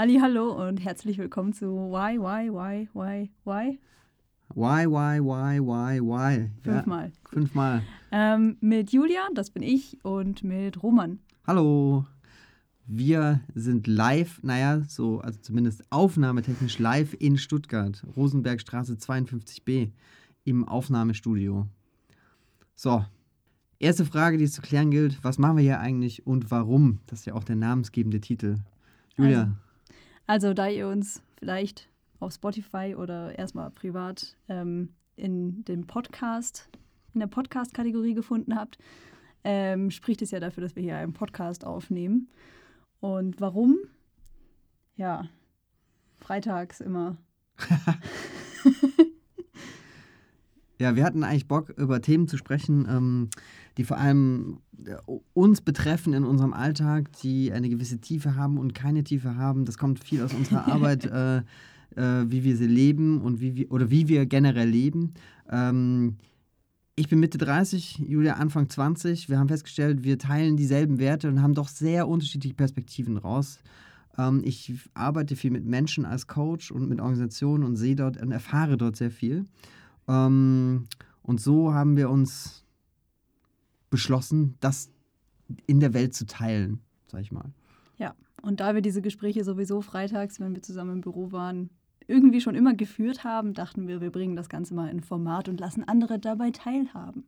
Ali, 0.00 0.20
hallo 0.20 0.52
und 0.52 0.76
herzlich 0.76 1.18
willkommen 1.18 1.52
zu 1.52 1.66
Why, 1.66 2.20
Why, 2.20 2.52
Why, 2.52 2.88
Why, 2.94 3.30
Why? 3.44 3.78
Why, 4.54 4.86
why, 4.86 5.18
why, 5.18 5.58
why, 5.58 6.00
why? 6.00 6.50
Fünfmal. 6.62 7.06
Ja, 7.06 7.28
fünfmal. 7.28 7.82
Ähm, 8.12 8.56
mit 8.60 8.92
Julia, 8.92 9.26
das 9.34 9.50
bin 9.50 9.64
ich, 9.64 9.98
und 10.04 10.44
mit 10.44 10.84
Roman. 10.84 11.18
Hallo. 11.48 12.06
Wir 12.86 13.40
sind 13.56 13.88
live, 13.88 14.40
naja, 14.44 14.84
so, 14.86 15.18
also 15.18 15.40
zumindest 15.40 15.82
aufnahmetechnisch 15.90 16.78
live 16.78 17.16
in 17.18 17.36
Stuttgart, 17.36 18.00
Rosenbergstraße 18.16 18.94
52b 18.94 19.90
im 20.44 20.68
Aufnahmestudio. 20.68 21.66
So, 22.76 23.04
erste 23.80 24.04
Frage, 24.04 24.38
die 24.38 24.44
es 24.44 24.52
zu 24.52 24.62
klären 24.62 24.92
gilt: 24.92 25.24
Was 25.24 25.38
machen 25.38 25.56
wir 25.56 25.64
hier 25.64 25.80
eigentlich 25.80 26.24
und 26.24 26.52
warum? 26.52 27.00
Das 27.08 27.18
ist 27.18 27.24
ja 27.24 27.34
auch 27.34 27.42
der 27.42 27.56
namensgebende 27.56 28.20
Titel. 28.20 28.58
Julia. 29.16 29.40
Also, 29.40 29.52
also 30.28 30.52
da 30.52 30.68
ihr 30.68 30.86
uns 30.86 31.22
vielleicht 31.38 31.88
auf 32.20 32.34
Spotify 32.34 32.94
oder 32.96 33.36
erstmal 33.38 33.70
privat 33.70 34.36
ähm, 34.48 34.90
in 35.16 35.64
dem 35.64 35.86
Podcast, 35.86 36.68
in 37.14 37.20
der 37.20 37.28
Podcast-Kategorie 37.28 38.12
gefunden 38.12 38.54
habt, 38.54 38.78
ähm, 39.42 39.90
spricht 39.90 40.20
es 40.20 40.30
ja 40.30 40.38
dafür, 40.38 40.62
dass 40.62 40.76
wir 40.76 40.82
hier 40.82 40.98
einen 40.98 41.14
Podcast 41.14 41.64
aufnehmen. 41.64 42.28
Und 43.00 43.40
warum? 43.40 43.78
Ja, 44.96 45.30
freitags 46.18 46.82
immer. 46.82 47.16
ja, 50.78 50.94
wir 50.94 51.04
hatten 51.04 51.24
eigentlich 51.24 51.48
Bock, 51.48 51.70
über 51.70 52.02
Themen 52.02 52.28
zu 52.28 52.36
sprechen, 52.36 52.86
ähm, 52.86 53.30
die 53.78 53.84
vor 53.84 53.96
allem 53.96 54.58
äh, 54.84 54.96
uns 55.32 55.62
betreffen 55.62 56.12
in 56.12 56.24
unserem 56.24 56.52
Alltag, 56.52 57.10
die 57.22 57.52
eine 57.52 57.70
gewisse 57.70 57.98
Tiefe 57.98 58.36
haben 58.36 58.58
und 58.58 58.74
keine 58.74 59.04
Tiefe 59.04 59.36
haben. 59.36 59.64
Das 59.64 59.78
kommt 59.78 60.04
viel 60.04 60.22
aus 60.22 60.34
unserer 60.34 60.68
Arbeit. 60.72 61.06
Äh, 61.06 61.42
äh, 61.96 62.30
wie 62.30 62.44
wir 62.44 62.56
sie 62.56 62.66
leben 62.66 63.20
und 63.20 63.40
wie 63.40 63.56
wir, 63.56 63.72
oder 63.72 63.90
wie 63.90 64.08
wir 64.08 64.26
generell 64.26 64.68
leben. 64.68 65.14
Ähm, 65.50 66.16
ich 66.96 67.08
bin 67.08 67.20
Mitte 67.20 67.38
30, 67.38 67.98
Julia 68.06 68.34
Anfang 68.34 68.68
20. 68.68 69.28
Wir 69.28 69.38
haben 69.38 69.48
festgestellt, 69.48 70.02
wir 70.02 70.18
teilen 70.18 70.56
dieselben 70.56 70.98
Werte 70.98 71.28
und 71.28 71.42
haben 71.42 71.54
doch 71.54 71.68
sehr 71.68 72.08
unterschiedliche 72.08 72.54
Perspektiven 72.54 73.16
raus. 73.16 73.58
Ähm, 74.16 74.42
ich 74.44 74.74
arbeite 74.94 75.36
viel 75.36 75.50
mit 75.50 75.64
Menschen 75.64 76.04
als 76.04 76.26
Coach 76.26 76.70
und 76.70 76.88
mit 76.88 77.00
Organisationen 77.00 77.64
und 77.64 77.76
sehe 77.76 77.96
dort 77.96 78.20
und 78.20 78.32
erfahre 78.32 78.76
dort 78.76 78.96
sehr 78.96 79.10
viel. 79.10 79.46
Ähm, 80.08 80.84
und 81.22 81.40
so 81.40 81.72
haben 81.72 81.96
wir 81.96 82.10
uns 82.10 82.64
beschlossen, 83.90 84.56
das 84.60 84.90
in 85.66 85.80
der 85.80 85.94
Welt 85.94 86.14
zu 86.14 86.26
teilen, 86.26 86.80
sag 87.06 87.22
ich 87.22 87.32
mal. 87.32 87.52
Ja, 87.96 88.14
und 88.42 88.60
da 88.60 88.74
wir 88.74 88.82
diese 88.82 89.02
Gespräche 89.02 89.44
sowieso 89.44 89.80
freitags, 89.80 90.40
wenn 90.40 90.54
wir 90.54 90.62
zusammen 90.62 90.96
im 90.96 91.00
Büro 91.00 91.32
waren, 91.32 91.70
irgendwie 92.06 92.40
schon 92.40 92.54
immer 92.54 92.74
geführt 92.74 93.24
haben, 93.24 93.54
dachten 93.54 93.86
wir, 93.86 94.00
wir 94.00 94.10
bringen 94.10 94.36
das 94.36 94.48
Ganze 94.48 94.74
mal 94.74 94.88
in 94.88 95.00
Format 95.00 95.48
und 95.48 95.60
lassen 95.60 95.84
andere 95.84 96.18
dabei 96.18 96.50
teilhaben. 96.50 97.24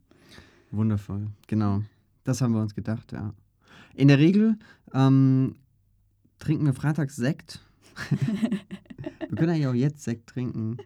Wundervoll, 0.71 1.27
genau. 1.47 1.81
Das 2.23 2.41
haben 2.41 2.53
wir 2.53 2.61
uns 2.61 2.75
gedacht, 2.75 3.11
ja. 3.11 3.33
In 3.93 4.07
der 4.07 4.19
Regel 4.19 4.57
ähm, 4.93 5.55
trinken 6.39 6.65
wir 6.65 6.73
freitags 6.73 7.15
Sekt. 7.15 7.59
wir 9.41 9.47
können 9.47 9.55
eigentlich 9.55 9.67
auch 9.67 9.73
jetzt 9.73 10.03
Sekt 10.03 10.27
trinken. 10.27 10.77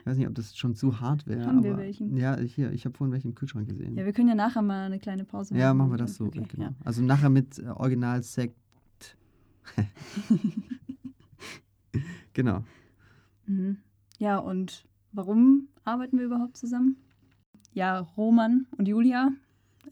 Ich 0.00 0.06
weiß 0.06 0.16
nicht, 0.16 0.28
ob 0.28 0.34
das 0.36 0.56
schon 0.56 0.76
zu 0.76 1.00
hart 1.00 1.26
wäre. 1.26 1.44
Haben 1.44 1.64
wir 1.64 1.76
welchen? 1.76 2.16
Ja, 2.16 2.38
hier, 2.38 2.70
ich 2.70 2.84
habe 2.84 2.96
vorhin 2.96 3.12
welchen 3.12 3.28
im 3.28 3.34
Kühlschrank 3.34 3.68
gesehen. 3.68 3.96
Ja, 3.96 4.04
wir 4.04 4.12
können 4.12 4.28
ja 4.28 4.36
nachher 4.36 4.62
mal 4.62 4.86
eine 4.86 5.00
kleine 5.00 5.24
Pause 5.24 5.54
machen. 5.54 5.60
Ja, 5.60 5.74
machen 5.74 5.90
wir 5.90 5.98
das 5.98 6.14
so. 6.14 6.26
Okay, 6.26 6.44
genau. 6.48 6.66
Ja. 6.66 6.74
Also 6.84 7.02
nachher 7.02 7.30
mit 7.30 7.58
äh, 7.58 7.66
Original-Sekt. 7.66 8.56
genau. 12.32 12.62
Mhm. 13.46 13.78
Ja, 14.18 14.38
und 14.38 14.86
warum 15.10 15.68
arbeiten 15.82 16.18
wir 16.18 16.26
überhaupt 16.26 16.56
zusammen? 16.56 16.96
Ja, 17.72 17.98
Roman 17.98 18.66
und 18.78 18.86
Julia. 18.86 19.30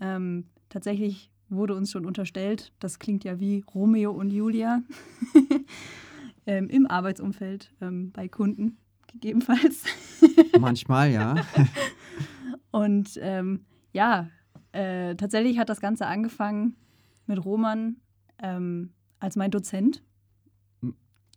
Ähm, 0.00 0.44
tatsächlich 0.68 1.32
wurde 1.48 1.74
uns 1.74 1.90
schon 1.90 2.06
unterstellt, 2.06 2.72
das 2.80 2.98
klingt 2.98 3.24
ja 3.24 3.38
wie 3.40 3.64
Romeo 3.74 4.12
und 4.12 4.30
Julia 4.30 4.82
ähm, 6.46 6.68
im 6.68 6.86
Arbeitsumfeld 6.86 7.72
ähm, 7.80 8.12
bei 8.12 8.28
Kunden 8.28 8.78
gegebenenfalls. 9.06 9.84
Manchmal, 10.58 11.10
ja. 11.10 11.36
und 12.70 13.18
ähm, 13.20 13.64
ja, 13.92 14.28
äh, 14.72 15.14
tatsächlich 15.14 15.58
hat 15.58 15.68
das 15.68 15.80
Ganze 15.80 16.06
angefangen 16.06 16.76
mit 17.26 17.44
Roman 17.44 17.96
ähm, 18.42 18.92
als 19.20 19.36
mein 19.36 19.50
Dozent 19.50 20.02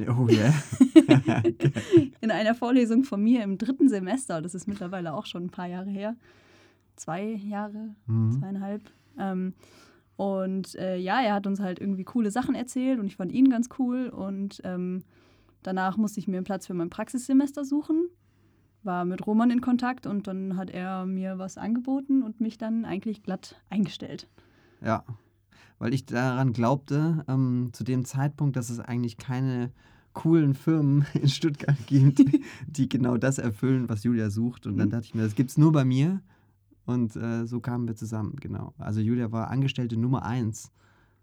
Oh 0.05 0.27
yeah. 0.29 0.53
in 2.21 2.29
einer 2.29 2.53
Vorlesung 2.53 3.03
von 3.03 3.23
mir 3.23 3.43
im 3.43 3.57
dritten 3.57 3.89
Semester, 3.89 4.41
das 4.41 4.53
ist 4.53 4.67
mittlerweile 4.67 5.13
auch 5.13 5.25
schon 5.25 5.45
ein 5.45 5.49
paar 5.49 5.67
Jahre 5.67 5.89
her, 5.89 6.15
zwei 6.95 7.23
Jahre, 7.23 7.95
mhm. 8.05 8.33
zweieinhalb. 8.33 8.91
Ähm, 9.17 9.55
und 10.17 10.73
äh, 10.75 10.97
ja, 10.97 11.21
er 11.21 11.35
hat 11.35 11.47
uns 11.47 11.59
halt 11.59 11.79
irgendwie 11.79 12.03
coole 12.03 12.31
Sachen 12.31 12.55
erzählt 12.55 12.99
und 12.99 13.05
ich 13.05 13.15
fand 13.15 13.31
ihn 13.31 13.49
ganz 13.49 13.69
cool. 13.77 14.09
Und 14.09 14.61
ähm, 14.63 15.03
danach 15.61 15.95
musste 15.95 16.19
ich 16.19 16.27
mir 16.27 16.37
einen 16.37 16.43
Platz 16.43 16.65
für 16.65 16.73
mein 16.73 16.89
Praxissemester 16.89 17.63
suchen, 17.63 18.09
war 18.83 19.05
mit 19.05 19.25
Roman 19.25 19.51
in 19.51 19.61
Kontakt 19.61 20.07
und 20.07 20.27
dann 20.27 20.57
hat 20.57 20.71
er 20.71 21.05
mir 21.05 21.37
was 21.37 21.57
angeboten 21.57 22.23
und 22.23 22.41
mich 22.41 22.57
dann 22.57 22.83
eigentlich 22.83 23.21
glatt 23.21 23.61
eingestellt. 23.69 24.27
Ja, 24.81 25.05
weil 25.77 25.93
ich 25.93 26.07
daran 26.07 26.51
glaubte, 26.51 27.23
ähm, 27.27 27.69
zu 27.73 27.83
dem 27.83 28.03
Zeitpunkt, 28.03 28.55
dass 28.55 28.71
es 28.71 28.79
eigentlich 28.79 29.17
keine 29.17 29.71
coolen 30.13 30.55
Firmen 30.55 31.05
in 31.13 31.27
Stuttgart 31.27 31.77
gibt, 31.85 32.23
die 32.67 32.89
genau 32.89 33.17
das 33.17 33.37
erfüllen, 33.37 33.87
was 33.87 34.03
Julia 34.03 34.31
sucht. 34.31 34.65
Und 34.65 34.77
dann 34.77 34.87
mhm. 34.87 34.93
dachte 34.93 35.05
ich 35.05 35.13
mir, 35.13 35.21
das 35.21 35.35
gibt 35.35 35.51
es 35.51 35.59
nur 35.59 35.71
bei 35.71 35.85
mir. 35.85 36.21
Und 36.87 37.15
äh, 37.17 37.45
so 37.45 37.59
kamen 37.59 37.87
wir 37.87 37.95
zusammen, 37.95 38.37
genau. 38.39 38.73
Also 38.79 39.01
Julia 39.01 39.31
war 39.31 39.51
Angestellte 39.51 39.97
Nummer 39.97 40.23
eins. 40.23 40.71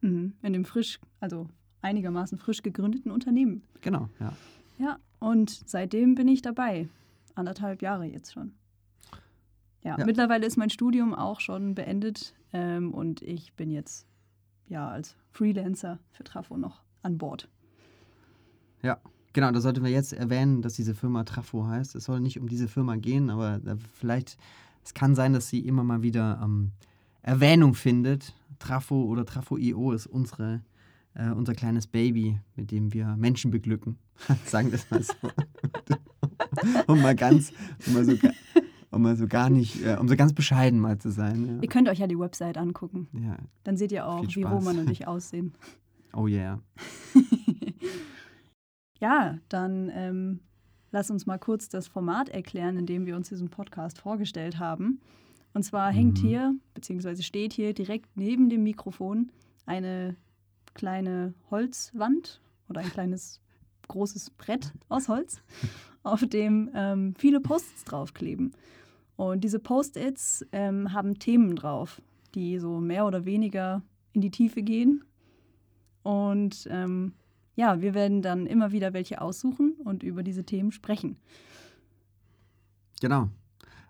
Mhm. 0.03 0.35
In 0.43 0.53
dem 0.53 0.65
frisch, 0.67 1.01
also 1.21 1.49
einigermaßen 1.81 2.39
frisch 2.39 2.63
gegründeten 2.63 3.11
Unternehmen. 3.11 3.63
Genau, 3.81 4.09
ja. 4.21 4.33
Ja, 4.79 4.99
und 5.21 5.63
seitdem 5.67 6.15
bin 6.15 6.29
ich 6.29 6.43
dabei. 6.43 6.89
Anderthalb 7.35 7.81
Jahre 7.81 8.05
jetzt 8.05 8.35
schon. 8.35 8.53
Ja, 9.83 9.99
ja. 9.99 10.05
mittlerweile 10.05 10.47
ist 10.47 10.57
mein 10.57 10.71
Studium 10.71 11.15
auch 11.15 11.41
schon 11.41 11.75
beendet 11.75 12.35
ähm, 12.53 12.93
und 12.93 13.23
ich 13.23 13.55
bin 13.55 13.71
jetzt 13.71 14.07
ja 14.69 14.89
als 14.89 15.17
Freelancer 15.31 15.99
für 16.13 16.25
Trafo 16.25 16.59
noch 16.59 16.83
an 17.03 17.17
Bord. 17.17 17.49
Ja, 18.83 18.99
genau, 19.33 19.51
da 19.51 19.61
sollten 19.61 19.83
wir 19.83 19.91
jetzt 19.91 20.13
erwähnen, 20.13 20.61
dass 20.61 20.75
diese 20.75 20.95
Firma 20.95 21.25
Trafo 21.25 21.67
heißt. 21.67 21.95
Es 21.95 22.05
soll 22.05 22.21
nicht 22.21 22.39
um 22.39 22.49
diese 22.49 22.69
Firma 22.69 22.97
gehen, 22.97 23.31
aber 23.31 23.61
vielleicht, 23.95 24.37
es 24.85 24.95
kann 24.95 25.15
sein, 25.15 25.33
dass 25.33 25.49
sie 25.49 25.61
immer 25.61 25.83
mal 25.83 26.03
wieder 26.03 26.41
ähm, 26.43 26.73
Erwähnung 27.23 27.75
findet. 27.75 28.35
Trafo 28.59 29.05
oder 29.05 29.25
Trafo.io 29.25 29.93
ist 29.93 30.07
unsere, 30.07 30.61
äh, 31.15 31.31
unser 31.31 31.55
kleines 31.55 31.87
Baby, 31.87 32.39
mit 32.55 32.71
dem 32.71 32.93
wir 32.93 33.17
Menschen 33.17 33.51
beglücken. 33.51 33.99
Sagen 34.45 34.71
wir 34.71 34.75
es 34.75 34.91
mal 34.91 35.03
so. 35.03 35.15
um 36.93 37.01
mal 37.01 37.17
ganz, 37.17 37.53
um 37.87 37.95
mal 37.95 38.05
so, 38.05 38.13
um 38.91 39.03
mal 39.03 39.17
so 39.17 39.27
gar 39.27 39.51
nicht, 39.51 39.85
äh, 39.85 39.97
um 39.99 40.07
so 40.07 40.17
ganz 40.17 40.35
bescheiden 40.35 40.79
mal 40.79 40.99
zu 40.99 41.11
sein. 41.11 41.47
Ja. 41.47 41.63
Ihr 41.63 41.69
könnt 41.69 41.89
euch 41.89 41.99
ja 41.99 42.07
die 42.07 42.19
Website 42.19 42.59
angucken. 42.59 43.09
Ja. 43.13 43.39
Dann 43.65 43.77
seht 43.77 43.91
ihr 43.91 44.07
auch, 44.07 44.25
wie 44.35 44.43
Roman 44.43 44.79
und 44.79 44.91
ich 44.91 45.09
aussehen. 45.09 45.55
Oh 46.13 46.29
yeah. 46.29 46.61
ja, 49.01 49.39
dann 49.49 49.91
ähm, 49.93 50.41
lass 50.95 51.11
uns 51.11 51.27
mal 51.27 51.39
kurz 51.39 51.69
das 51.69 51.89
Format 51.89 52.29
erklären, 52.29 52.77
in 52.77 52.87
dem 52.87 53.05
wir 53.05 53.17
uns 53.17 53.29
diesen 53.29 53.49
Podcast 53.49 53.99
vorgestellt 53.99 54.61
haben. 54.61 55.01
Und 55.53 55.65
zwar 55.65 55.91
mhm. 55.91 55.97
hängt 55.97 56.19
hier, 56.19 56.55
beziehungsweise 56.73 57.25
steht 57.25 57.53
hier 57.53 57.75
direkt 57.75 58.17
neben 58.17 58.49
dem 58.49 58.63
Mikrofon 58.63 59.33
eine 59.67 60.15
kleine 60.75 61.35
Holzwand 61.51 62.41
oder 62.69 62.81
ein 62.81 62.91
kleines 62.91 63.41
großes 63.89 64.31
Brett 64.31 64.73
aus 64.89 65.09
Holz, 65.09 65.43
auf 66.05 66.25
dem 66.29 66.71
ähm, 66.75 67.15
viele 67.19 67.41
Posts 67.41 67.83
draufkleben. 67.85 68.53
Und 69.17 69.43
diese 69.43 69.59
Post-its 69.59 70.47
ähm, 70.53 70.93
haben 70.93 71.19
Themen 71.19 71.57
drauf, 71.57 72.01
die 72.37 72.61
so 72.61 72.79
mehr 72.79 73.05
oder 73.05 73.25
weniger 73.25 73.83
in 74.13 74.21
die 74.21 74.31
Tiefe 74.31 74.63
gehen. 74.63 75.03
Und 76.05 76.69
ähm, 76.71 77.15
ja, 77.55 77.81
wir 77.81 77.95
werden 77.95 78.23
dann 78.23 78.47
immer 78.47 78.73
wieder 78.73 78.93
welche 78.93 79.21
aussuchen 79.21 79.75
und 79.85 80.03
über 80.03 80.23
diese 80.23 80.45
Themen 80.45 80.73
sprechen. 80.73 81.17
Genau. 83.01 83.29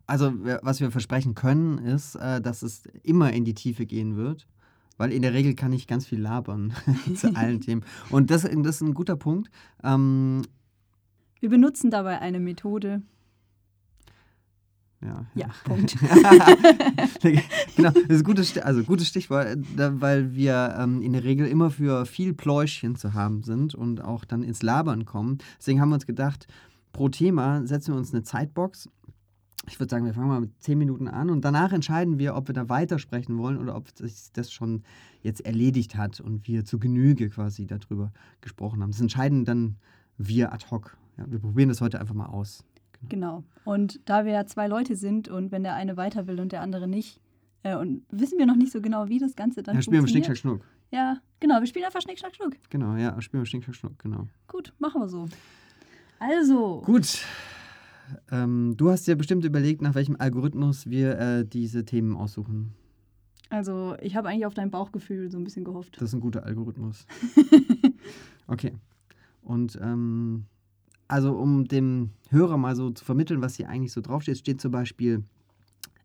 Also, 0.06 0.32
was 0.62 0.80
wir 0.80 0.90
versprechen 0.90 1.34
können, 1.34 1.78
ist, 1.78 2.16
äh, 2.16 2.40
dass 2.40 2.62
es 2.62 2.84
immer 3.02 3.32
in 3.32 3.44
die 3.44 3.54
Tiefe 3.54 3.86
gehen 3.86 4.16
wird. 4.16 4.46
Weil 4.96 5.12
in 5.12 5.22
der 5.22 5.32
Regel 5.32 5.54
kann 5.54 5.72
ich 5.72 5.86
ganz 5.86 6.06
viel 6.06 6.20
labern 6.20 6.72
zu 7.16 7.34
allen 7.34 7.60
Themen. 7.60 7.84
Und 8.10 8.30
das, 8.30 8.42
das 8.42 8.52
ist 8.76 8.80
ein 8.80 8.94
guter 8.94 9.16
Punkt. 9.16 9.50
Ähm, 9.82 10.42
wir 11.40 11.48
benutzen 11.48 11.90
dabei 11.90 12.20
eine 12.20 12.38
Methode, 12.38 13.02
Ja, 15.04 15.26
Ja, 15.34 15.46
Punkt. 15.64 15.96
genau, 17.76 17.90
das 17.90 18.02
ist 18.08 18.20
ein 18.20 18.24
gutes, 18.24 18.58
also 18.58 18.82
gutes 18.84 19.08
Stichwort, 19.08 19.58
weil 19.76 20.34
wir 20.34 20.76
ähm, 20.78 21.02
in 21.02 21.12
der 21.12 21.24
Regel 21.24 21.46
immer 21.46 21.70
für 21.70 22.06
viel 22.06 22.32
Pläuschchen 22.32 22.96
zu 22.96 23.14
haben 23.14 23.42
sind 23.42 23.74
und 23.74 24.02
auch 24.02 24.24
dann 24.24 24.42
ins 24.42 24.62
Labern 24.62 25.04
kommen. 25.04 25.38
Deswegen 25.58 25.80
haben 25.80 25.90
wir 25.90 25.96
uns 25.96 26.06
gedacht, 26.06 26.46
pro 26.92 27.08
Thema 27.08 27.66
setzen 27.66 27.92
wir 27.92 27.98
uns 27.98 28.12
eine 28.14 28.22
Zeitbox. 28.22 28.88
Ich 29.68 29.80
würde 29.80 29.90
sagen, 29.90 30.04
wir 30.04 30.14
fangen 30.14 30.28
mal 30.28 30.40
mit 30.40 30.62
10 30.62 30.78
Minuten 30.78 31.08
an 31.08 31.30
und 31.30 31.42
danach 31.44 31.72
entscheiden 31.72 32.18
wir, 32.18 32.34
ob 32.36 32.48
wir 32.48 32.54
da 32.54 32.68
weitersprechen 32.68 33.38
wollen 33.38 33.58
oder 33.58 33.76
ob 33.76 33.88
sich 33.96 34.30
das 34.32 34.52
schon 34.52 34.82
jetzt 35.22 35.44
erledigt 35.44 35.96
hat 35.96 36.20
und 36.20 36.46
wir 36.46 36.64
zu 36.64 36.78
Genüge 36.78 37.30
quasi 37.30 37.66
darüber 37.66 38.12
gesprochen 38.42 38.82
haben. 38.82 38.90
Das 38.90 39.00
entscheiden 39.00 39.44
dann 39.44 39.76
wir 40.18 40.52
ad 40.52 40.66
hoc. 40.70 40.96
Ja, 41.16 41.24
wir 41.28 41.38
probieren 41.38 41.68
das 41.70 41.80
heute 41.80 42.00
einfach 42.00 42.14
mal 42.14 42.26
aus. 42.26 42.64
Genau. 43.08 43.44
Und 43.64 44.00
da 44.08 44.24
wir 44.24 44.32
ja 44.32 44.46
zwei 44.46 44.66
Leute 44.66 44.96
sind 44.96 45.28
und 45.28 45.52
wenn 45.52 45.62
der 45.62 45.74
eine 45.74 45.96
weiter 45.96 46.26
will 46.26 46.40
und 46.40 46.52
der 46.52 46.60
andere 46.60 46.86
nicht, 46.88 47.20
äh, 47.62 47.76
und 47.76 48.02
wissen 48.10 48.38
wir 48.38 48.46
noch 48.46 48.56
nicht 48.56 48.72
so 48.72 48.80
genau, 48.80 49.08
wie 49.08 49.18
das 49.18 49.36
Ganze 49.36 49.62
dann 49.62 49.74
Ja, 49.76 49.82
spielen 49.82 50.02
wir 50.02 50.08
Schnick, 50.08 50.26
funktioniert. 50.26 50.60
Schnack, 50.60 50.70
Schnuck. 50.70 50.90
Ja, 50.90 51.16
genau. 51.40 51.60
Wir 51.60 51.66
spielen 51.66 51.84
einfach 51.86 52.00
Schnick, 52.02 52.18
Schnack, 52.18 52.34
Schnuck. 52.36 52.52
Genau, 52.70 52.94
ja, 52.96 53.20
spielen 53.22 53.42
wir 53.42 53.46
Schnick, 53.46 53.64
Schnack, 53.64 53.74
Schnuck, 53.76 53.98
genau. 53.98 54.28
Gut, 54.48 54.72
machen 54.78 55.00
wir 55.00 55.08
so. 55.08 55.26
Also, 56.18 56.82
Gut. 56.84 57.24
Ähm, 58.30 58.74
du 58.76 58.90
hast 58.90 59.06
dir 59.06 59.16
bestimmt 59.16 59.44
überlegt, 59.46 59.80
nach 59.80 59.94
welchem 59.94 60.16
Algorithmus 60.18 60.90
wir 60.90 61.18
äh, 61.18 61.44
diese 61.46 61.84
Themen 61.86 62.16
aussuchen. 62.16 62.74
also 63.48 63.96
ich 64.02 64.14
habe 64.14 64.28
eigentlich 64.28 64.44
auf 64.44 64.52
dein 64.54 64.70
Bauchgefühl 64.70 65.30
so 65.30 65.38
ein 65.38 65.44
bisschen 65.44 65.64
gehofft. 65.64 65.96
Das 65.96 66.10
ist 66.10 66.14
ein 66.14 66.20
guter 66.20 66.44
Algorithmus. 66.44 67.06
Okay. 68.46 68.74
Und 69.42 69.78
ähm, 69.82 70.44
also 71.08 71.32
um 71.32 71.66
dem 71.66 72.10
Hörer 72.30 72.56
mal 72.56 72.76
so 72.76 72.90
zu 72.90 73.04
vermitteln, 73.04 73.42
was 73.42 73.56
hier 73.56 73.68
eigentlich 73.68 73.92
so 73.92 74.00
draufsteht, 74.00 74.38
steht 74.38 74.60
zum 74.60 74.70
Beispiel, 74.70 75.24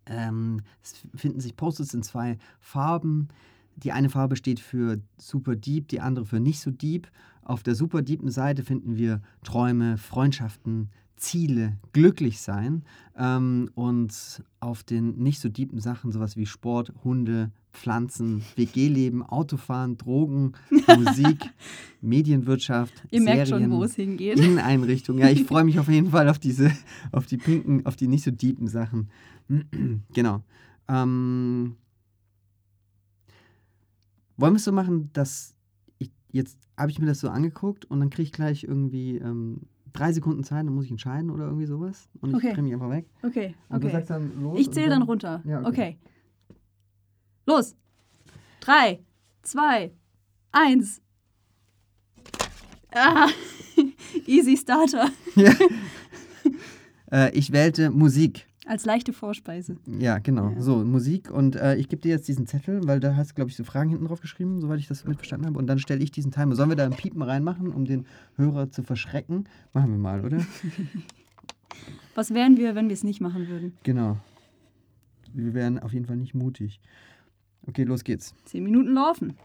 ähm, 0.06 0.62
es 0.84 1.02
finden 1.16 1.40
sich 1.40 1.56
Post-its 1.56 1.94
in 1.94 2.04
zwei 2.04 2.38
Farben. 2.60 3.30
Die 3.76 3.92
eine 3.92 4.10
Farbe 4.10 4.36
steht 4.36 4.60
für 4.60 5.00
super 5.18 5.56
deep, 5.56 5.88
die 5.88 6.02
andere 6.02 6.26
für 6.26 6.40
nicht 6.40 6.60
so 6.60 6.72
deep. 6.72 7.10
Auf 7.44 7.64
der 7.64 7.76
super 7.76 8.02
deepen 8.02 8.30
Seite 8.30 8.64
finden 8.64 8.98
wir 8.98 9.22
Träume, 9.44 9.98
Freundschaften, 9.98 10.90
Ziele, 11.20 11.78
glücklich 11.94 12.42
sein. 12.42 12.84
Ähm, 13.18 13.70
und 13.76 14.44
auf 14.60 14.84
den 14.84 15.18
nicht 15.18 15.40
so 15.40 15.50
deepen 15.50 15.80
Sachen 15.80 16.12
sowas 16.12 16.38
wie 16.38 16.46
Sport, 16.46 16.94
Hunde, 17.04 17.52
Pflanzen, 17.74 18.44
WG-Leben, 18.56 19.24
Autofahren, 19.24 19.98
Drogen, 19.98 20.54
Musik, 20.98 21.50
Medienwirtschaft, 22.02 22.94
Ihr 23.12 23.22
merkt 23.22 23.48
Serien, 23.48 23.70
schon, 23.70 23.80
wo 23.80 23.84
es 23.84 23.96
hingeht. 23.96 24.40
Inneneinrichtung. 24.40 25.18
Ja, 25.20 25.30
ich 25.30 25.44
freue 25.44 25.64
mich 25.64 25.80
auf 25.80 25.90
jeden 25.90 26.12
Fall 26.12 26.30
auf 26.30 26.40
diese, 26.40 26.72
auf 27.12 27.26
die 27.26 27.38
pinken, 27.38 27.86
auf 27.86 27.96
die 27.96 28.08
nicht 28.08 28.24
so 28.24 28.32
deepen 28.32 28.68
Sachen. 28.68 29.10
genau. 30.14 30.42
Ähm, 30.88 31.76
wollen 34.38 34.54
wir 34.54 34.58
es 34.58 34.64
so 34.64 34.72
machen, 34.72 35.10
dass 35.14 35.54
ich 35.98 36.12
jetzt 36.32 36.58
habe 36.78 36.92
ich 36.92 37.00
mir 37.00 37.08
das 37.08 37.20
so 37.20 37.30
angeguckt 37.30 37.86
und 37.86 38.00
dann 38.00 38.10
kriege 38.10 38.24
ich 38.24 38.32
gleich 38.32 38.64
irgendwie 38.64 39.18
ähm, 39.18 39.62
drei 39.94 40.12
Sekunden 40.14 40.44
Zeit, 40.44 40.66
dann 40.66 40.74
muss 40.74 40.86
ich 40.86 40.92
entscheiden 40.92 41.30
oder 41.30 41.46
irgendwie 41.46 41.66
sowas. 41.66 42.10
Und 42.22 42.30
ich 42.32 42.36
Okay. 42.36 42.54
drehe 42.54 42.64
mich 42.64 42.74
einfach 42.74 42.90
weg. 42.90 43.06
Okay, 43.24 43.56
Und 43.70 43.82
du 43.84 43.88
okay. 43.88 43.96
sagst 43.98 44.10
dann 44.10 44.42
los. 44.42 44.60
Ich 44.60 44.72
zähle 44.72 44.90
dann 44.90 45.02
runter. 45.04 45.42
Ja, 45.46 45.60
okay. 45.62 45.68
okay. 45.70 45.98
Los. 47.46 47.76
Drei, 48.60 49.00
zwei, 49.42 49.92
eins. 50.52 51.02
Ah, 52.94 53.28
easy 54.28 54.58
Starter. 54.58 55.10
Ja. 55.36 55.54
äh, 57.12 57.32
ich 57.38 57.52
wählte 57.52 57.90
Musik. 57.92 58.48
Als 58.66 58.86
leichte 58.86 59.14
Vorspeise. 59.14 59.78
Ja, 59.88 60.20
genau. 60.20 60.50
Ja. 60.52 60.62
So, 60.62 60.84
Musik. 60.84 61.32
Und 61.32 61.56
äh, 61.56 61.76
ich 61.78 61.88
gebe 61.88 62.02
dir 62.02 62.10
jetzt 62.10 62.28
diesen 62.28 62.46
Zettel, 62.46 62.86
weil 62.88 63.00
da 63.00 63.16
hast 63.16 63.32
du, 63.32 63.36
glaube 63.36 63.50
ich, 63.50 63.56
so 63.56 63.64
Fragen 63.64 63.90
hinten 63.90 64.06
drauf 64.06 64.20
geschrieben, 64.22 64.60
soweit 64.62 64.80
ich 64.80 64.88
das 64.88 65.06
mitverstanden 65.06 65.48
habe. 65.48 65.58
Und 65.58 65.68
dann 65.68 65.80
stelle 65.80 66.04
ich 66.04 66.12
diesen 66.12 66.32
Timer. 66.32 66.56
Sollen 66.56 66.70
wir 66.70 66.76
da 66.76 66.86
ein 66.86 66.92
Piepen 66.92 67.22
reinmachen, 67.22 67.72
um 67.72 67.86
den 67.86 68.06
Hörer 68.36 68.70
zu 68.70 68.84
verschrecken? 68.84 69.48
Machen 69.74 69.92
wir 69.92 69.98
mal, 69.98 70.24
oder? 70.26 70.40
Was 72.16 72.34
wären 72.34 72.58
wir, 72.58 72.76
wenn 72.76 72.90
wir 72.90 72.94
es 72.94 73.04
nicht 73.04 73.22
machen 73.22 73.48
würden? 73.48 73.74
genau. 73.84 74.18
Wir 75.32 75.54
wären 75.54 75.78
auf 75.78 75.94
jeden 75.94 76.06
Fall 76.08 76.18
nicht 76.18 76.34
mutig. 76.34 76.82
Okay, 77.68 77.84
los 77.84 78.04
geht's. 78.04 78.34
Zehn 78.46 78.64
Minuten 78.64 78.94
laufen. 78.94 79.36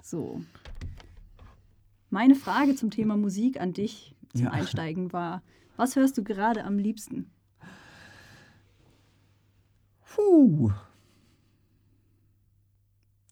So. 0.00 0.40
Meine 2.08 2.36
Frage 2.36 2.76
zum 2.76 2.90
Thema 2.90 3.16
Musik 3.16 3.60
an 3.60 3.72
dich 3.72 4.14
zum 4.32 4.44
Ja. 4.44 4.50
Einsteigen 4.52 5.12
war: 5.12 5.42
Was 5.76 5.96
hörst 5.96 6.16
du 6.18 6.22
gerade 6.22 6.64
am 6.64 6.78
liebsten? 6.78 7.30
Puh. 10.14 10.72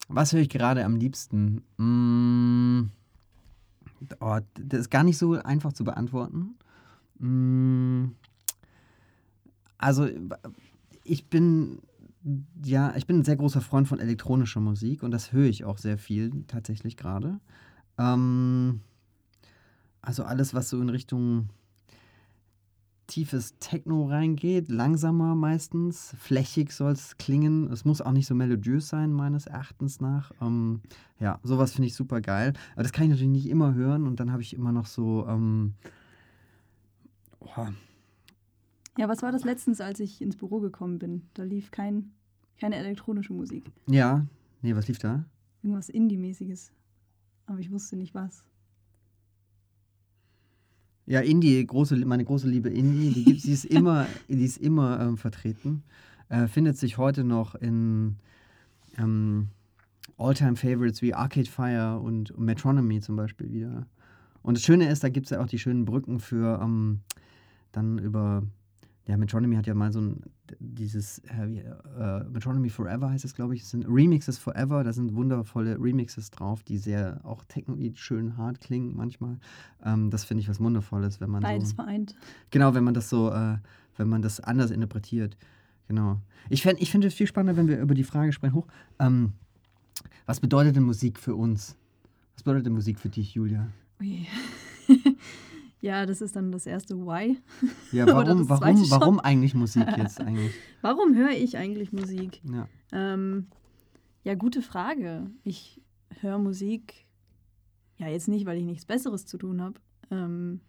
Was 0.08 0.32
höre 0.32 0.40
ich 0.40 0.48
gerade 0.48 0.84
am 0.84 0.96
liebsten? 0.96 1.62
Mm, 1.76 2.90
oh, 4.20 4.38
das 4.54 4.80
ist 4.80 4.90
gar 4.90 5.04
nicht 5.04 5.18
so 5.18 5.34
einfach 5.34 5.72
zu 5.72 5.84
beantworten. 5.84 6.56
Mm, 7.18 8.12
also, 9.76 10.08
ich 11.04 11.26
bin 11.28 11.80
ja, 12.64 12.94
ich 12.96 13.06
bin 13.06 13.20
ein 13.20 13.24
sehr 13.24 13.36
großer 13.36 13.60
Freund 13.60 13.88
von 13.88 14.00
elektronischer 14.00 14.60
Musik 14.60 15.02
und 15.02 15.10
das 15.10 15.32
höre 15.32 15.46
ich 15.46 15.64
auch 15.64 15.78
sehr 15.78 15.98
viel 15.98 16.44
tatsächlich 16.46 16.96
gerade. 16.96 17.40
Ähm, 17.96 18.80
also 20.02 20.24
alles, 20.24 20.52
was 20.52 20.68
so 20.68 20.80
in 20.80 20.88
Richtung 20.90 21.48
tiefes 23.08 23.56
Techno 23.58 24.06
reingeht, 24.06 24.68
langsamer 24.68 25.34
meistens, 25.34 26.14
flächig 26.18 26.70
soll 26.72 26.92
es 26.92 27.16
klingen. 27.18 27.72
Es 27.72 27.84
muss 27.84 28.00
auch 28.00 28.12
nicht 28.12 28.26
so 28.26 28.34
melodiös 28.36 28.88
sein, 28.88 29.12
meines 29.12 29.46
Erachtens 29.46 30.00
nach. 30.00 30.30
Ähm, 30.40 30.82
ja, 31.18 31.40
sowas 31.42 31.72
finde 31.72 31.88
ich 31.88 31.94
super 31.94 32.20
geil. 32.20 32.52
Aber 32.74 32.84
das 32.84 32.92
kann 32.92 33.04
ich 33.04 33.10
natürlich 33.10 33.32
nicht 33.32 33.48
immer 33.48 33.74
hören 33.74 34.06
und 34.06 34.20
dann 34.20 34.30
habe 34.30 34.42
ich 34.42 34.54
immer 34.54 34.70
noch 34.70 34.86
so. 34.86 35.26
Ähm, 35.26 35.74
oh, 37.40 37.66
Ja, 38.96 39.08
was 39.08 39.22
war 39.22 39.32
das 39.32 39.42
letztens, 39.44 39.80
als 39.80 39.98
ich 40.00 40.20
ins 40.22 40.36
Büro 40.36 40.60
gekommen 40.60 40.98
bin? 40.98 41.22
Da 41.34 41.42
lief 41.42 41.70
kein, 41.70 42.12
keine 42.60 42.76
elektronische 42.76 43.32
Musik. 43.32 43.70
ja, 43.86 44.26
nee, 44.62 44.76
was 44.76 44.86
lief 44.86 44.98
da? 44.98 45.24
Irgendwas 45.62 45.88
Indie-mäßiges. 45.88 46.72
Aber 47.46 47.58
ich 47.58 47.70
wusste 47.70 47.96
nicht 47.96 48.14
was. 48.14 48.44
Ja, 51.08 51.20
Indie, 51.20 51.64
große, 51.66 51.96
meine 52.04 52.22
große 52.22 52.46
Liebe 52.46 52.68
Indie, 52.68 53.14
die, 53.14 53.24
gibt's, 53.24 53.44
die 53.44 53.52
ist 53.52 53.64
immer, 53.64 54.06
die 54.28 54.44
ist 54.44 54.58
immer 54.58 55.00
ähm, 55.00 55.16
vertreten. 55.16 55.82
Äh, 56.28 56.48
findet 56.48 56.76
sich 56.76 56.98
heute 56.98 57.24
noch 57.24 57.54
in 57.54 58.16
ähm, 58.98 59.48
All-Time-Favorites 60.18 61.00
wie 61.00 61.14
Arcade 61.14 61.48
Fire 61.48 61.98
und 61.98 62.38
Metronomy 62.38 63.00
zum 63.00 63.16
Beispiel 63.16 63.50
wieder. 63.50 63.86
Und 64.42 64.58
das 64.58 64.64
Schöne 64.64 64.90
ist, 64.90 65.02
da 65.02 65.08
gibt 65.08 65.26
es 65.26 65.30
ja 65.30 65.40
auch 65.40 65.46
die 65.46 65.58
schönen 65.58 65.86
Brücken 65.86 66.20
für 66.20 66.60
ähm, 66.62 67.00
dann 67.72 67.96
über, 67.96 68.42
ja, 69.08 69.16
Metronomy 69.16 69.56
hat 69.56 69.66
ja 69.66 69.74
mal 69.74 69.90
so 69.90 70.02
ein, 70.02 70.20
dieses, 70.60 71.20
äh, 71.20 71.60
äh, 71.98 72.24
Metronomy 72.24 72.68
Forever 72.68 73.10
heißt 73.10 73.24
es, 73.24 73.34
glaube 73.34 73.54
ich, 73.54 73.62
es 73.62 73.70
sind 73.70 73.86
Remixes 73.88 74.36
Forever, 74.36 74.84
da 74.84 74.92
sind 74.92 75.14
wundervolle 75.14 75.78
Remixes 75.80 76.30
drauf, 76.30 76.62
die 76.62 76.76
sehr 76.76 77.18
auch 77.24 77.42
technoid 77.44 77.98
schön 77.98 78.36
hart 78.36 78.60
klingen 78.60 78.94
manchmal. 78.94 79.38
Ähm, 79.82 80.10
das 80.10 80.24
finde 80.24 80.42
ich 80.42 80.48
was 80.50 80.60
Wundervolles, 80.60 81.22
wenn 81.22 81.30
man 81.30 81.42
Beides 81.42 81.70
so, 81.70 81.76
vereint. 81.76 82.16
Genau, 82.50 82.74
wenn 82.74 82.84
man 82.84 82.92
das 82.92 83.08
so, 83.08 83.30
äh, 83.30 83.56
wenn 83.96 84.10
man 84.10 84.20
das 84.20 84.40
anders 84.40 84.70
interpretiert. 84.70 85.38
Genau. 85.88 86.20
Ich, 86.50 86.60
fänd, 86.60 86.78
ich 86.82 86.90
finde 86.90 87.08
es 87.08 87.14
viel 87.14 87.26
spannender, 87.26 87.56
wenn 87.56 87.66
wir 87.66 87.80
über 87.80 87.94
die 87.94 88.04
Frage 88.04 88.32
sprechen, 88.32 88.54
hoch, 88.54 88.66
ähm, 88.98 89.32
was 90.26 90.38
bedeutet 90.38 90.76
denn 90.76 90.82
Musik 90.84 91.18
für 91.18 91.34
uns? 91.34 91.76
Was 92.34 92.42
bedeutet 92.42 92.66
denn 92.66 92.74
Musik 92.74 93.00
für 93.00 93.08
dich, 93.08 93.32
Julia? 93.32 93.68
Ui. 94.02 94.26
ja, 95.80 96.06
das 96.06 96.20
ist 96.20 96.34
dann 96.34 96.50
das 96.50 96.66
erste 96.66 96.96
Why. 96.96 97.38
Ja, 97.92 98.06
warum, 98.06 98.48
warum, 98.48 98.90
warum 98.90 99.20
eigentlich 99.20 99.54
Musik 99.54 99.86
jetzt 99.96 100.20
eigentlich? 100.20 100.52
Warum 100.80 101.14
höre 101.14 101.30
ich 101.30 101.56
eigentlich 101.56 101.92
Musik? 101.92 102.40
Ja. 102.44 102.68
Ähm, 102.92 103.46
ja, 104.24 104.34
gute 104.34 104.62
Frage. 104.62 105.30
Ich 105.44 105.80
höre 106.20 106.38
Musik, 106.38 107.06
ja, 107.96 108.08
jetzt 108.08 108.28
nicht, 108.28 108.46
weil 108.46 108.58
ich 108.58 108.64
nichts 108.64 108.84
Besseres 108.84 109.26
zu 109.26 109.38
tun 109.38 109.60
habe, 109.60 109.80
ähm, 110.10 110.60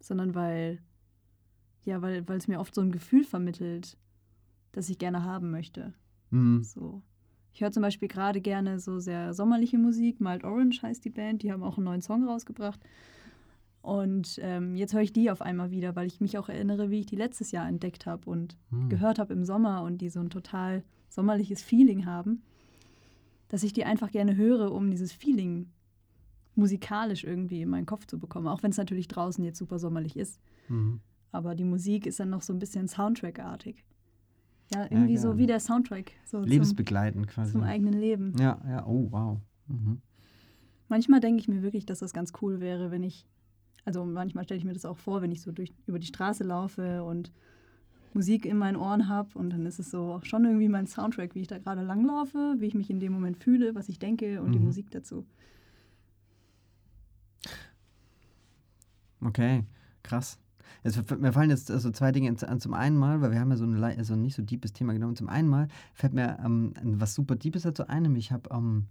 sondern 0.00 0.34
weil, 0.34 0.80
ja, 1.84 2.00
weil 2.02 2.26
weil 2.28 2.38
es 2.38 2.48
mir 2.48 2.60
oft 2.60 2.74
so 2.74 2.80
ein 2.80 2.92
Gefühl 2.92 3.24
vermittelt, 3.24 3.98
das 4.72 4.88
ich 4.88 4.98
gerne 4.98 5.24
haben 5.24 5.50
möchte. 5.50 5.94
Mhm. 6.30 6.62
So. 6.62 7.02
Ich 7.52 7.62
höre 7.62 7.72
zum 7.72 7.82
Beispiel 7.82 8.08
gerade 8.08 8.40
gerne 8.40 8.78
so 8.78 8.98
sehr 8.98 9.32
sommerliche 9.32 9.78
Musik. 9.78 10.20
Mild 10.20 10.44
Orange 10.44 10.82
heißt 10.82 11.04
die 11.04 11.10
Band. 11.10 11.42
Die 11.42 11.50
haben 11.52 11.62
auch 11.62 11.78
einen 11.78 11.86
neuen 11.86 12.02
Song 12.02 12.28
rausgebracht. 12.28 12.80
Und 13.86 14.40
ähm, 14.42 14.74
jetzt 14.74 14.94
höre 14.94 15.02
ich 15.02 15.12
die 15.12 15.30
auf 15.30 15.40
einmal 15.40 15.70
wieder, 15.70 15.94
weil 15.94 16.08
ich 16.08 16.20
mich 16.20 16.38
auch 16.38 16.48
erinnere, 16.48 16.90
wie 16.90 16.98
ich 17.00 17.06
die 17.06 17.14
letztes 17.14 17.52
Jahr 17.52 17.68
entdeckt 17.68 18.04
habe 18.04 18.28
und 18.28 18.56
Mhm. 18.70 18.88
gehört 18.88 19.20
habe 19.20 19.32
im 19.32 19.44
Sommer 19.44 19.82
und 19.84 19.98
die 19.98 20.08
so 20.08 20.18
ein 20.18 20.28
total 20.30 20.82
sommerliches 21.08 21.62
Feeling 21.62 22.04
haben, 22.04 22.42
dass 23.48 23.62
ich 23.62 23.72
die 23.72 23.84
einfach 23.84 24.10
gerne 24.10 24.36
höre, 24.36 24.72
um 24.72 24.90
dieses 24.90 25.12
Feeling 25.12 25.70
musikalisch 26.56 27.22
irgendwie 27.22 27.62
in 27.62 27.68
meinen 27.68 27.86
Kopf 27.86 28.06
zu 28.06 28.18
bekommen. 28.18 28.48
Auch 28.48 28.62
wenn 28.64 28.70
es 28.72 28.76
natürlich 28.76 29.06
draußen 29.06 29.44
jetzt 29.44 29.58
super 29.58 29.78
sommerlich 29.78 30.16
ist. 30.16 30.40
Mhm. 30.68 31.00
aber 31.30 31.54
die 31.54 31.64
Musik 31.64 32.06
ist 32.06 32.18
dann 32.18 32.30
noch 32.30 32.42
so 32.42 32.52
ein 32.52 32.58
bisschen 32.58 32.88
Soundtrack-artig. 32.88 33.84
Ja, 34.74 34.84
irgendwie 34.90 35.14
Ja, 35.14 35.20
so 35.20 35.36
wie 35.38 35.46
der 35.46 35.60
Soundtrack. 35.60 36.10
So 36.24 36.40
zum, 36.40 36.48
Lebensbegleitend 36.48 37.28
quasi. 37.28 37.52
zum 37.52 37.62
eigenen 37.62 37.92
Leben. 37.94 38.32
Ja, 38.40 38.60
ja, 38.66 38.84
oh, 38.86 39.06
wow. 39.12 39.38
Mhm. 39.68 40.00
Manchmal 40.88 41.20
denke 41.20 41.38
ich 41.40 41.46
mir 41.46 41.62
wirklich, 41.62 41.84
dass 41.86 41.98
das 42.00 42.12
ganz 42.12 42.32
cool 42.42 42.58
wäre, 42.60 42.90
wenn 42.90 43.02
ich, 43.04 43.26
also 43.86 44.04
manchmal 44.04 44.44
stelle 44.44 44.58
ich 44.58 44.64
mir 44.64 44.74
das 44.74 44.84
auch 44.84 44.98
vor, 44.98 45.22
wenn 45.22 45.32
ich 45.32 45.40
so 45.40 45.52
durch, 45.52 45.72
über 45.86 45.98
die 45.98 46.06
Straße 46.06 46.44
laufe 46.44 47.02
und 47.04 47.32
Musik 48.12 48.44
in 48.44 48.58
meinen 48.58 48.76
Ohren 48.76 49.08
habe 49.08 49.38
und 49.38 49.50
dann 49.50 49.64
ist 49.66 49.78
es 49.78 49.90
so 49.90 50.20
schon 50.22 50.44
irgendwie 50.44 50.68
mein 50.68 50.86
Soundtrack, 50.86 51.34
wie 51.34 51.40
ich 51.42 51.48
da 51.48 51.58
gerade 51.58 51.82
langlaufe, 51.82 52.56
wie 52.58 52.66
ich 52.66 52.74
mich 52.74 52.90
in 52.90 53.00
dem 53.00 53.12
Moment 53.12 53.42
fühle, 53.42 53.74
was 53.74 53.88
ich 53.88 53.98
denke 53.98 54.42
und 54.42 54.52
die 54.52 54.58
Mhm. 54.58 54.66
Musik 54.66 54.90
dazu. 54.90 55.24
Okay, 59.20 59.64
krass. 60.02 60.38
F- 60.84 61.18
mir 61.18 61.32
fallen 61.32 61.50
jetzt 61.50 61.70
also 61.70 61.90
zwei 61.90 62.12
Dinge 62.12 62.34
an. 62.46 62.60
Zum 62.60 62.74
einen 62.74 62.96
mal, 62.96 63.20
weil 63.20 63.32
wir 63.32 63.40
haben 63.40 63.50
ja 63.50 63.56
so 63.56 63.64
ein 63.64 63.82
also 63.82 64.14
nicht 64.16 64.34
so 64.34 64.42
deepes 64.42 64.72
Thema 64.72 64.92
genommen. 64.92 65.16
Zum 65.16 65.28
einen 65.28 65.48
mal 65.48 65.68
fällt 65.94 66.12
mir 66.12 66.38
ähm, 66.44 66.74
was 66.82 67.14
super 67.14 67.36
Deepes 67.36 67.62
dazu 67.62 67.86
ein, 67.86 68.14
ich 68.16 68.32
habe 68.32 68.50
ähm, 68.52 68.86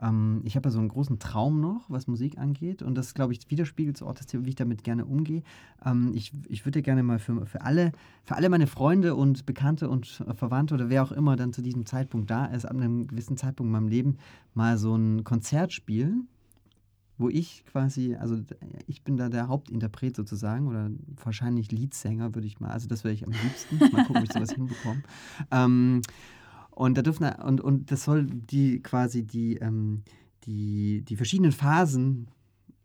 ähm, 0.00 0.40
ich 0.44 0.56
habe 0.56 0.68
ja 0.68 0.70
so 0.70 0.78
einen 0.78 0.88
großen 0.88 1.18
Traum 1.18 1.60
noch, 1.60 1.88
was 1.88 2.06
Musik 2.06 2.38
angeht. 2.38 2.82
Und 2.82 2.94
das, 2.94 3.14
glaube 3.14 3.32
ich, 3.32 3.50
widerspiegelt 3.50 3.96
so 3.96 4.06
auch 4.06 4.14
das 4.14 4.26
Thema, 4.26 4.44
wie 4.44 4.50
ich 4.50 4.56
damit 4.56 4.84
gerne 4.84 5.04
umgehe. 5.04 5.42
Ähm, 5.84 6.12
ich 6.14 6.32
ich 6.48 6.64
würde 6.64 6.82
gerne 6.82 7.02
mal 7.02 7.18
für, 7.18 7.46
für, 7.46 7.62
alle, 7.62 7.92
für 8.24 8.36
alle 8.36 8.48
meine 8.48 8.66
Freunde 8.66 9.14
und 9.14 9.46
Bekannte 9.46 9.88
und 9.88 10.06
Verwandte 10.34 10.74
oder 10.74 10.88
wer 10.88 11.02
auch 11.02 11.12
immer 11.12 11.36
dann 11.36 11.52
zu 11.52 11.62
diesem 11.62 11.86
Zeitpunkt 11.86 12.30
da 12.30 12.46
ist, 12.46 12.64
ab 12.64 12.76
einem 12.76 13.06
gewissen 13.06 13.36
Zeitpunkt 13.36 13.68
in 13.68 13.72
meinem 13.72 13.88
Leben, 13.88 14.16
mal 14.54 14.78
so 14.78 14.94
ein 14.94 15.24
Konzert 15.24 15.72
spielen 15.72 16.28
wo 17.20 17.28
ich 17.28 17.64
quasi, 17.66 18.16
also 18.16 18.38
ich 18.86 19.02
bin 19.02 19.18
da 19.18 19.28
der 19.28 19.48
Hauptinterpret 19.48 20.16
sozusagen 20.16 20.68
oder 20.68 20.90
wahrscheinlich 21.22 21.70
Leadsänger, 21.70 22.34
würde 22.34 22.46
ich 22.46 22.60
mal, 22.60 22.70
also 22.70 22.88
das 22.88 23.04
wäre 23.04 23.12
ich 23.12 23.26
am 23.26 23.32
liebsten. 23.32 23.78
Mal 23.78 24.06
gucken, 24.06 24.16
ob 24.16 24.24
ich 24.24 24.32
sowas 24.32 24.52
hinbekomme. 24.54 25.02
Ähm, 25.50 26.00
und 26.80 26.96
da 26.96 27.02
dürfen 27.02 27.26
und, 27.44 27.60
und 27.60 27.90
das 27.90 28.04
soll 28.04 28.24
die 28.24 28.80
quasi 28.80 29.22
die, 29.22 29.56
ähm, 29.56 30.02
die, 30.44 31.02
die 31.02 31.16
verschiedenen 31.16 31.52
Phasen 31.52 32.28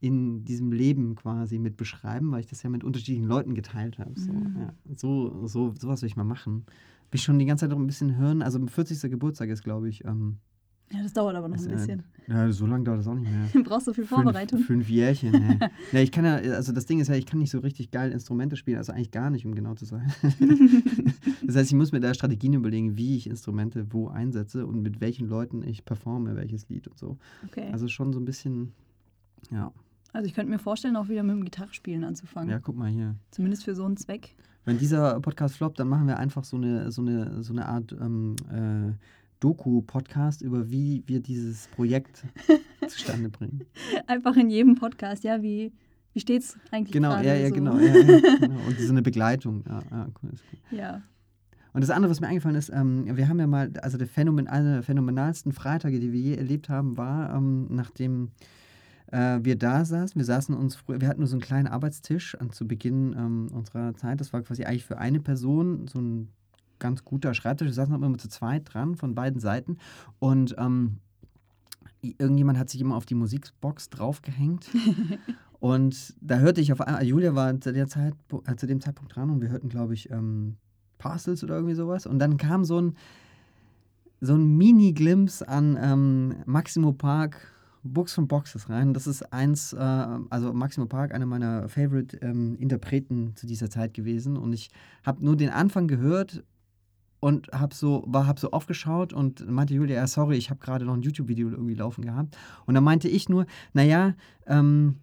in 0.02 0.44
diesem 0.44 0.72
Leben 0.74 1.16
quasi 1.16 1.58
mit 1.58 1.78
beschreiben, 1.78 2.32
weil 2.32 2.42
ich 2.42 2.48
das 2.48 2.62
ja 2.62 2.70
mit 2.70 2.84
unterschiedlichen 2.84 3.24
Leuten 3.28 3.56
geteilt 3.56 3.98
habe. 3.98 4.12
So, 4.20 4.34
Mhm. 4.34 4.56
ja. 4.60 4.74
so, 4.96 5.48
so, 5.48 5.74
sowas 5.80 6.02
will 6.02 6.08
ich 6.08 6.18
mal 6.18 6.26
machen. 6.26 6.66
Will 7.10 7.20
ich 7.20 7.24
schon 7.24 7.40
die 7.40 7.46
ganze 7.46 7.62
Zeit 7.64 7.70
noch 7.72 7.80
ein 7.80 7.88
bisschen 7.88 8.18
hören. 8.18 8.42
Also 8.42 8.60
40. 8.68 9.10
Geburtstag 9.10 9.50
ist, 9.50 9.64
glaube 9.64 9.88
ich, 9.88 10.04
ähm, 10.04 10.38
Ja, 10.92 11.02
das 11.02 11.14
dauert 11.14 11.36
aber 11.36 11.48
noch 11.48 11.56
ist, 11.56 11.66
ein 11.66 11.72
äh, 11.72 11.76
bisschen. 11.76 12.04
ja, 12.28 12.52
so 12.52 12.66
lange 12.68 12.84
dauert 12.84 13.00
das 13.00 13.08
auch 13.08 13.16
nicht 13.16 13.30
mehr. 13.30 13.48
Du 13.54 13.64
brauchst 13.64 13.86
so 13.86 13.94
viel 13.94 14.06
Vorbereitung. 14.06 14.60
Fünf, 14.60 14.68
fünf 14.68 14.90
Jährchen. 14.90 15.34
Ja. 15.34 15.70
ja, 15.92 16.00
ich 16.00 16.12
kann 16.12 16.26
ja, 16.26 16.36
also 16.36 16.72
das 16.72 16.86
Ding 16.86 17.00
ist 17.00 17.08
ja, 17.08 17.16
ich 17.16 17.26
kann 17.26 17.40
nicht 17.40 17.50
so 17.50 17.60
richtig 17.60 17.92
geil 17.92 18.12
Instrumente 18.12 18.56
spielen, 18.56 18.78
also 18.78 18.94
eigentlich 18.94 19.12
gar 19.12 19.30
nicht, 19.30 19.46
um 19.46 19.56
genau 19.56 19.74
zu 19.74 19.86
sein. 19.86 20.12
das 21.46 21.56
heißt, 21.56 21.72
ich 21.72 21.76
muss 21.76 21.92
mir 21.92 22.00
da 22.00 22.14
Strategien 22.14 22.54
überlegen, 22.54 22.98
wie 22.98 23.18
ich 23.18 23.28
Instrumente 23.28 23.88
wo 23.92 24.10
einsetze 24.10 24.66
und 24.68 24.82
mit 24.82 25.02
welchen 25.02 25.28
Leuten 25.28 25.64
ich 25.64 25.86
performe, 25.86 26.36
welches 26.36 26.70
Lied 26.70 26.88
und 26.88 26.98
so. 26.98 27.18
Okay. 27.48 27.70
Also 27.72 27.88
schon 27.88 28.14
so 28.14 28.20
ein 28.20 28.26
bisschen, 28.26 28.72
ja. 29.52 29.72
Also 30.14 30.28
ich 30.28 30.34
könnte 30.34 30.52
mir 30.52 30.60
vorstellen, 30.60 30.96
auch 30.96 31.10
wieder 31.10 31.24
mit 31.24 31.36
dem 31.36 31.44
Gitarrespielen 31.44 32.04
anzufangen. 32.04 32.50
Ja, 32.50 32.60
guck 32.60 32.78
mal 32.78 32.90
hier. 32.90 33.16
Zumindest 33.32 33.66
für 33.66 33.76
so 33.76 33.86
einen 33.86 33.98
Zweck. 33.98 34.36
Wenn 34.64 34.78
dieser 34.78 35.20
Podcast 35.20 35.58
floppt, 35.58 35.80
dann 35.80 35.90
machen 35.90 36.08
wir 36.08 36.18
einfach 36.18 36.44
so 36.44 36.58
eine, 36.58 36.92
so 36.92 37.02
eine, 37.02 37.44
so 37.44 37.54
eine 37.54 37.68
Art 37.68 37.92
ähm, 38.00 38.36
äh, 38.50 38.94
Doku-Podcast 39.40 40.42
über 40.42 40.70
wie 40.70 41.04
wir 41.06 41.20
dieses 41.20 41.68
Projekt 41.70 42.24
zustande 42.88 43.30
bringen. 43.30 43.66
Einfach 44.08 44.36
in 44.38 44.50
jedem 44.50 44.76
Podcast, 44.76 45.24
ja, 45.24 45.42
wie, 45.42 45.72
wie 46.14 46.20
steht 46.20 46.44
es 46.44 46.58
eigentlich 46.72 46.94
Genau, 46.94 47.10
gerade 47.10 47.28
ja, 47.28 47.36
ja, 47.36 47.48
so? 47.50 47.54
genau, 47.56 47.78
ja, 47.78 47.96
ja, 47.96 48.38
genau. 48.40 48.60
Und 48.68 48.80
so 48.80 48.92
eine 48.92 49.02
Begleitung. 49.02 49.64
Ja, 49.68 49.82
ja, 49.92 50.08
cool, 50.24 50.32
cool. 50.32 50.78
Ja. 50.78 51.02
Und 51.74 51.82
das 51.82 51.90
andere, 51.90 52.10
was 52.10 52.22
mir 52.22 52.28
eingefallen 52.28 52.56
ist, 52.56 52.70
ähm, 52.70 53.06
wir 53.18 53.28
haben 53.28 53.40
ja 53.40 53.48
mal, 53.48 53.72
also 53.82 53.98
der 53.98 54.08
Phänomen, 54.08 54.48
einer 54.48 54.76
der 54.76 54.84
phänomenalsten 54.84 55.52
Freitage, 55.52 56.00
die 56.00 56.14
wir 56.14 56.22
je 56.22 56.36
erlebt 56.36 56.70
haben, 56.70 56.96
war, 56.96 57.36
ähm, 57.36 57.68
nachdem 57.70 58.32
äh, 59.12 59.40
wir 59.42 59.58
da 59.58 59.84
saßen, 59.84 60.18
wir 60.18 60.26
saßen 60.26 60.56
uns 60.56 60.76
früher, 60.76 61.02
wir 61.02 61.10
hatten 61.10 61.20
nur 61.20 61.28
so 61.28 61.36
einen 61.36 61.42
kleinen 61.42 61.68
Arbeitstisch 61.68 62.36
an, 62.36 62.52
zu 62.52 62.66
Beginn 62.66 63.14
ähm, 63.18 63.50
unserer 63.52 63.94
Zeit. 63.96 64.22
Das 64.22 64.32
war 64.32 64.42
quasi 64.42 64.64
eigentlich 64.64 64.86
für 64.86 64.98
eine 64.98 65.20
Person 65.20 65.88
so 65.88 66.00
ein 66.00 66.30
ganz 66.80 67.04
guter 67.04 67.34
Schreibtisch. 67.34 67.68
Wir 67.68 67.74
saßen 67.74 67.94
aber 67.94 68.06
immer 68.06 68.18
zu 68.18 68.30
zweit 68.30 68.74
dran 68.74 68.96
von 68.96 69.16
beiden 69.16 69.40
Seiten. 69.40 69.78
Und 70.20 70.56
ähm, 70.58 70.98
irgendjemand 72.02 72.58
hat 72.58 72.70
sich 72.70 72.82
immer 72.82 72.96
auf 72.96 73.06
die 73.06 73.16
Musikbox 73.16 73.90
draufgehängt. 73.90 74.70
und 75.60 76.16
da 76.22 76.38
hörte 76.38 76.62
ich 76.62 76.72
auf 76.72 76.82
einmal, 76.82 77.04
Julia 77.04 77.36
war 77.36 77.60
zu, 77.60 77.74
der 77.74 77.88
Zeit, 77.88 78.14
äh, 78.46 78.56
zu 78.56 78.68
dem 78.68 78.82
Zeitpunkt 78.82 79.16
dran 79.16 79.30
und 79.30 79.42
wir 79.42 79.50
hörten, 79.50 79.70
glaube 79.70 79.94
ich, 79.94 80.10
ähm, 80.12 80.58
Parcels 80.98 81.44
oder 81.44 81.56
irgendwie 81.56 81.76
sowas. 81.76 82.06
Und 82.06 82.20
dann 82.20 82.38
kam 82.38 82.64
so 82.66 82.80
ein, 82.80 82.96
so 84.22 84.36
ein 84.36 84.58
Mini-Glimpse 84.58 85.48
an 85.48 85.78
ähm, 85.82 86.36
Maximo 86.46 86.94
Park 86.94 87.52
Books 87.86 88.14
von 88.14 88.28
Boxes 88.28 88.70
rein. 88.70 88.94
Das 88.94 89.06
ist 89.06 89.32
eins, 89.32 89.74
äh, 89.74 89.78
also 89.78 90.54
Maximo 90.54 90.88
Park, 90.88 91.14
einer 91.14 91.26
meiner 91.26 91.70
Favorite 91.70 92.18
ähm, 92.18 92.56
Interpreten 92.58 93.36
zu 93.36 93.46
dieser 93.46 93.70
Zeit 93.70 93.94
gewesen. 93.94 94.38
Und 94.38 94.54
ich 94.54 94.72
habe 95.04 95.24
nur 95.24 95.36
den 95.36 95.50
Anfang 95.50 95.88
gehört 95.88 96.44
und 97.26 97.48
habe 97.52 97.74
so, 97.74 98.04
war, 98.06 98.28
hab 98.28 98.38
so 98.38 98.52
aufgeschaut 98.52 99.12
und 99.12 99.50
meinte 99.50 99.74
Julia, 99.74 99.96
ja, 99.96 100.06
sorry, 100.06 100.38
ich 100.38 100.52
habe 100.52 100.60
gerade 100.60 100.86
noch 100.86 100.94
ein 100.94 101.02
YouTube-Video 101.02 101.50
irgendwie 101.50 101.74
laufen 101.74 102.06
gehabt. 102.06 102.38
Und 102.68 102.76
dann 102.76 102.84
meinte 102.84 103.08
ich 103.08 103.30
nur, 103.30 103.48
naja, 103.74 104.14
ähm, 104.46 104.98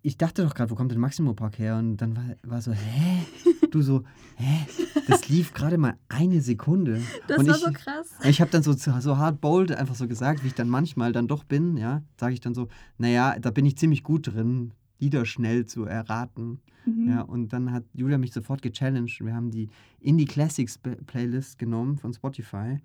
ich 0.00 0.16
dachte 0.16 0.44
doch 0.44 0.54
gerade, 0.54 0.70
wo 0.70 0.76
kommt 0.76 0.92
denn 0.92 1.00
Maximo 1.00 1.34
Park 1.34 1.58
her? 1.58 1.76
Und 1.76 1.96
dann 1.96 2.14
war, 2.16 2.22
war 2.44 2.62
so, 2.62 2.70
hä? 2.70 3.26
Du 3.72 3.82
so, 3.82 4.04
hä? 4.36 4.66
Das 5.08 5.28
lief 5.28 5.52
gerade 5.52 5.76
mal 5.76 5.96
eine 6.08 6.40
Sekunde. 6.40 7.02
Das 7.26 7.38
und 7.38 7.48
war 7.48 7.56
ich, 7.56 7.62
so 7.62 7.72
krass. 7.72 8.14
ich 8.22 8.40
habe 8.40 8.50
dann 8.52 8.62
so, 8.62 8.72
so 8.72 9.18
hart 9.18 9.40
bold 9.40 9.72
einfach 9.72 9.96
so 9.96 10.06
gesagt, 10.06 10.44
wie 10.44 10.46
ich 10.46 10.54
dann 10.54 10.68
manchmal 10.68 11.12
dann 11.12 11.26
doch 11.26 11.42
bin, 11.42 11.76
ja, 11.76 12.02
sage 12.16 12.32
ich 12.32 12.40
dann 12.40 12.54
so, 12.54 12.68
naja, 12.96 13.36
da 13.40 13.50
bin 13.50 13.66
ich 13.66 13.76
ziemlich 13.76 14.04
gut 14.04 14.28
drin, 14.28 14.72
Lieder 14.98 15.24
schnell 15.24 15.66
zu 15.66 15.84
erraten. 15.84 16.60
Mhm. 16.86 17.08
Ja, 17.08 17.20
und 17.22 17.52
dann 17.52 17.72
hat 17.72 17.84
Julia 17.94 18.18
mich 18.18 18.32
sofort 18.32 18.62
gechallenged. 18.62 19.20
Wir 19.24 19.34
haben 19.34 19.50
die 19.50 19.68
Indie 20.00 20.24
Classics 20.24 20.78
Playlist 20.78 21.58
genommen 21.58 21.96
von 21.98 22.12
Spotify. 22.12 22.78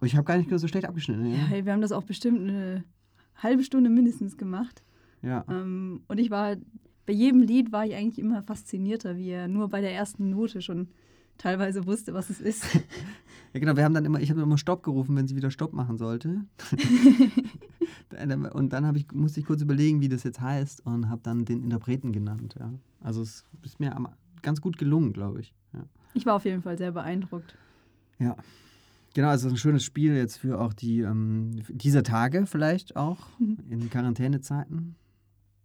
Und 0.00 0.06
ich 0.06 0.14
habe 0.16 0.24
gar 0.24 0.36
nicht 0.36 0.50
so 0.50 0.68
schlecht 0.68 0.86
abgeschnitten. 0.86 1.26
Ja, 1.26 1.56
Ja. 1.56 1.64
wir 1.64 1.72
haben 1.72 1.80
das 1.80 1.92
auch 1.92 2.04
bestimmt 2.04 2.40
eine 2.40 2.84
halbe 3.36 3.62
Stunde 3.62 3.88
mindestens 3.90 4.36
gemacht. 4.36 4.82
ja. 5.22 5.44
Ähm, 5.48 6.02
und 6.08 6.18
ich 6.18 6.30
war, 6.30 6.56
bei 7.06 7.12
jedem 7.12 7.40
Lied 7.40 7.72
war 7.72 7.86
ich 7.86 7.94
eigentlich 7.94 8.18
immer 8.18 8.42
faszinierter, 8.42 9.16
wie 9.16 9.30
er 9.30 9.48
nur 9.48 9.68
bei 9.68 9.80
der 9.80 9.92
ersten 9.94 10.28
Note 10.30 10.60
schon 10.60 10.88
teilweise 11.38 11.86
wusste, 11.86 12.12
was 12.14 12.30
es 12.30 12.40
ist. 12.40 12.64
Ja, 13.54 13.60
genau, 13.60 13.76
wir 13.76 13.84
haben 13.84 13.94
dann 13.94 14.04
immer, 14.04 14.20
ich 14.20 14.28
habe 14.28 14.42
immer 14.42 14.58
Stopp 14.58 14.82
gerufen, 14.82 15.16
wenn 15.16 15.26
sie 15.28 15.36
wieder 15.36 15.50
Stopp 15.50 15.72
machen 15.72 15.96
sollte. 15.96 16.44
und 18.52 18.72
dann 18.72 18.94
ich, 18.96 19.10
musste 19.12 19.40
ich 19.40 19.46
kurz 19.46 19.62
überlegen, 19.62 20.00
wie 20.00 20.08
das 20.08 20.22
jetzt 20.22 20.40
heißt 20.40 20.84
und 20.86 21.08
habe 21.08 21.20
dann 21.22 21.44
den 21.44 21.62
Interpreten 21.62 22.12
genannt. 22.12 22.54
Ja. 22.58 22.72
Also 23.00 23.22
es 23.22 23.44
ist 23.62 23.80
mir 23.80 23.94
ganz 24.42 24.60
gut 24.60 24.78
gelungen, 24.78 25.12
glaube 25.12 25.40
ich. 25.40 25.54
Ja. 25.72 25.84
Ich 26.14 26.24
war 26.26 26.34
auf 26.34 26.44
jeden 26.44 26.62
Fall 26.62 26.78
sehr 26.78 26.92
beeindruckt. 26.92 27.56
ja. 28.18 28.36
Genau, 29.14 29.28
also 29.28 29.48
ein 29.48 29.56
schönes 29.56 29.82
Spiel 29.82 30.14
jetzt 30.14 30.36
für 30.36 30.60
auch 30.60 30.74
die 30.74 31.00
ähm, 31.00 31.62
dieser 31.70 32.02
Tage 32.02 32.44
vielleicht 32.44 32.96
auch 32.96 33.18
Mhm. 33.38 33.56
in 33.70 33.88
Quarantänezeiten. 33.88 34.94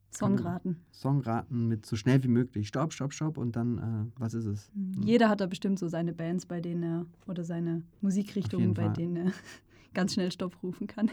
Songraten. 0.09 0.77
Songraten 0.91 1.67
mit 1.67 1.85
so 1.85 1.97
schnell 1.97 2.23
wie 2.23 2.27
möglich. 2.29 2.69
Stopp, 2.69 2.93
stopp, 2.93 3.11
stopp 3.13 3.37
und 3.37 3.55
dann, 3.57 3.77
äh, 3.77 4.19
was 4.19 4.33
ist 4.33 4.45
es? 4.45 4.71
Mhm. 4.73 5.03
Jeder 5.03 5.27
hat 5.29 5.41
da 5.41 5.47
bestimmt 5.47 5.79
so 5.79 5.89
seine 5.89 6.13
Bands, 6.13 6.45
bei 6.45 6.61
denen 6.61 6.83
er, 6.83 7.05
oder 7.27 7.43
seine 7.43 7.83
Musikrichtungen, 8.01 8.73
bei 8.73 8.85
Fall. 8.85 8.93
denen 8.93 9.15
er 9.17 9.31
ganz 9.93 10.13
schnell 10.13 10.31
Stopp 10.31 10.61
rufen 10.63 10.87
kann. 10.87 11.09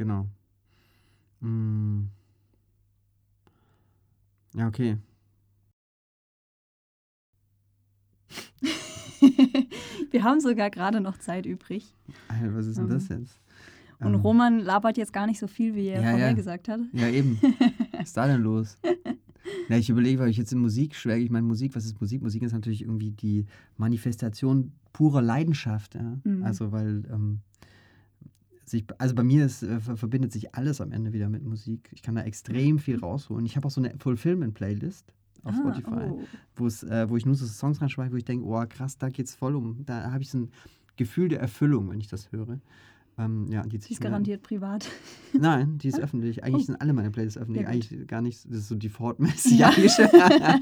Genau. 0.00 0.26
Mm. 1.40 2.04
Ja, 4.54 4.66
okay. 4.66 4.96
Wir 10.10 10.24
haben 10.24 10.40
sogar 10.40 10.70
gerade 10.70 11.02
noch 11.02 11.18
Zeit 11.18 11.44
übrig. 11.44 11.94
Alter, 12.28 12.54
was 12.54 12.64
ist 12.64 12.78
denn 12.78 12.84
Ähm, 12.84 12.90
das 12.90 13.08
jetzt? 13.08 13.38
Und 13.98 14.14
Ähm, 14.14 14.20
Roman 14.20 14.60
labert 14.60 14.96
jetzt 14.96 15.12
gar 15.12 15.26
nicht 15.26 15.38
so 15.38 15.46
viel, 15.46 15.74
wie 15.74 15.88
er 15.88 16.00
Ja, 16.02 16.10
vorher 16.12 16.28
ja. 16.28 16.32
gesagt 16.32 16.68
hat. 16.68 16.80
Ja, 16.94 17.08
eben. 17.10 17.38
Was 17.92 18.04
ist 18.08 18.16
da 18.16 18.26
denn 18.26 18.40
los? 18.40 18.78
Ja, 19.68 19.76
ich 19.76 19.88
überlege, 19.90 20.18
weil 20.20 20.30
ich 20.30 20.36
jetzt 20.36 20.52
in 20.52 20.58
Musik 20.60 20.94
schwelge. 20.94 21.24
Ich 21.24 21.30
meine, 21.30 21.46
Musik, 21.46 21.74
was 21.76 21.84
ist 21.84 22.00
Musik? 22.00 22.22
Musik 22.22 22.42
ist 22.42 22.52
natürlich 22.52 22.82
irgendwie 22.82 23.10
die 23.10 23.46
Manifestation 23.76 24.72
purer 24.92 25.22
Leidenschaft. 25.22 25.94
Ja? 25.94 26.18
Mhm. 26.24 26.42
Also, 26.44 26.72
weil, 26.72 27.04
ähm, 27.10 27.40
sich, 28.70 28.84
also 28.98 29.14
bei 29.14 29.22
mir 29.22 29.46
ist, 29.46 29.62
äh, 29.62 29.80
ver- 29.80 29.96
verbindet 29.96 30.32
sich 30.32 30.54
alles 30.54 30.80
am 30.80 30.92
Ende 30.92 31.12
wieder 31.12 31.28
mit 31.28 31.44
Musik. 31.44 31.90
Ich 31.92 32.02
kann 32.02 32.14
da 32.14 32.22
extrem 32.22 32.78
viel 32.78 32.98
rausholen. 33.00 33.44
Ich 33.46 33.56
habe 33.56 33.66
auch 33.66 33.70
so 33.70 33.80
eine 33.82 33.94
Fulfillment-Playlist 33.98 35.12
auf 35.42 35.54
Ah, 35.54 35.58
Spotify, 35.58 36.10
oh. 36.10 36.66
äh, 36.86 37.08
wo 37.08 37.16
ich 37.16 37.26
nur 37.26 37.34
so 37.34 37.46
Songs 37.46 37.80
reinschreibe, 37.80 38.12
wo 38.12 38.16
ich 38.16 38.24
denke, 38.24 38.46
oh 38.46 38.62
krass, 38.68 38.98
da 38.98 39.08
geht's 39.08 39.34
voll 39.34 39.56
um. 39.56 39.84
Da 39.86 40.10
habe 40.12 40.22
ich 40.22 40.30
so 40.30 40.38
ein 40.38 40.50
Gefühl 40.96 41.28
der 41.28 41.40
Erfüllung, 41.40 41.90
wenn 41.90 42.00
ich 42.00 42.08
das 42.08 42.30
höre. 42.32 42.60
Ähm, 43.18 43.46
ja, 43.50 43.62
die, 43.62 43.78
die 43.78 43.92
ist 43.92 44.00
garantiert 44.00 44.42
privat. 44.42 44.88
Nein, 45.32 45.78
die 45.78 45.88
ist 45.88 45.98
öffentlich. 46.00 46.44
Eigentlich 46.44 46.62
oh. 46.64 46.66
sind 46.66 46.80
alle 46.80 46.92
meine 46.92 47.10
Playlists 47.10 47.38
öffentlich. 47.38 47.62
Ja, 47.64 47.68
Eigentlich 47.68 48.06
gar 48.06 48.22
nicht, 48.22 48.44
das 48.46 48.60
ist 48.60 48.68
so 48.68 48.74
defaultmäßig. 48.76 49.58
Ja. 49.58 49.70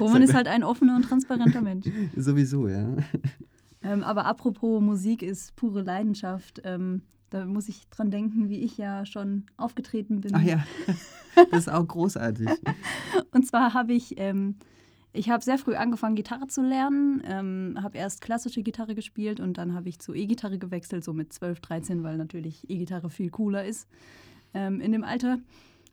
Roman 0.00 0.22
ist 0.22 0.34
halt 0.34 0.48
ein 0.48 0.64
offener 0.64 0.96
und 0.96 1.02
transparenter 1.02 1.60
Mensch. 1.60 1.86
Sowieso, 2.16 2.68
ja. 2.68 2.96
Ähm, 3.82 4.02
aber 4.02 4.26
apropos 4.26 4.82
Musik 4.82 5.22
ist 5.22 5.54
pure 5.56 5.82
Leidenschaft. 5.82 6.60
Ähm, 6.64 7.02
da 7.30 7.44
muss 7.44 7.68
ich 7.68 7.88
dran 7.90 8.10
denken, 8.10 8.48
wie 8.48 8.60
ich 8.60 8.78
ja 8.78 9.04
schon 9.04 9.44
aufgetreten 9.56 10.20
bin. 10.20 10.34
Ach 10.34 10.42
ja, 10.42 10.64
das 11.50 11.66
ist 11.66 11.70
auch 11.70 11.86
großartig. 11.86 12.48
und 13.32 13.46
zwar 13.46 13.74
habe 13.74 13.92
ich, 13.92 14.18
ähm, 14.18 14.56
ich 15.12 15.30
habe 15.30 15.44
sehr 15.44 15.58
früh 15.58 15.74
angefangen, 15.74 16.16
Gitarre 16.16 16.46
zu 16.46 16.62
lernen, 16.62 17.22
ähm, 17.24 17.78
habe 17.82 17.98
erst 17.98 18.20
klassische 18.20 18.62
Gitarre 18.62 18.94
gespielt 18.94 19.40
und 19.40 19.58
dann 19.58 19.74
habe 19.74 19.88
ich 19.88 19.98
zu 19.98 20.14
E-Gitarre 20.14 20.58
gewechselt, 20.58 21.04
so 21.04 21.12
mit 21.12 21.32
12, 21.32 21.60
13, 21.60 22.02
weil 22.02 22.16
natürlich 22.16 22.68
E-Gitarre 22.70 23.10
viel 23.10 23.30
cooler 23.30 23.64
ist 23.64 23.88
ähm, 24.54 24.80
in 24.80 24.92
dem 24.92 25.04
Alter. 25.04 25.38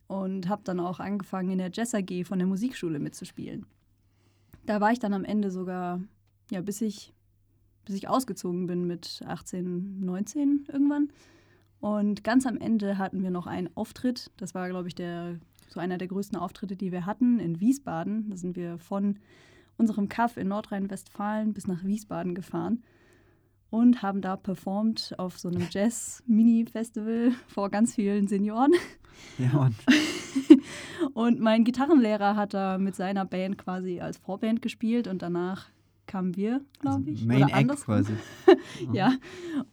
Und 0.08 0.50
habe 0.50 0.62
dann 0.64 0.80
auch 0.80 1.00
angefangen, 1.00 1.50
in 1.50 1.58
der 1.58 1.72
Jazz 1.74 1.96
AG 1.96 2.26
von 2.26 2.38
der 2.38 2.48
Musikschule 2.48 3.00
mitzuspielen. 3.00 3.66
Da 4.68 4.80
war 4.80 4.92
ich 4.92 5.00
dann 5.00 5.14
am 5.14 5.24
Ende 5.24 5.50
sogar, 5.50 6.00
ja, 6.52 6.62
bis 6.62 6.82
ich 6.82 7.12
bis 7.86 7.96
ich 7.96 8.08
ausgezogen 8.08 8.68
bin 8.68 8.86
mit 8.86 9.22
18, 9.26 10.04
19 10.04 10.66
irgendwann. 10.72 11.10
Und 11.80 12.24
ganz 12.24 12.46
am 12.46 12.58
Ende 12.58 12.98
hatten 12.98 13.22
wir 13.24 13.32
noch 13.32 13.48
einen 13.48 13.70
Auftritt. 13.76 14.32
Das 14.38 14.56
war, 14.56 14.70
glaube 14.70 14.88
ich, 14.88 14.96
der, 14.96 15.40
so 15.70 15.80
einer 15.80 15.98
der 15.98 16.08
größten 16.08 16.38
Auftritte, 16.38 16.76
die 16.76 16.92
wir 16.92 17.06
hatten 17.06 17.40
in 17.40 17.60
Wiesbaden. 17.60 18.30
Da 18.30 18.38
sind 18.38 18.56
wir 18.56 18.78
von 18.78 19.20
unserem 19.78 20.10
Kaff 20.10 20.38
in 20.38 20.48
Nordrhein-Westfalen 20.48 21.54
bis 21.54 21.68
nach 21.68 21.84
Wiesbaden 21.84 22.34
gefahren 22.34 22.84
und 23.70 24.02
haben 24.02 24.22
da 24.22 24.38
performt 24.38 25.14
auf 25.18 25.38
so 25.38 25.50
einem 25.50 25.68
Jazz-Mini-Festival 25.70 27.34
vor 27.48 27.70
ganz 27.70 27.96
vielen 27.96 28.28
Senioren. 28.28 28.72
Ja, 29.38 29.54
Mann. 29.54 29.76
und 31.14 31.40
mein 31.40 31.64
Gitarrenlehrer 31.64 32.36
hat 32.36 32.54
da 32.54 32.78
mit 32.78 32.96
seiner 32.96 33.26
Band 33.26 33.58
quasi 33.58 34.00
als 34.00 34.18
Vorband 34.18 34.62
gespielt 34.62 35.08
und 35.08 35.22
danach 35.22 35.70
kamen 36.08 36.36
wir, 36.36 36.62
glaube 36.80 36.98
also 36.98 37.12
ich. 37.12 37.18
Also 37.20 37.28
Main 37.28 37.44
oder 37.44 37.58
Act 37.58 37.86
quasi. 37.86 38.14
ja. 38.94 39.14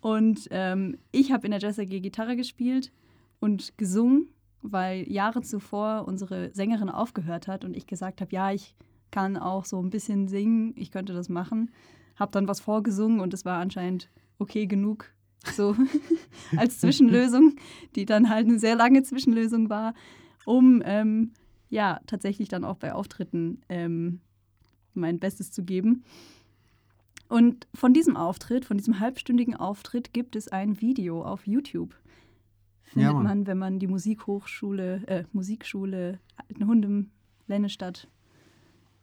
Und 0.00 0.48
ähm, 0.50 0.98
ich 1.10 1.32
habe 1.32 1.46
in 1.46 1.50
der 1.50 1.60
Jazz 1.60 1.78
AG 1.78 1.88
Gitarre 1.88 2.36
gespielt 2.36 2.92
und 3.40 3.76
gesungen, 3.76 4.28
weil 4.62 5.10
Jahre 5.10 5.42
zuvor 5.42 6.06
unsere 6.06 6.50
Sängerin 6.54 6.88
aufgehört 6.88 7.48
hat 7.48 7.64
und 7.64 7.76
ich 7.76 7.86
gesagt 7.86 8.20
habe, 8.20 8.32
ja, 8.32 8.52
ich 8.52 8.74
kann 9.10 9.36
auch 9.36 9.64
so 9.64 9.80
ein 9.80 9.90
bisschen 9.90 10.28
singen, 10.28 10.74
ich 10.76 10.90
könnte 10.90 11.12
das 11.12 11.28
machen. 11.28 11.70
Habe 12.16 12.32
dann 12.32 12.48
was 12.48 12.60
vorgesungen 12.60 13.20
und 13.20 13.34
es 13.34 13.44
war 13.44 13.58
anscheinend 13.58 14.10
okay 14.38 14.66
genug, 14.66 15.12
so 15.54 15.76
als 16.56 16.80
Zwischenlösung, 16.80 17.56
die 17.96 18.06
dann 18.06 18.28
halt 18.28 18.48
eine 18.48 18.58
sehr 18.58 18.74
lange 18.74 19.02
Zwischenlösung 19.02 19.70
war, 19.70 19.94
um 20.44 20.82
ähm, 20.84 21.32
ja 21.68 22.00
tatsächlich 22.06 22.48
dann 22.48 22.64
auch 22.64 22.76
bei 22.76 22.92
Auftritten 22.92 23.60
ähm, 23.68 24.20
mein 24.94 25.18
Bestes 25.18 25.50
zu 25.50 25.62
geben. 25.64 26.04
Und 27.28 27.66
von 27.74 27.94
diesem 27.94 28.16
Auftritt, 28.16 28.64
von 28.64 28.76
diesem 28.76 29.00
halbstündigen 29.00 29.56
Auftritt, 29.56 30.12
gibt 30.12 30.36
es 30.36 30.48
ein 30.48 30.80
Video 30.80 31.24
auf 31.24 31.46
YouTube. 31.46 31.94
Findet 32.82 33.12
ja, 33.12 33.18
man, 33.18 33.46
wenn 33.46 33.56
man 33.56 33.78
die 33.78 33.86
Musikhochschule, 33.86 35.02
äh, 35.06 35.24
Musikschule 35.32 36.18
Altenhundem, 36.36 37.10
Lennestadt 37.46 38.08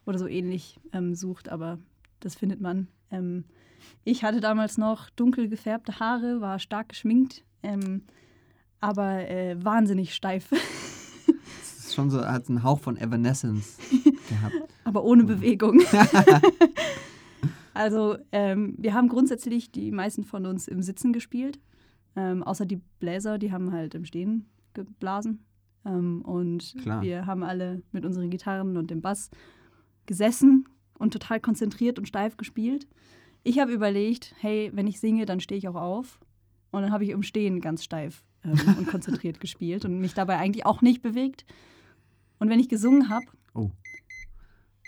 oder 0.05 0.19
so 0.19 0.27
ähnlich 0.27 0.79
ähm, 0.93 1.15
sucht, 1.15 1.49
aber 1.49 1.79
das 2.19 2.35
findet 2.35 2.61
man. 2.61 2.87
Ähm, 3.09 3.45
ich 4.03 4.23
hatte 4.23 4.41
damals 4.41 4.77
noch 4.77 5.09
dunkel 5.09 5.49
gefärbte 5.49 5.99
Haare, 5.99 6.41
war 6.41 6.59
stark 6.59 6.89
geschminkt, 6.89 7.43
ähm, 7.63 8.03
aber 8.79 9.27
äh, 9.27 9.57
wahnsinnig 9.63 10.13
steif. 10.13 10.49
das 11.59 11.85
ist 11.85 11.95
schon 11.95 12.09
so, 12.09 12.23
hat 12.23 12.47
einen 12.47 12.63
Hauch 12.63 12.79
von 12.79 12.97
Evanescence 12.97 13.77
gehabt. 14.29 14.69
Aber 14.89 15.03
ohne 15.03 15.23
Bewegung. 15.23 15.81
also 17.75 18.17
ähm, 18.31 18.73
wir 18.77 18.95
haben 18.95 19.07
grundsätzlich 19.07 19.71
die 19.71 19.91
meisten 19.91 20.23
von 20.23 20.47
uns 20.47 20.67
im 20.67 20.81
Sitzen 20.81 21.13
gespielt, 21.13 21.59
ähm, 22.15 22.41
außer 22.41 22.65
die 22.65 22.81
Bläser, 22.99 23.37
die 23.37 23.51
haben 23.51 23.71
halt 23.71 23.93
im 23.93 24.03
Stehen 24.03 24.47
geblasen. 24.73 25.45
Ähm, 25.85 26.23
und 26.23 26.75
Klar. 26.81 27.03
wir 27.03 27.27
haben 27.27 27.43
alle 27.43 27.83
mit 27.91 28.03
unseren 28.03 28.31
Gitarren 28.31 28.77
und 28.77 28.89
dem 28.89 29.01
Bass 29.01 29.29
gesessen 30.07 30.67
und 30.97 31.13
total 31.13 31.39
konzentriert 31.39 31.99
und 31.99 32.07
steif 32.07 32.35
gespielt. 32.35 32.87
Ich 33.43 33.59
habe 33.59 33.71
überlegt, 33.71 34.33
hey, 34.39 34.71
wenn 34.73 34.87
ich 34.87 34.99
singe, 34.99 35.27
dann 35.27 35.39
stehe 35.39 35.59
ich 35.59 35.67
auch 35.67 35.75
auf. 35.75 36.19
Und 36.71 36.81
dann 36.81 36.91
habe 36.91 37.03
ich 37.03 37.11
im 37.11 37.21
Stehen 37.21 37.61
ganz 37.61 37.83
steif 37.83 38.23
ähm, 38.43 38.57
und 38.79 38.87
konzentriert 38.87 39.39
gespielt 39.39 39.85
und 39.85 39.99
mich 39.99 40.15
dabei 40.15 40.37
eigentlich 40.37 40.65
auch 40.65 40.81
nicht 40.81 41.03
bewegt. 41.03 41.45
Und 42.39 42.49
wenn 42.49 42.59
ich 42.59 42.69
gesungen 42.69 43.09
habe, 43.09 43.25
oh. 43.53 43.69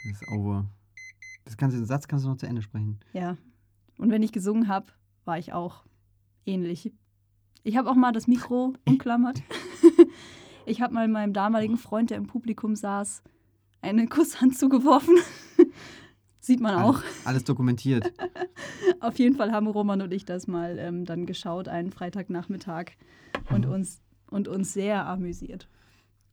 Das 0.04 0.22
ist 0.22 0.28
over. 0.30 0.66
Das 1.46 1.58
ganze 1.58 1.78
den 1.78 1.86
Satz 1.86 2.08
kannst 2.08 2.26
du 2.26 2.30
noch 2.30 2.38
zu 2.38 2.48
Ende 2.48 2.62
sprechen. 2.62 3.00
Ja. 3.14 3.38
Und 3.98 4.10
wenn 4.12 4.24
ich 4.24 4.32
gesungen 4.32 4.68
habe, 4.68 4.88
war 5.26 5.38
ich 5.38 5.54
auch 5.54 5.84
ähnlich. 6.46 6.92
Ich 7.64 7.78
habe 7.78 7.90
auch 7.90 7.96
mal 7.96 8.12
das 8.12 8.28
Mikro 8.28 8.74
umklammert. 8.86 9.42
ich 10.66 10.82
habe 10.82 10.94
mal 10.94 11.08
meinem 11.08 11.34
damaligen 11.34 11.78
Freund, 11.78 12.10
der 12.10 12.18
im 12.18 12.28
Publikum 12.28 12.76
saß, 12.76 13.22
eine 13.82 14.08
Kusshand 14.08 14.58
zugeworfen. 14.58 15.16
Sieht 16.40 16.60
man 16.60 16.76
auch. 16.76 17.04
Alles, 17.04 17.26
alles 17.26 17.44
dokumentiert. 17.44 18.12
Auf 19.00 19.20
jeden 19.20 19.36
Fall 19.36 19.52
haben 19.52 19.68
Roman 19.68 20.02
und 20.02 20.12
ich 20.12 20.26
das 20.26 20.48
mal 20.48 20.80
ähm, 20.80 21.06
dann 21.06 21.28
geschaut, 21.28 21.68
einen 21.68 21.92
Freitagnachmittag 21.92 22.94
und 23.52 23.68
uns, 23.68 24.02
und 24.32 24.48
uns 24.48 24.74
sehr 24.74 25.06
amüsiert. 25.06 25.68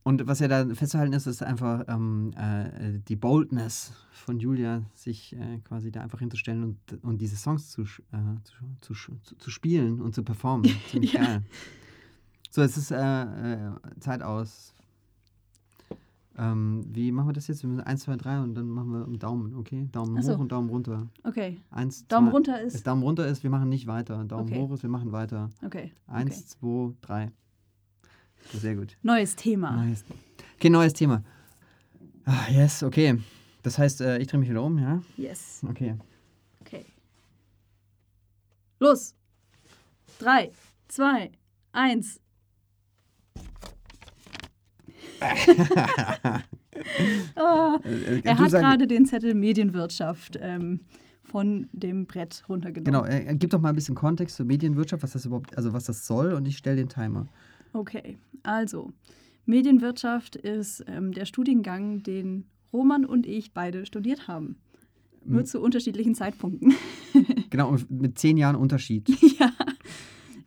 Und 0.09 0.27
was 0.27 0.39
ja 0.39 0.49
da 0.49 0.67
festzuhalten 0.75 1.13
ist, 1.13 1.27
ist 1.27 1.43
einfach 1.43 1.85
ähm, 1.87 2.31
äh, 2.35 2.99
die 3.09 3.15
Boldness 3.15 3.93
von 4.11 4.41
Julia, 4.41 4.81
sich 4.95 5.37
äh, 5.37 5.59
quasi 5.59 5.93
da 5.93 6.01
einfach 6.01 6.21
hinzustellen 6.21 6.65
und, 6.65 7.05
und 7.05 7.21
diese 7.21 7.37
Songs 7.37 7.69
zu, 7.69 7.83
äh, 7.83 8.41
zu, 8.81 8.95
zu, 8.95 9.17
zu, 9.37 9.51
spielen 9.51 10.01
und 10.01 10.15
zu 10.15 10.23
performen. 10.23 10.65
Ziemlich 10.91 11.13
ja. 11.13 11.23
geil. 11.23 11.43
So, 12.51 12.63
es 12.63 12.79
ist 12.79 12.91
äh, 12.91 12.97
äh, 12.97 13.71
Zeit 14.01 14.23
aus. 14.23 14.73
Ähm, 16.39 16.87
wie 16.91 17.13
machen 17.13 17.29
wir 17.29 17.35
das 17.35 17.47
jetzt? 17.49 17.63
Wir 17.63 17.69
müssen 17.69 17.83
1, 17.83 18.05
2, 18.05 18.17
3 18.17 18.41
und 18.41 18.55
dann 18.55 18.67
machen 18.71 18.91
wir 18.91 19.05
einen 19.05 19.19
Daumen, 19.19 19.57
okay? 19.57 19.91
Daumen 19.93 20.23
so. 20.23 20.33
hoch 20.33 20.39
und 20.39 20.51
Daumen 20.51 20.71
runter. 20.71 21.07
Okay. 21.25 21.59
Eins, 21.71 22.07
Daumen 22.09 22.29
zwei, 22.29 22.33
runter 22.33 22.63
ist. 22.63 22.87
Daumen 22.87 23.03
runter 23.03 23.27
ist, 23.27 23.43
wir 23.43 23.51
machen 23.51 23.69
nicht 23.69 23.87
weiter. 23.87 24.25
Daumen 24.25 24.45
okay. 24.45 24.59
hoch 24.59 24.73
ist, 24.73 24.83
wir 24.83 24.89
machen 24.89 25.13
weiter. 25.13 25.51
Okay. 25.63 25.93
Eins, 26.07 26.33
okay. 26.33 26.45
zwei, 26.47 26.95
drei. 27.03 27.33
Sehr 28.53 28.75
gut. 28.77 28.97
Neues 29.03 29.37
Thema. 29.37 29.85
Neues. 29.85 30.05
Okay, 30.57 30.71
neues 30.71 30.93
Thema. 30.93 31.23
Ah, 32.25 32.49
yes, 32.51 32.83
okay. 32.83 33.19
Das 33.63 33.79
heißt, 33.79 34.01
äh, 34.01 34.19
ich 34.19 34.29
drehe 34.29 34.41
mich 34.41 34.49
wieder 34.49 34.63
um, 34.63 34.79
ja? 34.79 35.03
Yes. 35.17 35.63
Okay. 35.69 35.97
Okay. 36.61 36.85
Los. 38.81 39.15
Drei, 40.19 40.51
zwei, 40.89 41.31
eins. 41.73 42.21
oh, 47.37 47.79
er 48.25 48.39
hat 48.39 48.51
gerade 48.51 48.87
den 48.87 49.07
Zettel 49.07 49.35
Medienwirtschaft 49.35 50.39
ähm, 50.41 50.81
von 51.25 51.69
dem 51.73 52.07
Brett 52.07 52.45
runtergenommen. 52.49 53.09
Genau, 53.11 53.31
äh, 53.31 53.35
gib 53.37 53.51
doch 53.51 53.61
mal 53.61 53.71
ein 53.71 53.75
bisschen 53.75 53.95
Kontext 53.95 54.37
zur 54.37 54.47
Medienwirtschaft, 54.47 55.03
was 55.03 55.13
das 55.13 55.25
überhaupt, 55.25 55.57
also 55.57 55.73
was 55.73 55.85
das 55.85 56.07
soll 56.07 56.33
und 56.33 56.47
ich 56.47 56.57
stelle 56.57 56.77
den 56.77 56.89
Timer. 56.89 57.27
Okay, 57.73 58.19
also 58.43 58.93
Medienwirtschaft 59.47 60.37
ist 60.37 60.85
ähm, 60.87 61.13
der 61.13 61.25
Studiengang, 61.25 62.03
den 62.03 62.49
Roman 62.73 63.05
und 63.05 63.27
ich 63.27 63.53
beide 63.55 63.87
studiert 63.87 64.29
haben. 64.29 64.57
Nur 65.25 65.41
hm. 65.41 65.47
zu 65.47 65.61
unterschiedlichen 65.61 66.15
Zeitpunkten. 66.15 66.75
genau, 67.51 67.77
mit 67.89 68.19
zehn 68.19 68.37
Jahren 68.37 68.57
Unterschied. 68.57 69.09
ja. 69.39 69.53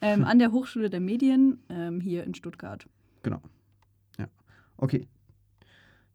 Ähm, 0.02 0.24
an 0.24 0.40
der 0.40 0.52
Hochschule 0.52 0.90
der 0.90 1.00
Medien 1.00 1.60
ähm, 1.70 2.02
hier 2.02 2.24
in 2.24 2.34
Stuttgart. 2.34 2.88
Genau. 3.22 3.42
Ja. 4.18 4.28
Okay. 4.78 5.08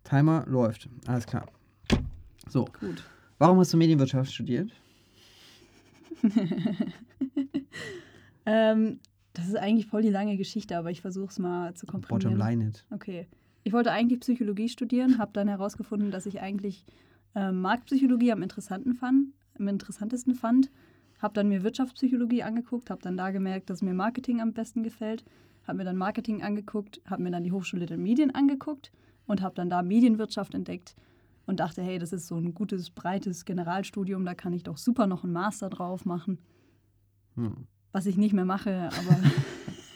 Timer 0.02 0.44
läuft. 0.48 0.88
Alles 1.06 1.26
klar. 1.26 1.46
So. 2.48 2.64
Gut. 2.80 3.04
Warum 3.38 3.58
hast 3.58 3.72
du 3.72 3.76
Medienwirtschaft 3.76 4.32
studiert? 4.32 4.72
ähm, 8.46 9.00
das 9.36 9.48
ist 9.48 9.56
eigentlich 9.56 9.86
voll 9.86 10.00
die 10.00 10.08
lange 10.08 10.38
Geschichte, 10.38 10.78
aber 10.78 10.90
ich 10.90 11.02
versuche 11.02 11.28
es 11.28 11.38
mal 11.38 11.74
zu 11.74 11.84
komprimieren. 11.84 12.38
Bottom 12.38 12.48
line 12.48 12.68
it. 12.68 12.86
Okay. 12.90 13.26
Ich 13.64 13.72
wollte 13.72 13.92
eigentlich 13.92 14.20
Psychologie 14.20 14.70
studieren, 14.70 15.18
habe 15.18 15.32
dann 15.34 15.46
herausgefunden, 15.46 16.10
dass 16.10 16.24
ich 16.24 16.40
eigentlich 16.40 16.86
äh, 17.34 17.52
Marktpsychologie 17.52 18.32
am, 18.32 18.42
interessanten 18.42 18.94
fand, 18.94 19.28
am 19.58 19.68
interessantesten 19.68 20.34
fand. 20.34 20.70
Habe 21.18 21.34
dann 21.34 21.48
mir 21.48 21.62
Wirtschaftspsychologie 21.62 22.42
angeguckt, 22.44 22.88
habe 22.88 23.02
dann 23.02 23.16
da 23.16 23.30
gemerkt, 23.30 23.68
dass 23.68 23.82
mir 23.82 23.92
Marketing 23.92 24.40
am 24.40 24.54
besten 24.54 24.82
gefällt. 24.82 25.24
Habe 25.66 25.78
mir 25.78 25.84
dann 25.84 25.96
Marketing 25.96 26.42
angeguckt, 26.42 27.02
habe 27.04 27.22
mir 27.22 27.30
dann 27.30 27.44
die 27.44 27.52
Hochschule 27.52 27.86
der 27.86 27.98
Medien 27.98 28.34
angeguckt 28.34 28.90
und 29.26 29.42
habe 29.42 29.54
dann 29.54 29.68
da 29.68 29.82
Medienwirtschaft 29.82 30.54
entdeckt 30.54 30.94
und 31.44 31.60
dachte, 31.60 31.82
hey, 31.82 31.98
das 31.98 32.12
ist 32.12 32.26
so 32.26 32.36
ein 32.36 32.54
gutes, 32.54 32.90
breites 32.90 33.44
Generalstudium, 33.44 34.24
da 34.24 34.34
kann 34.34 34.52
ich 34.54 34.62
doch 34.62 34.78
super 34.78 35.06
noch 35.06 35.24
einen 35.24 35.32
Master 35.32 35.68
drauf 35.68 36.06
machen. 36.06 36.38
Hm 37.34 37.66
was 37.96 38.04
ich 38.04 38.18
nicht 38.18 38.34
mehr 38.34 38.44
mache, 38.44 38.90
aber 38.92 39.18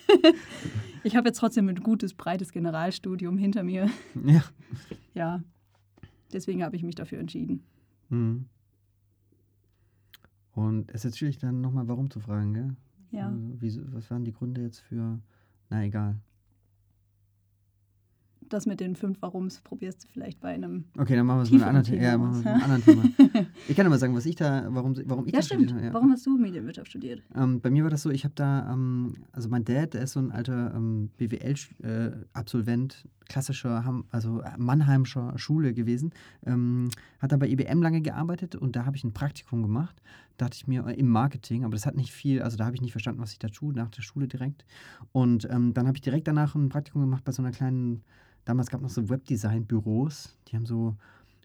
ich 1.05 1.17
habe 1.17 1.29
jetzt 1.29 1.37
trotzdem 1.37 1.69
ein 1.69 1.83
gutes, 1.83 2.15
breites 2.15 2.51
Generalstudium 2.51 3.37
hinter 3.37 3.63
mir. 3.63 3.91
Ja. 4.25 4.43
Ja, 5.13 5.43
deswegen 6.33 6.65
habe 6.65 6.77
ich 6.77 6.83
mich 6.83 6.95
dafür 6.95 7.19
entschieden. 7.19 7.63
Mhm. 8.09 8.47
Und 10.53 10.91
es 10.93 11.05
ist 11.05 11.13
natürlich 11.13 11.37
dann 11.37 11.61
nochmal, 11.61 11.89
warum 11.89 12.11
zu 12.11 12.21
fragen, 12.21 12.55
gell? 12.55 12.77
Ja. 13.11 13.27
Also, 13.27 13.39
wieso, 13.59 13.83
was 13.93 14.11
waren 14.11 14.25
die 14.25 14.33
Gründe 14.33 14.63
jetzt 14.63 14.79
für, 14.79 15.21
na 15.69 15.85
egal. 15.85 16.17
Das 18.51 18.67
mit 18.67 18.81
den 18.81 18.97
fünf 18.97 19.23
Warums 19.23 19.61
probierst 19.61 20.05
du 20.05 20.09
vielleicht 20.13 20.41
bei 20.41 20.49
einem. 20.53 20.85
Okay, 20.99 21.15
dann 21.17 21.25
machen 21.25 21.39
wir 21.39 21.43
es 21.45 21.51
mit 21.51 21.63
einem 21.63 21.77
anderen, 21.77 21.85
The 21.87 21.93
Thema 21.93 22.03
ja, 22.03 22.19
machen 22.19 22.33
wir 22.33 22.39
mit 22.39 22.63
einem 22.63 22.73
anderen 22.73 22.85
Thema. 22.85 23.47
Ich 23.69 23.77
kann 23.77 23.87
aber 23.87 23.97
sagen, 23.99 24.15
was 24.17 24.27
ich 24.27 24.35
da, 24.37 24.67
warum, 24.71 24.97
warum 25.07 25.25
ich 25.27 25.33
Ja, 25.33 25.39
das 25.39 25.47
stimmt. 25.47 25.63
studiert 25.63 25.77
habe, 25.77 25.87
ja. 25.87 25.95
Warum 25.95 26.11
hast 26.11 26.27
du 26.27 26.37
Medienwirtschaft 26.37 26.89
studiert? 26.91 27.23
Ähm, 27.35 27.61
bei 27.61 27.71
mir 27.71 27.85
war 27.85 27.91
das 27.91 28.03
so, 28.03 28.11
ich 28.11 28.25
habe 28.25 28.35
da, 28.35 28.73
ähm, 28.73 29.15
also 29.33 29.49
mein 29.49 29.65
Dad, 29.65 29.95
der 29.95 30.03
ist 30.03 30.13
so 30.13 30.21
ein 30.21 30.33
alter 30.33 30.75
ähm, 30.75 31.11
BWL-Absolvent, 31.17 33.09
klassischer, 33.29 33.85
Ham- 33.85 34.05
also 34.11 34.43
Mannheimscher 34.59 35.33
Schule 35.39 35.73
gewesen, 35.73 36.11
ähm, 36.45 36.91
hat 37.21 37.33
da 37.33 37.37
bei 37.37 37.49
IBM 37.49 37.81
lange 37.83 38.01
gearbeitet 38.01 38.57
und 38.57 38.75
da 38.77 38.85
habe 38.87 38.97
ich 38.97 39.05
ein 39.05 39.13
Praktikum 39.13 39.63
gemacht, 39.63 40.03
dachte 40.41 40.57
ich 40.57 40.67
mir, 40.67 40.87
äh, 40.87 40.95
im 40.95 41.09
Marketing, 41.09 41.65
aber 41.65 41.73
das 41.73 41.87
hat 41.87 41.97
nicht 41.97 42.13
viel, 42.13 42.43
also 42.43 42.57
da 42.57 42.67
habe 42.67 42.75
ich 42.75 42.83
nicht 42.83 42.93
verstanden, 42.93 43.21
was 43.21 43.33
ich 43.33 43.39
da 43.39 43.49
tue, 43.49 43.75
nach 43.75 43.91
der 43.91 44.03
Schule 44.03 44.29
direkt. 44.29 44.65
Und 45.13 45.49
ähm, 45.51 45.75
dann 45.75 45.87
habe 45.87 45.97
ich 45.97 46.03
direkt 46.03 46.29
danach 46.29 46.55
ein 46.55 46.69
Praktikum 46.69 47.03
gemacht 47.03 47.25
bei 47.25 47.33
so 47.33 47.43
einer 47.43 47.53
kleinen, 47.53 48.03
damals 48.45 48.71
gab 48.71 48.81
es 48.81 48.83
noch 48.83 48.91
so 48.91 49.09
Webdesign-Büros, 49.09 50.37
die 50.49 50.57
haben 50.57 50.67
so 50.67 50.97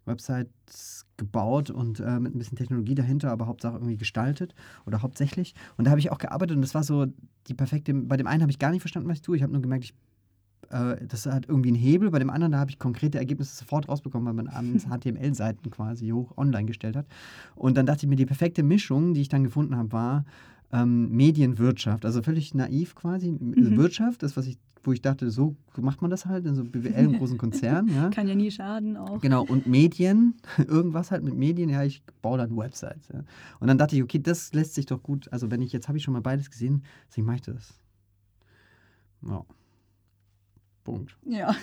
Websites 0.06 1.06
gebaut 1.18 1.70
und 1.70 2.00
äh, 2.00 2.20
mit 2.20 2.36
ein 2.36 2.38
bisschen 2.38 2.58
Technologie 2.58 2.96
dahinter, 2.96 3.32
aber 3.32 3.48
Hauptsache 3.48 3.76
irgendwie 3.76 3.98
gestaltet 3.98 4.54
oder 4.86 5.02
hauptsächlich. 5.02 5.56
Und 5.78 5.86
da 5.86 5.92
habe 5.92 6.00
ich 6.00 6.12
auch 6.12 6.18
gearbeitet 6.18 6.56
und 6.56 6.62
das 6.62 6.76
war 6.76 6.84
so 6.84 7.08
die 7.48 7.54
perfekte. 7.54 7.94
Bei 7.94 8.18
dem 8.18 8.28
einen 8.28 8.42
habe 8.42 8.52
ich 8.52 8.60
gar 8.60 8.72
nicht 8.72 8.82
verstanden, 8.82 9.10
was 9.10 9.18
ich 9.18 9.22
tue. 9.24 9.36
Ich 9.36 9.44
habe 9.44 9.54
nur 9.54 9.62
gemerkt, 9.62 9.86
ich, 9.86 9.94
äh, 10.70 10.98
das 11.08 11.26
hat 11.26 11.48
irgendwie 11.48 11.70
einen 11.70 11.78
Hebel. 11.78 12.12
Bei 12.12 12.20
dem 12.20 12.30
anderen, 12.30 12.52
da 12.52 12.60
habe 12.60 12.72
ich 12.72 12.80
konkrete 12.80 13.18
Ergebnisse 13.18 13.56
sofort 13.56 13.90
rausbekommen, 13.90 14.28
weil 14.28 14.34
man 14.34 14.48
abends 14.48 14.86
HTML-Seiten 14.90 15.72
quasi 15.72 16.10
hoch 16.10 16.38
online 16.38 16.66
gestellt 16.66 16.96
hat. 16.96 17.06
Und 17.56 17.78
dann 17.78 17.86
dachte 17.86 18.06
ich 18.06 18.10
mir, 18.10 18.16
die 18.16 18.26
perfekte 18.26 18.64
Mischung, 18.64 19.14
die 19.14 19.22
ich 19.22 19.30
dann 19.30 19.44
gefunden 19.44 19.76
habe, 19.76 19.92
war 19.92 20.26
ähm, 20.72 21.10
Medienwirtschaft. 21.16 22.06
Also 22.06 22.22
völlig 22.22 22.54
naiv 22.54 22.96
quasi. 22.96 23.32
Mhm. 23.32 23.78
Wirtschaft, 23.78 24.24
das, 24.24 24.36
was 24.38 24.48
ich, 24.48 24.58
wo 24.84 24.92
ich 24.92 25.02
dachte, 25.02 25.30
so 25.32 25.56
macht 25.78 26.02
man 26.02 26.12
das 26.12 26.26
halt 26.26 26.46
in 26.46 26.56
so 26.56 26.64
BWL 26.64 27.06
im 27.06 27.14
großen 27.18 27.38
Konzern. 27.38 27.88
ja. 27.88 28.10
Kann 28.10 28.28
ja 28.28 28.36
nie 28.36 28.52
schaden 28.52 28.98
auch. 28.98 29.20
Genau, 29.22 29.44
und 29.44 29.68
Medien, 29.68 30.36
irgendwas 30.58 31.12
halt 31.12 31.24
mit 31.24 31.36
Medien, 31.36 31.70
ja, 31.70 31.84
ich 31.84 32.04
baue 32.22 32.38
dann 32.38 32.56
Websites. 32.56 33.08
Ja. 33.14 33.24
Und 33.60 33.68
dann 33.68 33.78
dachte 33.78 33.96
ich, 33.96 34.04
okay, 34.04 34.20
das 34.20 34.54
lässt 34.54 34.76
sich 34.76 34.86
doch 34.86 35.02
gut, 35.02 35.32
also 35.32 35.52
wenn 35.52 35.62
ich, 35.62 35.72
jetzt 35.72 35.88
habe 35.88 35.98
ich 35.98 36.04
schon 36.04 36.14
mal 36.14 36.22
beides 36.22 36.50
gesehen, 36.50 36.84
deswegen 37.08 37.26
mache 37.28 37.38
ich 37.38 37.42
das. 37.44 37.74
Ja. 39.28 39.44
Punkt. 40.86 41.18
Ja. 41.26 41.54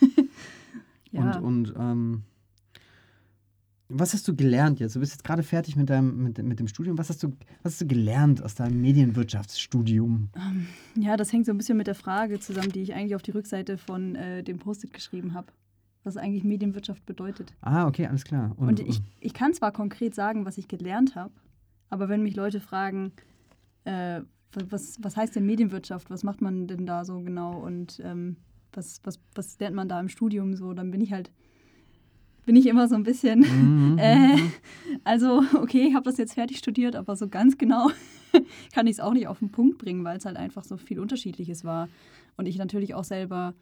ja. 1.10 1.38
Und, 1.38 1.42
und 1.42 1.74
ähm, 1.76 2.22
was 3.88 4.14
hast 4.14 4.26
du 4.26 4.34
gelernt 4.34 4.80
jetzt? 4.80 4.96
Du 4.96 5.00
bist 5.00 5.12
jetzt 5.12 5.24
gerade 5.24 5.42
fertig 5.42 5.76
mit, 5.76 5.90
deinem, 5.90 6.22
mit, 6.22 6.42
mit 6.42 6.58
dem 6.58 6.68
Studium. 6.68 6.98
Was 6.98 7.08
hast, 7.08 7.22
du, 7.22 7.28
was 7.62 7.74
hast 7.74 7.80
du 7.80 7.86
gelernt 7.86 8.42
aus 8.42 8.54
deinem 8.54 8.80
Medienwirtschaftsstudium? 8.80 10.28
ja, 10.96 11.16
das 11.16 11.32
hängt 11.32 11.46
so 11.46 11.52
ein 11.52 11.58
bisschen 11.58 11.78
mit 11.78 11.86
der 11.86 11.94
Frage 11.94 12.38
zusammen, 12.38 12.70
die 12.70 12.82
ich 12.82 12.94
eigentlich 12.94 13.14
auf 13.14 13.22
die 13.22 13.30
Rückseite 13.30 13.78
von 13.78 14.14
äh, 14.14 14.42
dem 14.42 14.58
Post-it 14.58 14.92
geschrieben 14.92 15.34
habe. 15.34 15.48
Was 16.04 16.16
eigentlich 16.16 16.44
Medienwirtschaft 16.44 17.04
bedeutet. 17.04 17.52
Ah, 17.62 17.88
okay, 17.88 18.06
alles 18.06 18.24
klar. 18.24 18.54
Und 18.56 18.78
ich, 18.78 19.00
ich 19.18 19.34
kann 19.34 19.54
zwar 19.54 19.72
konkret 19.72 20.14
sagen, 20.14 20.44
was 20.44 20.56
ich 20.56 20.68
gelernt 20.68 21.16
habe, 21.16 21.32
aber 21.90 22.08
wenn 22.08 22.22
mich 22.22 22.36
Leute 22.36 22.60
fragen, 22.60 23.12
äh, 23.84 24.20
was, 24.52 24.98
was 25.02 25.16
heißt 25.16 25.34
denn 25.34 25.46
Medienwirtschaft, 25.46 26.08
was 26.08 26.22
macht 26.22 26.40
man 26.42 26.68
denn 26.68 26.86
da 26.86 27.04
so 27.04 27.20
genau 27.22 27.58
und 27.58 28.00
ähm, 28.04 28.36
was, 28.76 29.00
was, 29.04 29.18
was 29.34 29.58
lernt 29.58 29.74
man 29.76 29.88
da 29.88 29.98
im 30.00 30.08
Studium 30.08 30.54
so, 30.54 30.72
dann 30.74 30.90
bin 30.90 31.00
ich 31.00 31.12
halt, 31.12 31.30
bin 32.44 32.56
ich 32.56 32.66
immer 32.66 32.86
so 32.88 32.94
ein 32.94 33.02
bisschen, 33.02 33.40
Mhm, 33.40 33.98
äh, 33.98 34.36
also 35.04 35.42
okay, 35.54 35.86
ich 35.88 35.94
habe 35.94 36.04
das 36.04 36.16
jetzt 36.18 36.34
fertig 36.34 36.58
studiert, 36.58 36.94
aber 36.96 37.16
so 37.16 37.28
ganz 37.28 37.58
genau 37.58 37.90
kann 38.74 38.86
ich 38.86 38.94
es 38.94 39.00
auch 39.00 39.12
nicht 39.14 39.26
auf 39.28 39.38
den 39.40 39.50
Punkt 39.50 39.78
bringen, 39.78 40.04
weil 40.04 40.18
es 40.18 40.24
halt 40.26 40.36
einfach 40.36 40.64
so 40.64 40.76
viel 40.76 41.00
Unterschiedliches 41.00 41.64
war 41.64 41.88
und 42.36 42.46
ich 42.46 42.58
natürlich 42.58 42.94
auch 42.94 43.04
selber 43.04 43.54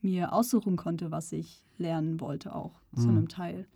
mir 0.00 0.32
aussuchen 0.32 0.76
konnte, 0.76 1.10
was 1.12 1.30
ich 1.32 1.64
lernen 1.78 2.20
wollte, 2.20 2.54
auch 2.54 2.80
zu 2.96 3.08
Mhm. 3.08 3.16
einem 3.16 3.28
Teil. 3.28 3.66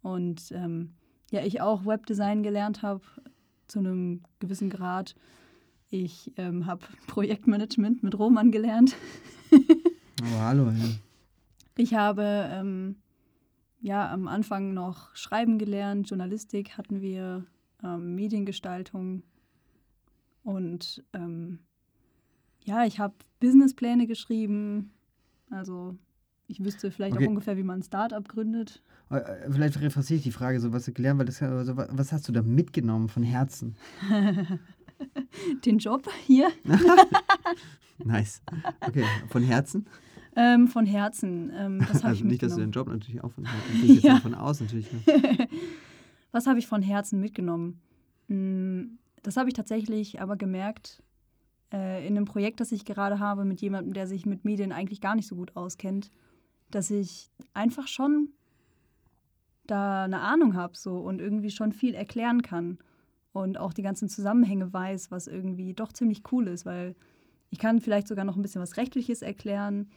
Und 0.00 0.52
ähm, 0.52 0.90
ja, 1.32 1.44
ich 1.44 1.60
auch 1.60 1.84
Webdesign 1.84 2.42
gelernt 2.42 2.82
habe 2.82 3.02
zu 3.66 3.80
einem 3.80 4.22
gewissen 4.38 4.70
Grad. 4.70 5.14
Ich 5.90 6.32
ähm, 6.36 6.66
habe 6.66 6.86
Projektmanagement 7.08 8.02
mit 8.02 8.16
Roman 8.18 8.52
gelernt. 8.52 8.94
Oh, 10.22 10.38
hallo. 10.40 10.70
Ja. 10.70 10.84
Ich 11.76 11.94
habe 11.94 12.48
ähm, 12.50 12.96
ja 13.80 14.10
am 14.12 14.28
Anfang 14.28 14.74
noch 14.74 15.14
Schreiben 15.16 15.58
gelernt, 15.58 16.08
Journalistik 16.10 16.76
hatten 16.76 17.00
wir, 17.00 17.44
ähm, 17.82 18.14
Mediengestaltung 18.14 19.22
und 20.44 21.02
ähm, 21.12 21.60
ja, 22.64 22.84
ich 22.84 22.98
habe 23.00 23.14
Businesspläne 23.40 24.06
geschrieben. 24.06 24.92
Also 25.50 25.96
ich 26.46 26.64
wüsste 26.64 26.90
vielleicht 26.90 27.16
Okay. 27.16 27.24
auch 27.24 27.28
ungefähr, 27.30 27.56
wie 27.56 27.62
man 27.62 27.80
ein 27.80 27.82
Startup 27.82 28.26
gründet. 28.28 28.82
Äh, 29.10 29.16
äh, 29.16 29.50
Vielleicht 29.50 29.80
refrassiere 29.80 30.18
ich 30.18 30.22
die 30.24 30.30
Frage, 30.32 30.60
so 30.60 30.72
was 30.72 30.84
du 30.84 30.92
gelernt, 30.92 31.18
weil 31.18 31.26
das, 31.26 31.42
also, 31.42 31.76
wa- 31.76 31.88
was 31.90 32.12
hast 32.12 32.28
du 32.28 32.32
da 32.32 32.42
mitgenommen 32.42 33.08
von 33.08 33.22
Herzen? 33.22 33.76
Den 35.64 35.78
Job 35.78 36.08
hier 36.26 36.50
Nice. 38.04 38.42
Okay, 38.80 39.04
von 39.28 39.42
Herzen? 39.42 39.86
Ähm, 40.36 40.68
von 40.68 40.86
Herzen. 40.86 41.50
Ähm, 41.54 41.80
was 41.80 41.98
habe 42.02 42.08
Also 42.08 42.24
ich 42.24 42.24
nicht, 42.24 42.42
dass 42.42 42.54
du 42.54 42.60
den 42.60 42.70
Job 42.72 42.88
natürlich 42.88 43.22
auch 43.22 43.32
von 43.32 43.44
Herzen. 43.44 43.80
Gehe 43.80 43.84
ich 43.84 43.94
jetzt 43.96 44.04
Ja. 44.04 44.14
mal 44.14 44.20
von 44.20 44.34
aus 44.34 44.60
natürlich. 44.60 44.90
Ne? 44.92 45.00
Was 46.32 46.46
habe 46.46 46.58
ich 46.58 46.66
von 46.66 46.80
Herzen 46.82 47.20
mitgenommen? 47.20 47.80
Mm, 48.28 48.96
Das 49.22 49.36
habe 49.36 49.48
ich 49.50 49.54
tatsächlich 49.54 50.20
aber 50.22 50.36
gemerkt 50.36 51.02
äh, 51.72 52.06
in 52.06 52.16
einem 52.16 52.24
Projekt, 52.24 52.60
das 52.60 52.72
ich 52.72 52.84
gerade 52.86 53.18
habe 53.18 53.44
mit 53.44 53.60
jemandem, 53.60 53.92
der 53.92 54.06
sich 54.06 54.24
mit 54.24 54.44
Medien 54.44 54.72
eigentlich 54.72 55.00
gar 55.02 55.14
nicht 55.14 55.26
so 55.28 55.36
gut 55.36 55.54
auskennt, 55.56 56.10
dass 56.70 56.90
ich 56.90 57.28
einfach 57.52 57.86
schon 57.86 58.30
da 59.66 60.04
eine 60.04 60.20
Ahnung 60.20 60.54
habe 60.54 60.76
so 60.76 60.98
und 60.98 61.20
irgendwie 61.20 61.50
schon 61.50 61.72
viel 61.72 61.94
erklären 61.94 62.42
kann 62.42 62.78
und 63.32 63.58
auch 63.58 63.72
die 63.72 63.82
ganzen 63.82 64.08
Zusammenhänge 64.08 64.72
weiß, 64.72 65.10
was 65.10 65.26
irgendwie 65.28 65.72
doch 65.74 65.92
ziemlich 65.92 66.22
cool 66.32 66.48
ist, 66.48 66.66
weil 66.66 66.96
ich 67.50 67.58
kann 67.58 67.80
vielleicht 67.80 68.08
sogar 68.08 68.24
noch 68.24 68.36
ein 68.36 68.42
bisschen 68.42 68.62
was 68.62 68.76
Rechtliches 68.76 69.22
erklären 69.22 69.88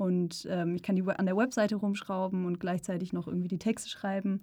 und 0.00 0.46
ähm, 0.48 0.76
ich 0.76 0.82
kann 0.82 0.96
die 0.96 1.02
an 1.02 1.26
der 1.26 1.36
Webseite 1.36 1.76
rumschrauben 1.76 2.46
und 2.46 2.58
gleichzeitig 2.58 3.12
noch 3.12 3.28
irgendwie 3.28 3.48
die 3.48 3.58
Texte 3.58 3.90
schreiben 3.90 4.40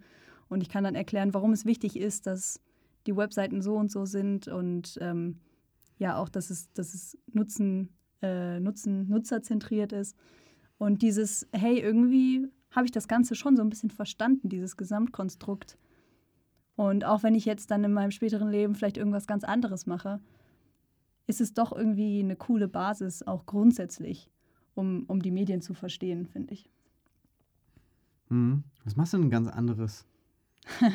und 0.49 0.61
ich 0.61 0.69
kann 0.69 0.83
dann 0.83 0.93
erklären, 0.93 1.33
warum 1.33 1.51
es 1.51 1.65
wichtig 1.65 1.97
ist, 1.97 2.27
dass 2.27 2.61
die 3.07 3.17
Webseiten 3.17 3.63
so 3.63 3.75
und 3.75 3.91
so 3.91 4.05
sind 4.05 4.47
und 4.47 4.99
ähm, 5.01 5.39
ja 5.97 6.15
auch, 6.19 6.29
dass 6.29 6.51
es, 6.51 6.71
dass 6.73 6.93
es 6.93 7.17
Nutzen, 7.33 7.89
äh, 8.21 8.59
Nutzen, 8.59 9.09
nutzerzentriert 9.09 9.93
ist. 9.93 10.15
Und 10.77 11.01
dieses, 11.01 11.47
hey, 11.51 11.79
irgendwie 11.79 12.47
habe 12.69 12.85
ich 12.85 12.91
das 12.91 13.07
Ganze 13.07 13.33
schon 13.33 13.55
so 13.55 13.63
ein 13.63 13.69
bisschen 13.69 13.89
verstanden, 13.89 14.49
dieses 14.49 14.77
Gesamtkonstrukt. 14.77 15.79
Und 16.75 17.03
auch 17.03 17.23
wenn 17.23 17.33
ich 17.33 17.45
jetzt 17.45 17.71
dann 17.71 17.83
in 17.83 17.93
meinem 17.93 18.11
späteren 18.11 18.51
Leben 18.51 18.75
vielleicht 18.75 18.97
irgendwas 18.97 19.25
ganz 19.25 19.43
anderes 19.43 19.87
mache, 19.87 20.19
ist 21.25 21.41
es 21.41 21.55
doch 21.55 21.75
irgendwie 21.75 22.19
eine 22.19 22.35
coole 22.35 22.67
Basis, 22.67 23.25
auch 23.25 23.47
grundsätzlich, 23.47 24.29
um, 24.77 25.03
um 25.07 25.21
die 25.21 25.31
Medien 25.31 25.61
zu 25.61 25.73
verstehen, 25.73 26.27
finde 26.27 26.53
ich. 26.53 26.69
Mhm. 28.29 28.63
Was 28.83 28.95
machst 28.95 29.13
du 29.13 29.17
denn 29.17 29.29
ganz 29.29 29.47
anderes? 29.47 30.05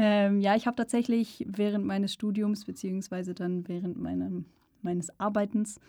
Ähm, 0.00 0.40
ja, 0.40 0.54
ich 0.54 0.68
habe 0.68 0.76
tatsächlich 0.76 1.44
während 1.48 1.84
meines 1.84 2.12
Studiums 2.12 2.64
beziehungsweise 2.64 3.34
dann 3.34 3.66
während 3.66 3.98
meinem, 3.98 4.44
meines 4.80 5.18
Arbeitens 5.18 5.80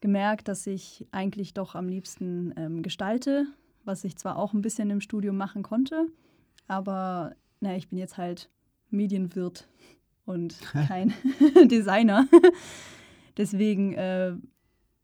gemerkt, 0.00 0.48
dass 0.48 0.66
ich 0.66 1.06
eigentlich 1.12 1.54
doch 1.54 1.76
am 1.76 1.88
liebsten 1.88 2.52
ähm, 2.56 2.82
gestalte, 2.82 3.46
was 3.84 4.02
ich 4.02 4.16
zwar 4.16 4.36
auch 4.36 4.52
ein 4.52 4.62
bisschen 4.62 4.90
im 4.90 5.00
Studium 5.00 5.36
machen 5.36 5.62
konnte, 5.62 6.08
aber 6.66 7.36
naja, 7.60 7.76
ich 7.76 7.88
bin 7.88 7.98
jetzt 7.98 8.16
halt 8.16 8.50
Medienwirt 8.90 9.68
und 10.24 10.60
kein 10.88 11.14
Designer. 11.70 12.26
Deswegen 13.36 13.92
äh, 13.92 14.34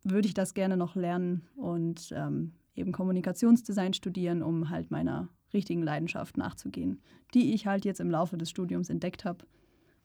würde 0.04 0.28
ich 0.28 0.34
das 0.34 0.54
gerne 0.54 0.76
noch 0.76 0.94
lernen 0.96 1.42
und 1.56 2.12
ähm, 2.14 2.52
eben 2.74 2.92
Kommunikationsdesign 2.92 3.94
studieren, 3.94 4.42
um 4.42 4.70
halt 4.70 4.90
meiner 4.90 5.28
richtigen 5.52 5.82
Leidenschaft 5.82 6.36
nachzugehen, 6.36 7.00
die 7.34 7.52
ich 7.54 7.66
halt 7.66 7.84
jetzt 7.84 8.00
im 8.00 8.10
Laufe 8.10 8.36
des 8.36 8.50
Studiums 8.50 8.88
entdeckt 8.90 9.24
habe. 9.24 9.44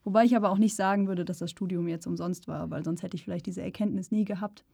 Wobei 0.04 0.24
ich 0.24 0.36
aber 0.36 0.50
auch 0.50 0.58
nicht 0.58 0.76
sagen 0.76 1.08
würde, 1.08 1.24
dass 1.24 1.38
das 1.38 1.50
Studium 1.50 1.88
jetzt 1.88 2.06
umsonst 2.06 2.48
war, 2.48 2.70
weil 2.70 2.84
sonst 2.84 3.02
hätte 3.02 3.16
ich 3.16 3.24
vielleicht 3.24 3.46
diese 3.46 3.62
Erkenntnis 3.62 4.10
nie 4.10 4.24
gehabt. 4.24 4.64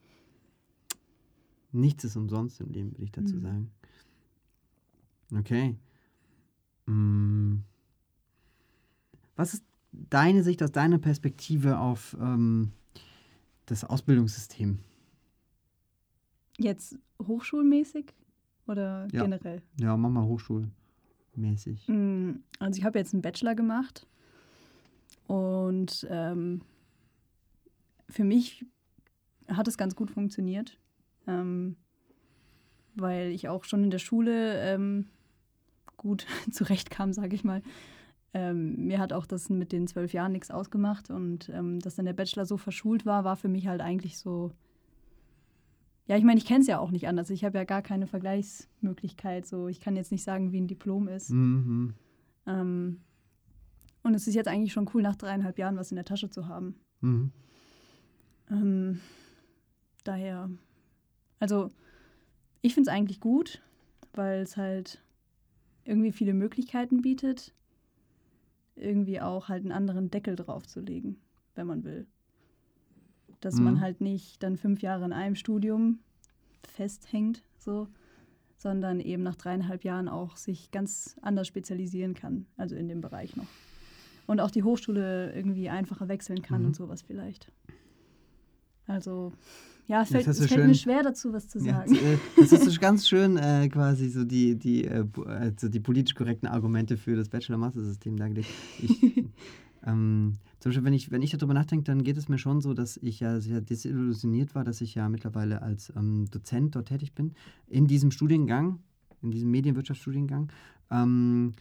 Nichts 1.73 2.05
ist 2.05 2.17
umsonst 2.17 2.61
im 2.61 2.71
Leben, 2.71 2.93
würde 2.93 3.05
ich 3.05 3.13
dazu 3.13 3.37
Mhm. 3.37 3.41
sagen. 3.43 3.71
Okay. 5.37 5.77
Mm. 6.87 7.57
Was 9.37 9.55
ist, 9.55 9.65
deine 9.93 10.45
Sicht, 10.45 10.63
aus 10.63 10.71
deiner 10.71 10.99
Perspektive 10.99 11.79
auf 11.79 12.17
ähm, 12.21 12.71
das 13.67 13.85
Ausbildungssystem? 13.85 14.79
Jetzt 16.59 16.97
hochschulmäßig 17.23 18.15
oder 18.67 19.09
Ja. 19.13 19.23
generell? 19.23 19.63
Ja, 19.81 19.97
mach 19.97 20.11
mal 20.11 20.25
hochschulmäßig. 20.25 21.89
Mm, 21.89 22.33
Also 22.59 22.79
ich 22.79 22.85
habe 22.85 22.99
jetzt 22.99 23.13
einen 23.13 23.23
Bachelor 23.23 23.55
gemacht 23.55 24.07
und 25.27 26.07
ähm, 26.11 26.63
für 28.09 28.25
mich 28.25 28.65
hat 29.49 29.69
es 29.69 29.77
ganz 29.77 29.97
gut 29.97 30.11
funktioniert, 30.11 30.79
ähm, 31.27 31.77
weil 32.95 33.31
ich 33.31 33.49
auch 33.49 33.65
schon 33.65 33.85
in 33.85 33.91
der 33.91 33.99
Schule 33.99 34.61
ähm, 34.73 35.07
gut 35.97 36.27
zurechtkam, 36.51 37.13
sage 37.13 37.35
ich 37.35 37.45
mal. 37.45 37.63
Ähm, 38.33 38.87
mir 38.87 38.99
hat 38.99 39.13
auch 39.13 39.27
das 39.27 39.49
mit 39.49 39.71
den 39.73 39.87
zwölf 39.87 40.13
Jahren 40.13 40.33
nichts 40.33 40.51
ausgemacht 40.51 41.09
und 41.11 41.49
ähm, 41.51 41.79
dass 41.81 41.95
dann 41.97 42.05
der 42.07 42.15
Bachelor 42.15 42.47
so 42.47 42.57
verschult 42.57 43.07
war, 43.07 43.25
war 43.25 43.37
für 43.37 43.49
mich 43.49 43.67
halt 43.67 43.81
eigentlich 43.81 44.19
so. 44.19 44.53
Ja, 46.07 46.19
ich 46.19 46.25
meine, 46.25 46.39
ich 46.39 46.45
kenne 46.45 46.61
es 46.61 46.67
ja 46.67 46.79
auch 46.79 46.91
nicht 46.91 47.09
anders. 47.09 47.31
Ich 47.31 47.45
habe 47.45 47.57
ja 47.57 47.65
gar 47.65 47.83
keine 47.83 48.07
Vergleichsmöglichkeit. 48.07 49.47
So, 49.47 49.69
ich 49.69 49.81
kann 49.81 49.97
jetzt 49.97 50.13
nicht 50.13 50.23
sagen, 50.23 50.53
wie 50.53 50.61
ein 50.61 50.69
Diplom 50.69 51.09
ist. 51.09 51.31
Mhm. 51.31 51.95
Ähm, 52.47 53.01
und 54.03 54.15
es 54.15 54.27
ist 54.27 54.35
jetzt 54.35 54.49
eigentlich 54.49 54.73
schon 54.73 54.91
cool, 54.93 55.03
nach 55.03 55.17
dreieinhalb 55.17 55.59
Jahren 55.59 55.77
was 55.77 55.91
in 55.91 55.97
der 55.97 56.05
Tasche 56.05 56.29
zu 56.29 56.47
haben. 56.47 56.75
Mhm. 57.01 57.33
Ähm, 58.51 59.01
daher, 60.05 60.51
also 61.41 61.71
ich 62.61 62.75
finde 62.75 62.91
es 62.91 62.95
eigentlich 62.95 63.21
gut, 63.21 63.63
weil 64.13 64.43
es 64.43 64.59
halt 64.59 65.03
irgendwie 65.85 66.13
viele 66.13 66.35
Möglichkeiten 66.35 67.01
bietet, 67.01 67.55
irgendwie 68.77 69.21
auch 69.21 69.49
halt 69.49 69.63
einen 69.63 69.73
anderen 69.73 70.11
Deckel 70.11 70.37
draufzulegen, 70.37 71.17
wenn 71.55 71.67
man 71.67 71.85
will. 71.85 72.07
Dass 73.45 73.57
Mhm. 73.57 73.65
man 73.65 73.81
halt 73.81 74.01
nicht 74.01 74.43
dann 74.43 74.57
fünf 74.57 74.81
Jahre 74.81 75.05
in 75.05 75.13
einem 75.13 75.35
Studium 75.35 75.99
festhängt, 76.67 77.43
so, 77.59 77.89
sondern 78.57 79.01
eben 79.01 79.23
nach 79.23 79.37
dreieinhalb 79.37 79.85
Jahren 79.85 80.09
auch 80.09 80.37
sich 80.39 80.71
ganz 80.71 81.17
anders 81.21 81.47
spezialisieren 81.47 82.15
kann, 82.15 82.47
also 82.57 82.75
in 82.75 82.89
dem 82.89 83.03
Bereich 83.03 83.37
noch. 83.37 83.49
Und 84.27 84.41
auch 84.41 84.51
die 84.51 84.63
Hochschule 84.63 85.35
irgendwie 85.35 85.69
einfacher 85.69 86.09
wechseln 86.09 86.41
kann 86.41 86.63
Mhm. 86.63 86.69
und 86.69 86.77
sowas 86.77 87.03
vielleicht. 87.03 87.53
Also, 88.87 89.33
ja, 89.87 90.05
fällt, 90.07 90.27
es 90.27 90.39
fällt 90.39 90.51
schön- 90.51 90.67
mir 90.67 90.75
schwer 90.75 91.03
dazu, 91.03 91.33
was 91.35 91.49
zu 91.49 91.59
Ja, 91.59 91.87
sagen. 91.87 91.95
äh, 91.97 92.17
das 92.41 92.53
ist 92.53 92.81
ganz 92.81 93.07
schön 93.07 93.37
äh, 93.37 93.69
quasi 93.69 94.09
so 94.09 94.25
die, 94.25 94.57
die, 94.57 94.85
äh, 94.85 95.05
bu- 95.05 95.25
äh, 95.25 95.53
so 95.59 95.69
die 95.69 95.81
politisch 95.81 96.15
korrekten 96.15 96.49
Argumente 96.49 96.97
für 96.97 97.15
das 97.17 97.29
Bachelor-Master-System 97.29 98.17
dargelegt. 98.17 98.51
Ich, 98.79 99.24
ähm, 99.87 100.35
zum 100.61 100.71
Beispiel, 100.71 100.85
wenn 100.85 100.93
ich, 100.93 101.11
wenn 101.11 101.23
ich 101.23 101.31
darüber 101.33 101.55
nachdenke, 101.55 101.85
dann 101.85 102.03
geht 102.05 102.17
es 102.17 102.29
mir 102.29 102.39
schon 102.39 102.61
so, 102.61 102.75
dass 102.75 102.97
ich 102.97 103.21
ja 103.21 103.41
sehr 103.41 103.61
desillusioniert 103.61 104.55
war, 104.55 104.65
dass 104.65 104.81
ich 104.81 104.95
ja 104.95 105.09
mittlerweile 105.09 105.63
als 105.63 105.93
ähm, 105.97 106.27
Dozent 106.31 106.75
dort 106.75 106.89
tätig 106.89 107.15
bin, 107.15 107.35
in 107.67 107.87
diesem 107.87 108.11
Studiengang, 108.11 108.79
in 109.23 109.31
diesem 109.31 109.51
Medienwirtschaftsstudiengang. 109.51 110.51
Ähm, 110.91 111.55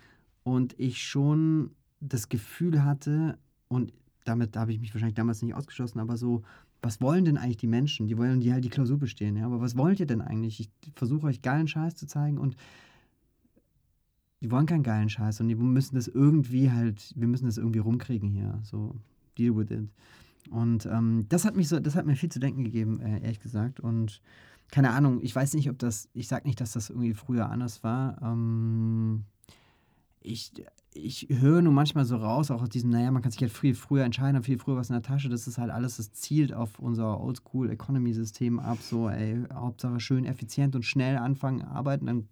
und 0.44 0.78
ich 0.80 1.04
schon 1.04 1.72
das 2.00 2.30
Gefühl 2.30 2.84
hatte, 2.84 3.38
und 3.68 3.94
damit 4.26 4.56
habe 4.56 4.72
ich 4.72 4.80
mich 4.80 4.94
wahrscheinlich 4.94 5.16
damals 5.16 5.42
nicht 5.42 5.54
ausgeschlossen, 5.54 6.00
aber 6.00 6.18
so, 6.18 6.44
was 6.82 7.02
wollen 7.02 7.24
denn 7.26 7.38
eigentlich 7.38 7.58
die 7.58 7.68
Menschen? 7.68 8.08
Die 8.08 8.18
wollen 8.18 8.42
die 8.42 8.52
halt 8.52 8.64
die 8.66 8.70
Klausur 8.70 8.98
bestehen, 8.98 9.38
ja. 9.38 9.46
Aber 9.46 9.62
was 9.62 9.78
wollt 9.78 10.00
ihr 10.02 10.06
denn 10.06 10.22
eigentlich? 10.22 10.60
Ich 10.60 10.70
versuche 10.96 11.28
euch 11.28 11.42
geilen 11.42 11.68
Scheiß 11.68 11.96
zu 11.96 12.08
zeigen 12.08 12.38
und 12.38 12.58
die 14.44 14.52
wollen 14.52 14.66
keinen 14.66 14.84
geilen 14.84 15.10
Scheiß 15.10 15.40
und 15.40 15.48
die 15.48 15.56
müssen 15.56 15.96
das 15.96 16.10
irgendwie 16.10 16.70
halt, 16.70 17.14
wir 17.16 17.28
müssen 17.28 17.46
das 17.46 17.58
irgendwie 17.58 17.80
rumkriegen 17.80 18.30
hier. 18.30 18.60
So, 18.64 18.94
deal 19.38 19.56
with 19.56 19.72
it. 19.72 19.90
Und 20.52 20.86
ähm, 20.86 21.26
das 21.30 21.46
hat 21.46 21.56
mich 21.56 21.70
so, 21.70 21.80
das 21.80 21.96
hat 21.96 22.06
mir 22.06 22.18
viel 22.18 22.30
zu 22.30 22.42
denken 22.42 22.66
gegeben, 22.66 23.00
äh, 23.00 23.22
ehrlich 23.22 23.40
gesagt. 23.40 23.80
Und 23.80 24.22
keine 24.70 24.92
Ahnung, 24.92 25.22
ich 25.22 25.34
weiß 25.34 25.54
nicht, 25.54 25.70
ob 25.70 25.80
das, 25.80 26.10
ich 26.14 26.28
sag 26.28 26.44
nicht, 26.44 26.60
dass 26.60 26.74
das 26.74 26.90
irgendwie 26.90 27.14
früher 27.14 27.50
anders 27.50 27.86
war. 27.86 28.22
Ähm, 28.22 29.24
ich, 30.20 30.52
ich 30.94 31.28
höre 31.30 31.62
nur 31.62 31.72
manchmal 31.72 32.04
so 32.04 32.18
raus, 32.18 32.52
auch 32.52 32.62
aus 32.62 32.70
diesem, 32.70 32.90
naja, 32.90 33.12
man 33.12 33.22
kann 33.22 33.32
sich 33.32 33.42
halt 33.42 33.54
viel 33.54 33.76
früher 33.76 34.04
entscheiden, 34.04 34.44
viel 34.44 34.60
früher 34.60 34.76
was 34.76 34.90
in 34.90 34.94
der 34.94 35.04
Tasche. 35.04 35.30
Das 35.30 35.48
ist 35.48 35.58
halt 35.58 35.72
alles, 35.72 35.96
das 35.96 36.12
zielt 36.12 36.54
auf 36.54 36.80
unser 36.80 37.22
Oldschool-Economy-System 37.22 38.60
ab. 38.60 38.80
So, 38.82 39.08
ey, 39.08 39.42
Hauptsache 39.54 40.02
schön 40.02 40.26
effizient 40.26 40.76
und 40.76 40.84
schnell 40.84 41.16
anfangen, 41.18 41.62
arbeiten, 41.62 42.08
dann, 42.08 42.28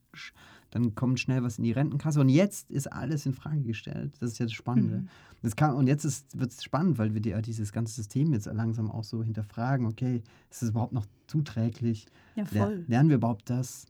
dann 0.72 0.96
kommt 0.96 1.20
schnell 1.20 1.44
was 1.44 1.58
in 1.58 1.64
die 1.64 1.72
Rentenkasse. 1.72 2.20
Und 2.20 2.30
jetzt 2.30 2.72
ist 2.72 2.92
alles 2.92 3.26
in 3.26 3.34
Frage 3.34 3.62
gestellt. 3.62 4.14
Das 4.20 4.32
ist 4.32 4.40
ja 4.40 4.46
das 4.46 4.54
Spannende. 4.54 4.98
Mhm. 5.02 5.08
Das 5.44 5.56
kann, 5.56 5.76
und 5.76 5.88
jetzt 5.88 6.04
wird 6.38 6.52
es 6.52 6.64
spannend, 6.64 6.98
weil 6.98 7.14
wir 7.14 7.22
die, 7.22 7.32
äh, 7.32 7.42
dieses 7.42 7.72
ganze 7.72 7.94
System 7.94 8.32
jetzt 8.34 8.46
langsam 8.46 8.90
auch 8.90 9.04
so 9.04 9.24
hinterfragen, 9.24 9.86
okay, 9.86 10.22
ist 10.50 10.64
es 10.64 10.70
überhaupt 10.70 10.94
noch 10.94 11.06
zuträglich? 11.28 12.06
Ja, 12.36 12.46
voll. 12.46 12.86
lernen 12.88 13.10
wir 13.10 13.18
überhaupt 13.18 13.50
das? 13.50 13.86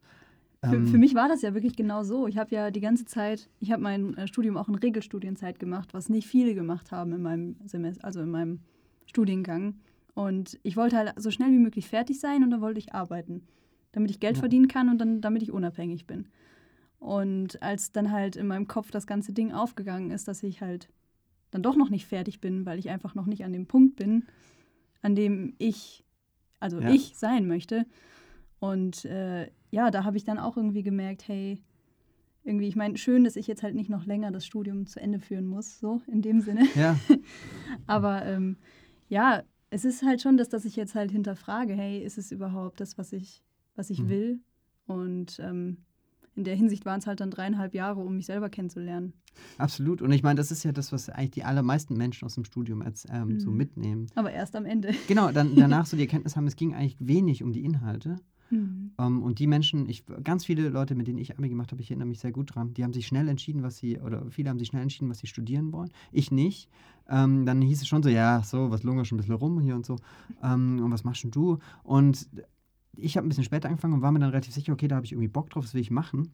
Für, 0.63 0.75
Ähm, 0.75 0.87
für 0.87 0.97
mich 0.97 1.15
war 1.15 1.27
das 1.27 1.41
ja 1.41 1.53
wirklich 1.53 1.75
genau 1.75 2.03
so. 2.03 2.27
Ich 2.27 2.37
habe 2.37 2.53
ja 2.53 2.69
die 2.71 2.81
ganze 2.81 3.05
Zeit, 3.05 3.49
ich 3.59 3.71
habe 3.71 3.81
mein 3.81 4.15
äh, 4.17 4.27
Studium 4.27 4.57
auch 4.57 4.67
in 4.69 4.75
Regelstudienzeit 4.75 5.59
gemacht, 5.59 5.93
was 5.93 6.07
nicht 6.09 6.27
viele 6.27 6.53
gemacht 6.55 6.91
haben 6.91 7.13
in 7.13 7.21
meinem 7.21 7.55
Semester, 7.65 8.05
also 8.05 8.21
in 8.21 8.29
meinem 8.29 8.59
Studiengang. 9.05 9.75
Und 10.13 10.59
ich 10.63 10.77
wollte 10.77 10.97
halt 10.97 11.13
so 11.17 11.31
schnell 11.31 11.51
wie 11.51 11.57
möglich 11.59 11.87
fertig 11.87 12.19
sein 12.19 12.43
und 12.43 12.51
dann 12.51 12.61
wollte 12.61 12.79
ich 12.79 12.93
arbeiten, 12.93 13.43
damit 13.91 14.11
ich 14.11 14.19
Geld 14.19 14.35
Ja. 14.37 14.39
verdienen 14.41 14.67
kann 14.67 14.89
und 14.89 14.99
dann 14.99 15.21
damit 15.21 15.41
ich 15.41 15.51
unabhängig 15.51 16.05
bin. 16.05 16.27
Und 17.01 17.63
als 17.63 17.91
dann 17.91 18.11
halt 18.11 18.35
in 18.35 18.45
meinem 18.45 18.67
Kopf 18.67 18.91
das 18.91 19.07
ganze 19.07 19.33
Ding 19.33 19.51
aufgegangen 19.51 20.11
ist, 20.11 20.27
dass 20.27 20.43
ich 20.43 20.61
halt 20.61 20.87
dann 21.49 21.63
doch 21.63 21.75
noch 21.75 21.89
nicht 21.89 22.05
fertig 22.05 22.39
bin, 22.41 22.63
weil 22.67 22.77
ich 22.77 22.91
einfach 22.91 23.15
noch 23.15 23.25
nicht 23.25 23.43
an 23.43 23.51
dem 23.53 23.65
Punkt 23.65 23.95
bin, 23.95 24.27
an 25.01 25.15
dem 25.15 25.55
ich, 25.57 26.05
also 26.59 26.79
Ja. 26.79 26.91
ich 26.93 27.17
sein 27.17 27.47
möchte. 27.47 27.87
Und 28.59 29.03
äh, 29.05 29.49
ja, 29.71 29.89
da 29.89 30.03
habe 30.03 30.15
ich 30.15 30.25
dann 30.25 30.37
auch 30.37 30.57
irgendwie 30.57 30.83
gemerkt, 30.83 31.27
hey, 31.27 31.63
irgendwie, 32.43 32.67
ich 32.67 32.75
meine, 32.75 32.95
schön, 32.99 33.23
dass 33.23 33.35
ich 33.35 33.47
jetzt 33.47 33.63
halt 33.63 33.73
nicht 33.73 33.89
noch 33.89 34.05
länger 34.05 34.31
das 34.31 34.45
Studium 34.45 34.85
zu 34.85 34.99
Ende 34.99 35.19
führen 35.19 35.47
muss, 35.47 35.79
so 35.79 36.01
in 36.05 36.21
dem 36.21 36.39
Sinne. 36.41 36.67
Ja, 36.75 36.99
Aber 37.87 38.23
ähm, 38.27 38.57
ja, 39.09 39.41
es 39.71 39.85
ist 39.85 40.03
halt 40.03 40.21
schon 40.21 40.37
das, 40.37 40.49
dass 40.49 40.65
ich 40.65 40.75
jetzt 40.75 40.93
halt 40.93 41.09
hinterfrage, 41.11 41.73
hey, 41.73 42.03
ist 42.03 42.19
es 42.19 42.31
überhaupt 42.31 42.79
das, 42.79 42.99
was 42.99 43.11
ich, 43.11 43.41
was 43.75 43.89
ich 43.89 44.03
Mhm. 44.03 44.09
will? 44.09 44.39
Und 44.85 45.39
ähm, 45.39 45.77
in 46.35 46.43
der 46.43 46.55
Hinsicht 46.55 46.85
waren 46.85 46.99
es 46.99 47.07
halt 47.07 47.19
dann 47.19 47.31
dreieinhalb 47.31 47.73
Jahre, 47.73 47.99
um 48.01 48.15
mich 48.15 48.25
selber 48.25 48.49
kennenzulernen. 48.49 49.13
absolut. 49.57 50.01
Und 50.01 50.11
ich 50.11 50.23
meine, 50.23 50.35
das 50.37 50.51
ist 50.51 50.63
ja 50.63 50.71
das, 50.71 50.91
was 50.91 51.09
eigentlich 51.09 51.31
die 51.31 51.43
allermeisten 51.43 51.95
Menschen 51.95 52.25
aus 52.25 52.35
dem 52.35 52.43
Studium 52.45 52.81
als, 52.81 53.05
ähm, 53.11 53.39
so 53.39 53.49
Mhm. 53.51 53.57
mitnehmen. 53.57 54.07
Aber 54.15 54.31
erst 54.31 54.55
am 54.55 54.65
Ende. 54.65 54.91
Genau, 55.07 55.31
dann 55.31 55.55
danach 55.55 55.85
so 55.85 55.95
die 55.97 56.03
Erkenntnis 56.07 56.35
haben, 56.35 56.47
es 56.47 56.55
ging 56.55 56.73
eigentlich 56.73 56.97
wenig 56.99 57.43
um 57.43 57.51
die 57.51 57.63
Inhalte. 57.63 58.17
Mhm. 58.49 58.91
Ähm, 58.99 59.23
und 59.23 59.39
die 59.39 59.47
Menschen, 59.47 59.87
ich, 59.87 60.03
ganz 60.23 60.45
viele 60.45 60.67
Leute, 60.69 60.95
mit 60.95 61.07
denen 61.07 61.17
ich 61.19 61.37
Abi 61.37 61.47
gemacht 61.47 61.71
habe, 61.71 61.81
ich 61.81 61.89
erinnere 61.89 62.07
mich 62.09 62.19
sehr 62.19 62.31
gut 62.33 62.53
dran, 62.53 62.73
die 62.73 62.83
haben 62.83 62.91
sich 62.93 63.07
schnell 63.07 63.29
entschieden, 63.29 63.63
was 63.63 63.77
sie, 63.77 63.97
oder 63.99 64.25
viele 64.29 64.49
haben 64.49 64.59
sich 64.59 64.67
schnell 64.67 64.81
entschieden, 64.83 65.09
was 65.09 65.19
sie 65.19 65.27
studieren 65.27 65.71
wollen. 65.71 65.89
Ich 66.11 66.31
nicht. 66.31 66.69
Ähm, 67.09 67.45
dann 67.45 67.61
hieß 67.61 67.81
es 67.81 67.87
schon 67.87 68.03
so, 68.03 68.09
ja, 68.09 68.43
so, 68.43 68.69
was 68.71 68.83
lungerst 68.83 69.11
du 69.11 69.15
ein 69.15 69.17
bisschen 69.17 69.35
rum 69.35 69.59
hier 69.61 69.75
und 69.75 69.85
so. 69.85 69.95
Ähm, 70.43 70.81
und 70.83 70.91
was 70.91 71.03
machst 71.05 71.23
denn 71.23 71.31
du? 71.31 71.59
Und 71.83 72.27
ich 72.97 73.17
habe 73.17 73.25
ein 73.25 73.29
bisschen 73.29 73.43
später 73.43 73.69
angefangen 73.69 73.93
und 73.93 74.01
war 74.01 74.11
mir 74.11 74.19
dann 74.19 74.29
relativ 74.31 74.53
sicher, 74.53 74.73
okay, 74.73 74.87
da 74.87 74.95
habe 74.97 75.05
ich 75.05 75.11
irgendwie 75.11 75.27
Bock 75.27 75.49
drauf, 75.49 75.63
das 75.65 75.73
will 75.73 75.81
ich 75.81 75.91
machen. 75.91 76.31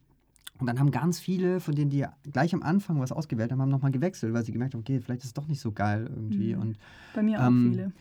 Und 0.59 0.65
dann 0.65 0.79
haben 0.79 0.89
ganz 0.89 1.19
viele, 1.19 1.59
von 1.59 1.75
denen 1.75 1.91
die 1.91 2.03
gleich 2.31 2.53
am 2.55 2.63
Anfang 2.63 2.99
was 2.99 3.11
ausgewählt 3.11 3.51
haben, 3.51 3.61
haben 3.61 3.69
nochmal 3.69 3.91
gewechselt, 3.91 4.33
weil 4.33 4.43
sie 4.43 4.51
gemerkt 4.51 4.73
haben, 4.73 4.81
okay, 4.81 4.99
vielleicht 4.99 5.21
ist 5.21 5.27
es 5.27 5.33
doch 5.33 5.47
nicht 5.47 5.59
so 5.61 5.71
geil 5.71 6.09
irgendwie. 6.09 6.55
Mhm. 6.55 6.61
Und 6.61 6.77
Bei 7.13 7.21
mir 7.21 7.39
auch 7.39 7.47
Ähm, 7.47 7.69
viele. 7.73 7.91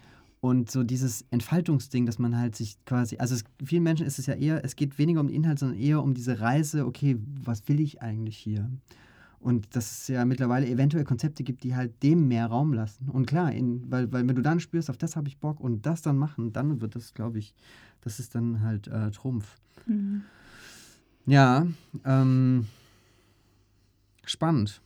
und 0.40 0.71
so 0.71 0.83
dieses 0.83 1.27
Entfaltungsding, 1.31 2.07
dass 2.07 2.19
man 2.19 2.38
halt 2.38 2.57
sich 2.57 2.79
quasi, 2.87 3.19
also 3.19 3.35
es, 3.35 3.45
vielen 3.62 3.83
Menschen 3.83 4.07
ist 4.07 4.19
es 4.19 4.25
ja 4.25 4.35
eher, 4.35 4.64
es 4.64 4.75
geht 4.75 4.97
weniger 4.99 5.21
um 5.21 5.27
den 5.27 5.37
Inhalt, 5.37 5.59
sondern 5.59 5.79
eher 5.79 6.03
um 6.03 6.14
diese 6.14 6.40
Reise, 6.40 6.87
okay, 6.87 7.19
was 7.45 7.69
will 7.69 7.79
ich 7.79 8.01
eigentlich 8.01 8.38
hier? 8.38 8.71
Und 9.38 9.77
dass 9.77 9.90
es 10.01 10.09
ja 10.09 10.25
mittlerweile 10.25 10.66
eventuell 10.66 11.05
Konzepte 11.05 11.45
gibt, 11.45 11.62
die 11.62 11.77
halt 11.77 12.03
dem 12.03 12.27
mehr 12.27 12.47
Raum 12.47 12.73
lassen. 12.73 13.11
Und 13.11 13.27
klar, 13.27 13.53
in, 13.53 13.88
weil, 13.90 14.11
weil 14.11 14.27
wenn 14.27 14.35
du 14.35 14.40
dann 14.42 14.61
spürst, 14.61 14.88
auf 14.88 14.97
das 14.97 15.14
habe 15.14 15.29
ich 15.29 15.37
Bock 15.37 15.61
und 15.61 15.85
das 15.85 16.01
dann 16.01 16.16
machen, 16.16 16.55
dann 16.55 16.81
wird 16.81 16.97
das, 16.97 17.12
glaube 17.12 17.38
ich, 17.38 17.55
das 18.07 18.21
ist 18.21 18.37
dann 18.37 18.61
halt 18.62 18.87
äh, 18.87 19.11
Trumpf. 19.11 19.57
Mhm. 19.87 20.23
Ja, 21.27 21.66
ähm, 22.05 22.69
spannend. 24.25 24.81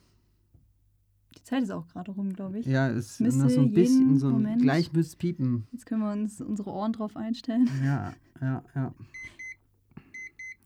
Die 1.36 1.42
Zeit 1.42 1.62
ist 1.64 1.70
auch 1.70 1.86
gerade 1.88 2.12
rum, 2.12 2.32
glaube 2.32 2.60
ich. 2.60 2.64
Ja, 2.66 2.88
es 2.88 3.20
ist 3.20 3.36
noch 3.36 3.50
so 3.50 3.60
ein 3.60 3.74
bisschen 3.74 4.18
so 4.18 4.28
ein 4.28 4.32
Moment- 4.32 4.62
gleich 4.62 4.90
müsste 4.94 5.18
piepen. 5.18 5.66
Jetzt 5.70 5.84
können 5.84 6.00
wir 6.00 6.12
uns 6.12 6.40
unsere 6.40 6.70
Ohren 6.70 6.94
drauf 6.94 7.14
einstellen. 7.14 7.68
Ja, 7.84 8.14
ja, 8.40 8.64
ja. 8.74 8.94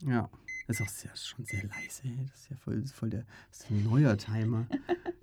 Ja. 0.06 0.28
Das 0.66 0.80
ist 0.80 0.86
auch 0.86 0.88
sehr, 0.88 1.16
schon 1.16 1.44
sehr 1.44 1.62
leise. 1.64 2.02
Das 2.30 2.40
ist 2.40 2.50
ja 2.50 2.56
voll, 2.56 2.80
das 2.80 2.92
voll 2.92 3.10
der 3.10 3.24
das 3.50 3.60
ist 3.60 3.70
ein 3.70 3.84
neuer 3.84 4.16
Timer. 4.16 4.66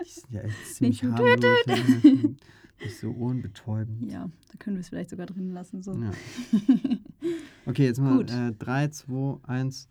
Die 0.05 0.09
sind 0.09 0.31
ja 0.31 0.41
echt 0.41 0.75
ziemlich 0.75 1.03
harmlos. 1.03 1.65
Nicht 2.79 2.99
so 2.99 3.11
ohrenbetäubend. 3.11 4.11
Ja, 4.11 4.29
da 4.51 4.57
können 4.57 4.75
wir 4.75 4.81
es 4.81 4.89
vielleicht 4.89 5.09
sogar 5.09 5.25
drin 5.27 5.51
lassen. 5.53 5.81
So. 5.83 5.93
Ja. 5.93 6.11
Okay, 7.67 7.85
jetzt 7.85 7.99
mal 7.99 8.21
äh, 8.21 8.51
3, 8.57 8.87
2, 8.87 9.37
1. 9.43 9.87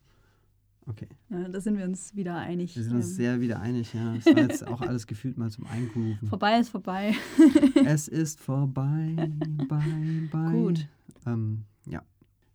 Okay. 0.86 1.06
Ja, 1.28 1.48
da 1.48 1.60
sind 1.60 1.78
wir 1.78 1.84
uns 1.84 2.16
wieder 2.16 2.36
einig. 2.36 2.74
Wir 2.74 2.82
sind 2.82 2.96
uns 2.96 3.06
Ähm, 3.10 3.12
sehr 3.12 3.40
wieder 3.40 3.60
einig, 3.60 3.94
ja. 3.94 4.16
Es 4.16 4.26
war 4.26 4.38
jetzt 4.38 4.66
auch 4.66 4.80
alles 4.80 5.06
gefühlt 5.06 5.38
mal 5.38 5.50
zum 5.50 5.66
Eingrooven. 5.66 6.28
vorbei 6.28 6.58
ist 6.58 6.70
vorbei. 6.70 7.14
es 7.84 8.08
ist 8.08 8.40
vorbei, 8.40 9.30
bye, 9.68 10.28
bye. 10.32 10.50
Gut. 10.50 10.88
Ähm, 11.26 11.64
ja. 11.86 12.02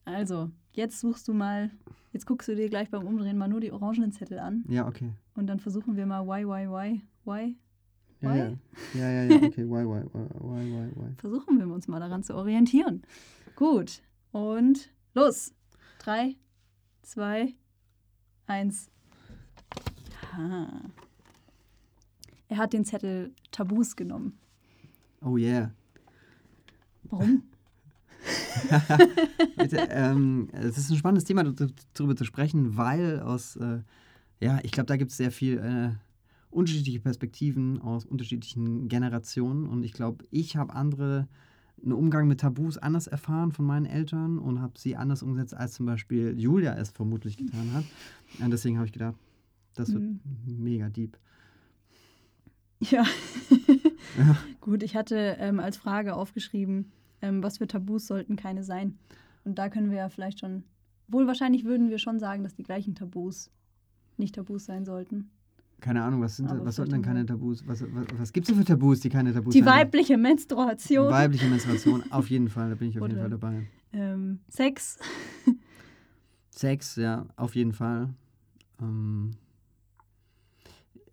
Also, 0.04 0.52
jetzt 0.74 1.00
suchst 1.00 1.30
du 1.30 1.34
mal, 1.34 1.72
jetzt 2.16 2.26
guckst 2.26 2.48
du 2.48 2.56
dir 2.56 2.70
gleich 2.70 2.90
beim 2.90 3.06
Umdrehen 3.06 3.38
mal 3.38 3.50
nur 3.50 3.60
die 3.60 3.72
orangenen 3.74 4.12
Zettel 4.14 4.40
an 4.40 4.64
Ja, 4.70 4.88
okay. 4.88 5.12
und 5.36 5.48
dann 5.48 5.60
versuchen 5.60 5.98
wir 5.98 6.06
mal 6.06 6.26
why, 6.26 6.46
why, 6.48 6.68
why, 6.70 7.02
why. 7.26 7.56
Ja, 8.22 8.30
Why? 8.32 8.38
ja. 8.38 8.54
Ja, 8.94 9.10
ja, 9.12 9.24
ja, 9.26 9.36
okay. 9.48 9.66
Why, 9.68 9.84
why, 9.86 10.02
why, 10.14 10.72
why, 10.72 10.92
why. 10.96 11.14
Versuchen 11.18 11.60
wir 11.60 11.68
uns 11.68 11.88
mal 11.90 12.00
daran 12.00 12.24
zu 12.24 12.34
orientieren. 12.34 13.04
Gut. 13.58 14.02
Und 14.32 14.90
los. 15.14 15.54
Drei, 16.00 16.36
zwei, 17.02 17.54
eins. 18.48 18.90
Ha. 20.32 20.68
Er 22.48 22.58
hat 22.58 22.72
den 22.72 22.86
Zettel 22.86 23.34
Tabus 23.52 23.96
genommen. 23.98 24.38
Oh 25.22 25.36
yeah. 25.38 25.72
Warum? 27.10 27.44
Ähm, 29.90 30.50
es 30.52 30.78
ist 30.78 30.92
ein 30.92 30.98
spannendes 30.98 31.24
Thema, 31.24 31.44
darüber 31.94 32.16
zu 32.16 32.24
sprechen, 32.24 32.78
weil 32.78 33.20
aus, 33.22 33.56
äh, 33.56 33.80
ja, 34.40 34.60
ich 34.64 34.72
glaube, 34.72 34.86
da 34.88 34.98
gibt 34.98 35.12
es 35.12 35.18
sehr 35.18 35.32
viel 35.32 35.58
äh, 35.58 35.90
unterschiedliche 36.52 37.00
Perspektiven 37.00 37.82
aus 37.82 38.06
unterschiedlichen 38.06 38.88
Generationen 38.88 39.66
und 39.68 39.84
ich 39.84 39.94
glaube, 39.94 40.24
ich 40.30 40.56
habe 40.56 40.74
andere, 40.74 41.28
einen 41.82 41.94
Umgang 41.94 42.28
mit 42.28 42.42
Tabus 42.42 42.78
anders 42.78 43.08
erfahren 43.08 43.52
von 43.52 43.66
meinen 43.66 43.86
Eltern 43.86 44.38
und 44.40 44.62
habe 44.62 44.74
sie 44.78 44.96
anders 44.96 45.24
umgesetzt, 45.24 45.56
als 45.56 45.74
zum 45.74 45.86
Beispiel 45.86 46.36
Julia 46.40 46.76
es 46.76 46.90
vermutlich 46.92 47.38
getan 47.38 47.74
hat. 47.74 47.86
Und 48.40 48.52
deswegen 48.52 48.78
habe 48.78 48.86
ich 48.88 48.94
gedacht, 48.94 49.16
das 49.74 49.92
wird 49.94 50.04
Mhm. 50.04 50.20
mega 50.46 50.90
deep. 50.90 51.18
Ja. 52.82 53.04
Ja. 54.18 54.38
Gut, 54.62 54.82
ich 54.84 54.96
hatte 54.96 55.36
ähm, 55.40 55.60
als 55.60 55.76
Frage 55.76 56.16
aufgeschrieben, 56.16 56.92
ähm, 57.22 57.42
was 57.44 57.58
für 57.60 57.68
Tabus 57.68 58.08
sollten 58.08 58.36
keine 58.36 58.64
sein. 58.64 58.98
Und 59.44 59.58
da 59.60 59.70
können 59.70 59.90
wir 59.92 59.98
ja 59.98 60.10
vielleicht 60.10 60.40
schon, 60.40 60.64
wohl 61.08 61.28
wahrscheinlich 61.28 61.66
würden 61.66 61.90
wir 61.90 61.98
schon 62.00 62.20
sagen, 62.20 62.44
dass 62.44 62.56
die 62.56 62.64
gleichen 62.64 62.96
Tabus 62.96 63.52
nicht 64.18 64.36
Tabus 64.36 64.66
sein 64.66 64.86
sollten. 64.86 65.30
Keine 65.82 66.04
Ahnung, 66.04 66.22
was, 66.22 66.38
sind, 66.38 66.50
was 66.50 66.78
sollten 66.78 66.94
denn 66.94 67.02
keine 67.02 67.26
Tabus? 67.26 67.68
Was, 67.68 67.82
was, 67.94 68.06
was 68.18 68.34
gibt 68.34 68.48
es 68.48 68.54
denn 68.56 68.64
für 68.64 68.66
Tabus, 68.68 69.02
die 69.02 69.10
keine 69.10 69.34
Tabus 69.34 69.54
Die 69.54 69.60
sein 69.60 69.66
sollten? 69.68 69.80
weibliche 69.80 70.18
Menstruation, 70.18 71.10
Weibliche 71.12 71.48
Menstruation, 71.48 72.04
auf 72.12 72.30
jeden 72.30 72.48
Fall, 72.50 72.70
da 72.70 72.76
bin 72.76 72.90
ich 72.90 72.98
auf 73.00 73.08
jeden 73.08 73.20
Oder- 73.20 73.30
Fall 73.30 73.30
dabei. 73.52 73.68
ähm, 73.94 74.40
Sex, 74.48 74.98
Sex, 76.50 76.96
ja, 76.96 77.26
auf 77.36 77.56
jeden 77.56 77.74
Fall. 77.74 78.10
Ähm, 78.82 79.32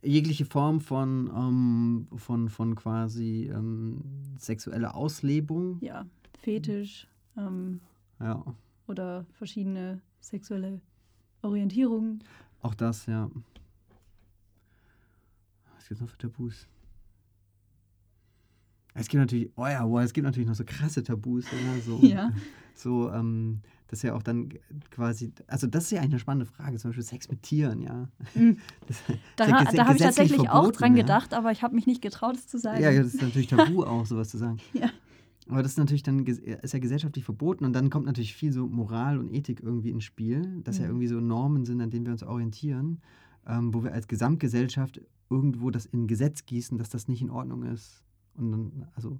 jegliche 0.02 0.44
Form 0.44 0.80
von, 0.80 1.30
ähm, 1.34 2.06
von, 2.16 2.48
von 2.48 2.74
quasi 2.74 3.50
ähm, 3.54 4.02
sexueller 4.38 4.94
Auslebung. 4.94 5.78
ja, 5.80 6.04
Fetisch 6.42 7.06
ähm, 7.36 7.80
Ja, 8.20 8.44
oder 8.88 9.24
verschiedene 9.32 10.00
sexuelle 10.20 10.80
Orientierungen. 11.42 12.22
auch 12.62 12.74
das, 12.74 13.06
ja. 13.06 13.30
Was 15.76 15.88
gibt 15.88 15.92
es 15.92 16.00
noch 16.00 16.08
für 16.08 16.18
Tabus? 16.18 16.66
Es 18.94 19.08
gibt 19.08 19.20
natürlich, 19.20 19.50
oh 19.56 19.66
ja, 19.66 19.88
wow, 19.88 20.00
es 20.00 20.12
gibt 20.12 20.24
natürlich 20.26 20.48
noch 20.48 20.54
so 20.54 20.64
krasse 20.66 21.02
Tabus, 21.02 21.46
ja, 21.50 21.80
so, 21.80 21.98
Ja. 22.02 22.30
so 22.74 23.10
ähm, 23.10 23.60
das 23.92 23.98
ist 23.98 24.04
ja 24.04 24.14
auch 24.14 24.22
dann 24.22 24.48
quasi, 24.90 25.34
also 25.48 25.66
das 25.66 25.84
ist 25.84 25.90
ja 25.90 25.98
eigentlich 25.98 26.12
eine 26.12 26.18
spannende 26.20 26.46
Frage, 26.46 26.78
zum 26.78 26.88
Beispiel 26.92 27.04
Sex 27.04 27.28
mit 27.28 27.42
Tieren, 27.42 27.82
ja. 27.82 28.08
Mhm. 28.34 28.56
Das, 28.86 29.02
Da, 29.36 29.46
ja 29.46 29.64
da 29.70 29.84
habe 29.86 29.96
ich 29.98 30.02
tatsächlich 30.02 30.40
auch 30.48 30.62
verboten, 30.62 30.78
dran 30.78 30.96
ja. 30.96 31.02
gedacht, 31.02 31.34
aber 31.34 31.52
ich 31.52 31.62
habe 31.62 31.74
mich 31.74 31.86
nicht 31.86 32.00
getraut, 32.00 32.36
es 32.36 32.46
zu 32.46 32.58
sagen. 32.58 32.82
Ja, 32.82 32.90
ja, 32.90 33.02
das 33.02 33.12
ist 33.12 33.20
natürlich 33.20 33.46
tabu 33.48 33.84
auch, 33.84 34.06
sowas 34.06 34.30
zu 34.30 34.38
sagen. 34.38 34.56
Ja. 34.72 34.88
Aber 35.50 35.62
das 35.62 35.72
ist 35.72 35.78
natürlich 35.78 36.02
dann 36.02 36.24
ist 36.24 36.72
ja 36.72 36.78
gesellschaftlich 36.78 37.22
verboten 37.26 37.66
und 37.66 37.74
dann 37.74 37.90
kommt 37.90 38.06
natürlich 38.06 38.34
viel 38.34 38.50
so 38.50 38.66
Moral 38.66 39.18
und 39.18 39.30
Ethik 39.30 39.60
irgendwie 39.62 39.90
ins 39.90 40.04
Spiel, 40.04 40.62
dass 40.64 40.78
ja 40.78 40.84
Mhm. 40.84 40.90
irgendwie 40.92 41.08
so 41.08 41.20
Normen 41.20 41.66
sind, 41.66 41.82
an 41.82 41.90
denen 41.90 42.06
wir 42.06 42.12
uns 42.12 42.22
orientieren, 42.22 43.02
ähm, 43.46 43.74
wo 43.74 43.84
wir 43.84 43.92
als 43.92 44.08
Gesamtgesellschaft 44.08 45.02
irgendwo 45.28 45.70
das 45.70 45.84
in 45.84 46.06
Gesetz 46.06 46.46
gießen, 46.46 46.78
dass 46.78 46.88
das 46.88 47.08
nicht 47.08 47.20
in 47.20 47.28
Ordnung 47.28 47.64
ist. 47.64 48.02
Und 48.36 48.52
dann, 48.52 48.88
also, 48.94 49.18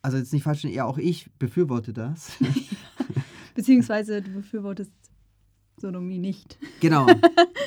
also 0.00 0.16
jetzt 0.16 0.32
nicht 0.32 0.42
falsch, 0.42 0.64
ja, 0.64 0.86
auch 0.86 0.96
ich 0.96 1.30
befürworte 1.38 1.92
das. 1.92 2.32
Beziehungsweise 3.54 4.22
du 4.22 4.30
befürwortest 4.32 4.92
Sodomie 5.78 6.18
nicht. 6.18 6.58
genau. 6.80 7.06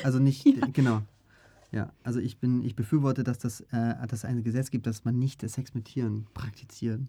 Also 0.04 0.18
nicht, 0.20 0.44
genau. 0.72 1.02
Ja, 1.72 1.92
also 2.04 2.20
ich 2.20 2.38
bin, 2.38 2.62
ich 2.62 2.76
befürworte, 2.76 3.24
dass 3.24 3.38
das, 3.40 3.60
äh, 3.72 4.06
dass 4.06 4.24
ein 4.24 4.44
Gesetz 4.44 4.70
gibt, 4.70 4.86
dass 4.86 5.04
man 5.04 5.18
nicht 5.18 5.40
Sex 5.48 5.74
mit 5.74 5.86
Tieren 5.86 6.26
praktizieren 6.32 7.08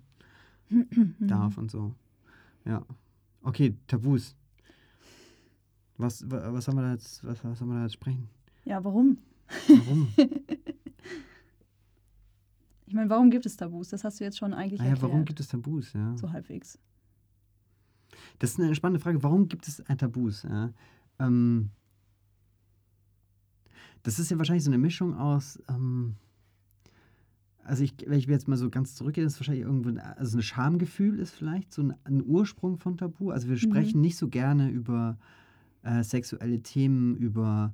darf 1.20 1.58
und 1.60 1.70
so. 1.70 1.94
Ja. 2.66 2.84
Okay, 3.44 3.76
Tabus. 3.86 4.36
Was, 5.98 6.30
wa- 6.32 6.52
was, 6.54 6.68
haben 6.68 6.78
wir 6.78 6.82
da 6.84 6.92
jetzt, 6.94 7.24
was, 7.24 7.44
was 7.44 7.62
haben 7.62 7.68
wir 7.70 7.76
da 7.76 7.84
jetzt 7.84 7.94
sprechen? 7.94 8.30
Ja, 8.66 8.84
warum? 8.84 9.18
Warum? 9.68 10.08
Ich 12.88 12.94
meine, 12.94 13.10
warum 13.10 13.30
gibt 13.30 13.46
es 13.46 13.58
Tabus? 13.58 13.90
Das 13.90 14.04
hast 14.04 14.20
du 14.20 14.24
jetzt 14.24 14.38
schon 14.38 14.54
eigentlich 14.54 14.80
naja, 14.80 14.92
erklärt. 14.92 15.12
warum 15.12 15.26
gibt 15.26 15.40
es 15.40 15.50
Tabus? 15.50 15.94
Ja. 15.94 16.16
So 16.18 16.32
halbwegs. 16.32 16.80
Das 18.40 18.52
ist 18.52 18.60
eine 18.60 18.76
spannende 18.76 19.00
Frage. 19.00 19.22
Warum 19.24 19.48
gibt 19.48 19.68
es 19.68 19.82
ein 19.88 19.98
Tabus? 19.98 20.44
Ja? 20.44 20.72
Ähm, 21.20 21.70
das 24.04 24.20
ist 24.20 24.30
ja 24.32 24.38
wahrscheinlich 24.38 24.64
so 24.64 24.70
eine 24.72 24.78
Mischung 24.78 25.16
aus. 25.16 25.60
Ähm, 25.70 26.16
also 27.64 27.84
ich, 27.84 27.94
wenn 28.06 28.18
ich 28.18 28.28
mir 28.28 28.34
jetzt 28.34 28.48
mal 28.48 28.56
so 28.56 28.70
ganz 28.70 28.96
zurückgehe, 28.96 29.24
das 29.24 29.34
ist 29.34 29.40
wahrscheinlich 29.42 29.66
irgendwo, 29.66 29.90
ein- 29.90 30.00
also 30.00 30.38
ein 30.38 30.42
Schamgefühl 30.42 31.20
ist 31.20 31.32
vielleicht 31.34 31.74
so 31.74 31.82
ein, 31.84 31.94
ein 32.06 32.24
Ursprung 32.26 32.78
von 32.78 32.98
Tabu. 32.98 33.32
Also 33.32 33.50
wir 33.50 33.58
sprechen 33.58 34.00
nicht 34.02 34.16
so 34.18 34.30
gerne 34.30 34.70
über 34.70 35.18
äh, 35.84 36.04
sexuelle 36.04 36.62
Themen, 36.62 37.16
über 37.18 37.74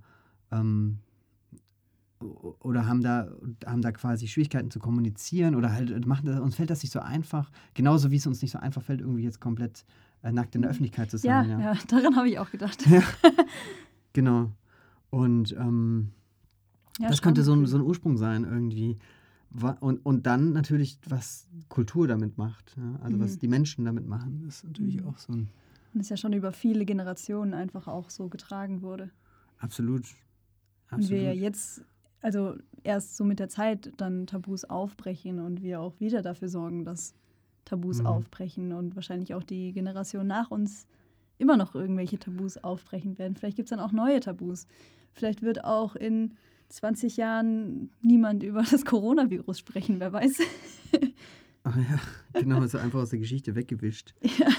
ähm, 0.52 0.98
oder 2.63 2.88
haben 2.88 3.02
da, 3.02 3.30
haben 3.65 3.82
da 3.82 3.91
quasi 3.91 4.28
Schwierigkeiten 4.28 4.71
zu 4.71 4.80
kommunizieren 4.80 5.54
oder 5.56 5.71
halt 5.71 6.06
machen 6.08 6.26
das, 6.26 6.39
uns 6.39 6.56
fällt 6.56 6.69
das 6.69 6.82
nicht 6.82 6.91
so 6.91 6.99
einfach, 6.99 7.52
genauso 7.76 8.10
wie 8.10 8.15
es 8.15 8.26
uns 8.26 8.41
nicht 8.41 8.52
so 8.52 8.60
einfach 8.60 8.82
fällt, 8.82 9.02
irgendwie 9.02 9.23
jetzt 9.23 9.39
komplett 9.39 9.86
äh, 10.23 10.32
nackt 10.32 10.56
in 10.56 10.62
der 10.63 10.71
Öffentlichkeit 10.71 11.12
zu 11.12 11.17
Ja, 11.17 11.43
sein. 11.43 11.60
ja, 11.60 11.73
daran 11.88 12.15
habe 12.15 12.30
ich 12.30 12.39
auch 12.39 12.49
gedacht. 12.49 12.84
Genau. 14.13 14.52
Und 15.10 15.54
ähm, 15.54 16.12
Ja, 16.99 17.10
das 17.10 17.21
könnte 17.21 17.43
so 17.43 17.54
ein, 17.54 17.65
so 17.65 17.78
ein 17.78 17.82
Ursprung 17.84 18.17
sein 18.17 18.43
irgendwie. 18.43 18.97
Und, 19.80 20.04
und 20.06 20.26
dann 20.26 20.54
natürlich, 20.54 20.99
was 21.08 21.47
Kultur 21.69 22.08
damit 22.08 22.38
macht. 22.38 22.76
Ja? 22.78 22.99
Also 23.04 23.19
was 23.19 23.36
Mhm. 23.36 23.39
die 23.39 23.47
Menschen 23.47 23.86
damit 23.86 24.08
machen, 24.08 24.43
das 24.45 24.58
ist 24.58 24.63
natürlich 24.65 25.02
Mhm. 25.02 25.08
auch 25.08 25.17
so 25.17 25.34
ein 25.34 25.49
Und 25.93 25.99
es 26.02 26.10
ja 26.10 26.17
schon 26.17 26.34
über 26.34 26.52
viele 26.52 26.86
Generationen 26.86 27.54
einfach 27.54 27.88
auch 27.88 28.10
so 28.10 28.28
getragen 28.30 28.82
wurde. 28.82 29.10
absolut. 29.60 30.06
Und 30.91 31.10
wir 31.10 31.21
ja 31.21 31.30
absolut. 31.32 31.43
jetzt, 31.43 31.82
also 32.24 32.56
erst 32.84 33.16
so 33.16 33.24
mit 33.24 33.40
der 33.40 33.50
Zeit 33.50 33.92
dann 33.98 34.26
Tabus 34.26 34.66
aufbrechen 34.66 35.40
und 35.40 35.62
wir 35.62 35.80
auch 35.80 36.00
wieder 36.00 36.22
dafür 36.24 36.50
sorgen, 36.50 36.84
dass 36.86 37.14
Tabus 37.66 38.00
Mhm. 38.00 38.08
aufbrechen 38.08 38.74
und 38.74 38.96
wahrscheinlich 38.96 39.34
auch 39.36 39.44
die 39.44 39.72
Generation 39.72 40.26
nach 40.28 40.50
uns 40.52 40.88
immer 41.38 41.58
noch 41.58 41.76
irgendwelche 41.76 42.18
Tabus 42.18 42.58
aufbrechen 42.58 43.18
werden. 43.18 43.36
Vielleicht 43.36 43.56
gibt 43.58 43.68
es 43.68 43.70
dann 43.70 43.80
auch 43.80 43.92
neue 43.92 44.20
Tabus. 44.20 44.66
Vielleicht 45.14 45.42
wird 45.44 45.64
auch 45.64 45.96
in 45.96 46.34
20 46.70 47.18
Jahren 47.18 47.92
niemand 48.02 48.42
über 48.50 48.64
das 48.64 48.84
Coronavirus 48.86 49.60
sprechen, 49.60 50.00
wer 50.00 50.12
weiß. 50.12 50.40
Ach 51.64 51.78
ja, 51.78 52.42
genau, 52.42 52.66
so 52.68 52.78
einfach 52.80 53.00
aus 53.02 53.12
der 53.12 53.20
Geschichte 53.20 53.56
weggewischt. 53.56 54.14
ja. 54.22 54.50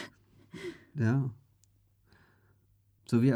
Ja. 0.97 1.31
So 3.07 3.23
wie, 3.23 3.33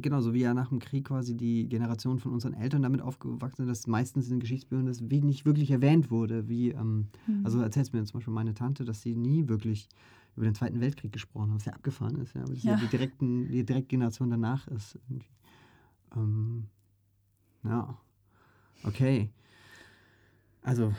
genau, 0.00 0.20
so 0.20 0.34
wie 0.34 0.40
ja 0.40 0.54
nach 0.54 0.68
dem 0.68 0.78
Krieg 0.78 1.06
quasi 1.08 1.36
die 1.36 1.68
Generation 1.68 2.20
von 2.20 2.32
unseren 2.32 2.54
Eltern 2.54 2.82
damit 2.82 3.00
aufgewachsen 3.02 3.62
sind, 3.62 3.68
dass 3.68 3.88
meistens 3.88 4.26
in 4.26 4.34
den 4.34 4.40
Geschichtsbüchern 4.40 4.86
das 4.86 5.10
wie 5.10 5.20
nicht 5.20 5.44
wirklich 5.44 5.72
erwähnt 5.72 6.10
wurde. 6.12 6.48
Wie, 6.48 6.70
ähm, 6.70 7.08
Mhm. 7.26 7.44
also 7.44 7.60
erzählt 7.60 7.92
mir 7.92 8.04
zum 8.04 8.18
Beispiel 8.20 8.32
meine 8.32 8.54
Tante, 8.54 8.84
dass 8.84 9.02
sie 9.02 9.16
nie 9.16 9.48
wirklich 9.48 9.88
über 10.36 10.44
den 10.44 10.54
Zweiten 10.54 10.80
Weltkrieg 10.80 11.12
gesprochen 11.12 11.50
hat, 11.50 11.56
was 11.56 11.64
ja 11.64 11.72
abgefahren 11.72 12.20
ist, 12.20 12.34
ja, 12.34 12.46
weil 12.46 12.56
ja. 12.58 12.76
Die, 12.76 12.86
direkten, 12.86 13.48
die 13.48 13.64
direkte 13.64 13.88
Generation 13.88 14.30
danach 14.30 14.68
ist. 14.68 14.96
Ähm, 16.16 16.66
ja. 17.64 17.98
Okay. 18.84 19.28
Also, 20.62 20.94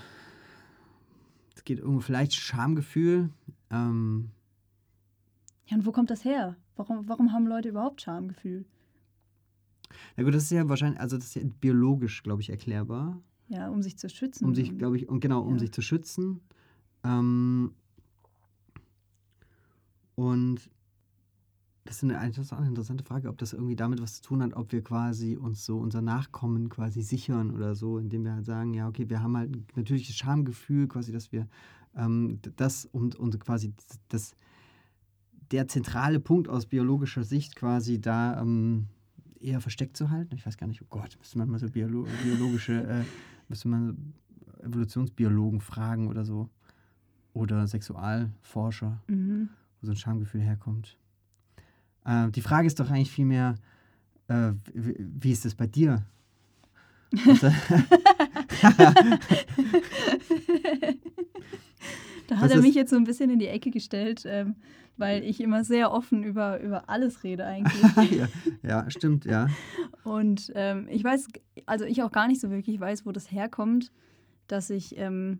es 1.56 1.63
geht 1.63 1.80
irgendwo 1.80 2.02
vielleicht 2.02 2.33
Schamgefühl. 2.33 3.29
Ähm, 3.69 4.31
ja, 5.67 5.77
und 5.77 5.86
wo 5.86 5.92
kommt 5.94 6.10
das 6.10 6.25
her? 6.25 6.58
Warum, 6.82 7.08
warum 7.08 7.32
haben 7.32 7.46
Leute 7.46 7.69
überhaupt 7.69 8.02
Schamgefühl? 8.02 8.65
Na 10.17 10.23
gut, 10.23 10.34
das 10.34 10.46
ist 10.46 10.50
ja 10.50 10.67
wahrscheinlich, 10.67 11.00
also 11.00 11.15
das 11.15 11.27
ist 11.27 11.36
ja 11.36 11.44
biologisch, 11.60 12.23
glaube 12.23 12.42
ich, 12.42 12.50
erklärbar. 12.50 13.21
Ja, 13.50 13.69
um 13.69 13.84
sich 13.84 14.00
zu 14.00 14.10
schützen. 14.10 14.46
Um 14.46 14.56
sich, 14.56 14.75
glaube 14.79 14.98
ich, 14.98 15.08
und 15.08 15.19
genau, 15.19 15.42
um 15.42 15.54
Ja. 15.54 15.60
sich 15.60 15.71
zu 15.71 15.84
schützen. 15.84 16.42
Ähm, 17.04 17.75
und 20.15 20.71
das 21.84 21.98
ist, 21.98 22.04
eine, 22.04 22.13
das 22.29 22.40
ist 22.40 22.52
auch 22.54 22.58
eine 22.58 22.69
interessante 22.69 23.04
Frage, 23.04 23.29
ob 23.29 23.38
das 23.38 23.54
irgendwie 23.54 23.75
damit 23.75 24.02
was 24.02 24.15
zu 24.15 24.23
tun 24.23 24.42
hat, 24.42 24.56
ob 24.56 24.71
wir 24.71 24.84
quasi 24.84 25.38
uns 25.38 25.63
so 25.63 25.77
unser 25.77 26.02
Nachkommen 26.02 26.69
quasi 26.69 27.04
sichern 27.04 27.52
oder 27.52 27.75
so, 27.75 28.00
indem 28.00 28.23
wir 28.23 28.34
halt 28.34 28.46
sagen, 28.48 28.73
ja, 28.73 28.88
okay, 28.88 29.08
wir 29.08 29.21
haben 29.21 29.38
halt 29.38 29.56
ein 29.56 29.67
natürliches 29.75 30.15
Schamgefühl, 30.15 30.88
quasi, 30.88 31.12
dass 31.12 31.32
wir 31.32 31.48
ähm, 31.96 32.40
das 32.56 32.86
und, 32.86 33.15
und 33.17 33.40
quasi 33.40 33.71
das, 34.10 34.36
der 35.52 35.67
zentrale 35.67 36.19
Punkt 36.19 36.47
aus 36.49 36.65
biologischer 36.65 37.23
Sicht 37.23 37.56
quasi 37.56 37.99
da 37.99 38.39
ähm, 38.41 38.87
eher 39.39 39.62
versteckt 39.62 39.97
zu 39.97 40.10
halten. 40.10 40.35
Ich 40.35 40.45
weiß 40.45 40.58
gar 40.58 40.67
nicht, 40.67 40.81
oh 40.81 40.87
Gott, 40.89 41.17
müsste 41.19 41.37
man 41.37 41.49
mal 41.49 41.60
so 41.60 41.67
Biolo 41.69 42.08
biologische, 42.23 42.83
äh, 42.83 43.04
müsste 43.49 43.67
man 43.67 44.13
Evolutionsbiologen 44.63 45.62
fragen 45.62 46.08
oder 46.08 46.23
so. 46.25 46.49
Oder 47.33 47.65
Sexualforscher, 47.67 49.02
Mhm. 49.08 49.49
wo 49.79 49.85
so 49.87 49.93
ein 49.93 49.97
Schamgefühl 49.97 50.41
herkommt. 50.41 50.97
Äh, 52.06 52.29
die 52.31 52.41
Frage 52.41 52.67
ist 52.67 52.79
doch 52.79 52.89
eigentlich 52.89 53.12
vielmehr, 53.12 53.56
äh, 54.27 54.52
wie, 54.73 54.95
wie 54.99 55.31
ist 55.31 55.45
das 55.45 55.56
bei 55.56 55.67
dir? 55.67 56.04
Was, 62.22 62.28
Da 62.28 62.36
Was 62.36 62.42
hat 62.44 62.52
er 62.52 62.62
mich 62.62 62.76
jetzt 62.76 62.90
so 62.90 62.96
ein 62.96 63.04
bisschen 63.04 63.30
in 63.30 63.40
die 63.40 63.48
Ecke 63.48 63.72
gestellt, 63.72 64.24
ähm, 64.26 64.56
weil 64.98 65.24
ich 65.24 65.42
immer 65.42 65.63
sehr 65.63 65.92
offen 65.92 66.24
über, 66.24 66.60
über 66.62 66.90
alles 66.90 67.24
rede 67.24 67.46
eigentlich. 67.46 68.12
ja, 68.12 68.28
ja, 68.63 68.90
stimmt, 68.90 69.26
ja. 69.26 69.48
Und 70.04 70.52
ähm, 70.56 70.88
ich 70.90 71.04
weiß, 71.04 71.28
also 71.65 71.86
ich 71.86 72.04
auch 72.04 72.12
gar 72.12 72.28
nicht 72.28 72.42
so 72.42 72.50
wirklich 72.50 72.80
weiß, 72.80 73.06
wo 73.06 73.12
das 73.12 73.32
herkommt, 73.32 73.92
dass 74.48 74.69
ich 74.69 74.98
ähm, 74.98 75.40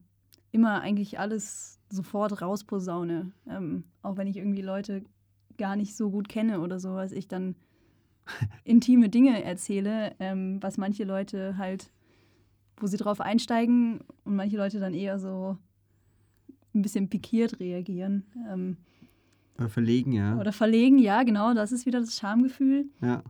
immer 0.52 0.82
eigentlich 0.82 1.20
alles 1.20 1.80
sofort 1.90 2.42
rausposaune. 2.42 3.32
Ähm, 3.50 3.84
auch 4.02 4.18
wenn 4.18 4.28
ich 4.28 4.38
irgendwie 4.38 4.62
Leute 4.62 5.04
gar 5.58 5.76
nicht 5.76 5.96
so 5.96 6.10
gut 6.10 6.30
kenne 6.30 6.62
oder 6.62 6.80
sowas, 6.80 7.12
ich 7.12 7.28
dann 7.28 7.56
intime 8.64 9.10
Dinge 9.10 9.44
erzähle, 9.44 10.16
ähm, 10.20 10.62
was 10.62 10.78
manche 10.78 11.04
Leute 11.04 11.58
halt, 11.58 11.92
wo 12.78 12.88
sie 12.88 12.98
drauf 12.98 13.22
einsteigen 13.22 14.00
und 14.24 14.36
manche 14.36 14.58
Leute 14.58 14.80
dann 14.80 14.94
eher 14.94 15.20
so 15.20 15.58
ein 16.74 16.82
bisschen 16.82 17.10
pikiert 17.10 17.60
reagieren. 17.60 18.24
Ähm, 18.52 18.78
Oder 19.58 19.70
verlegen, 19.70 20.12
ja. 20.14 20.38
oder 20.40 20.52
verlegen, 20.54 20.98
ja, 21.00 21.24
genau, 21.24 21.54
das 21.54 21.72
ist 21.72 21.86
wieder 21.86 22.00
das 22.00 22.18
Schamgefühl. 22.18 22.86
ja. 23.02 23.24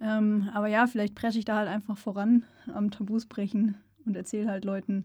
Ähm, 0.00 0.48
aber 0.52 0.66
ja, 0.66 0.88
vielleicht 0.88 1.14
presche 1.14 1.38
ich 1.38 1.44
da 1.44 1.58
halt 1.58 1.68
einfach 1.68 1.96
voran 1.96 2.42
am 2.74 2.90
Tabus 2.90 3.26
brechen 3.26 3.76
und 4.04 4.16
erzähle 4.16 4.48
halt 4.48 4.64
Leuten 4.64 5.04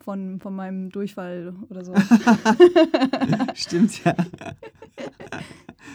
von, 0.00 0.40
von 0.40 0.56
meinem 0.56 0.90
Durchfall 0.90 1.54
oder 1.68 1.84
so. 1.84 1.94
Stimmt, 3.54 4.04
ja. 4.04 4.14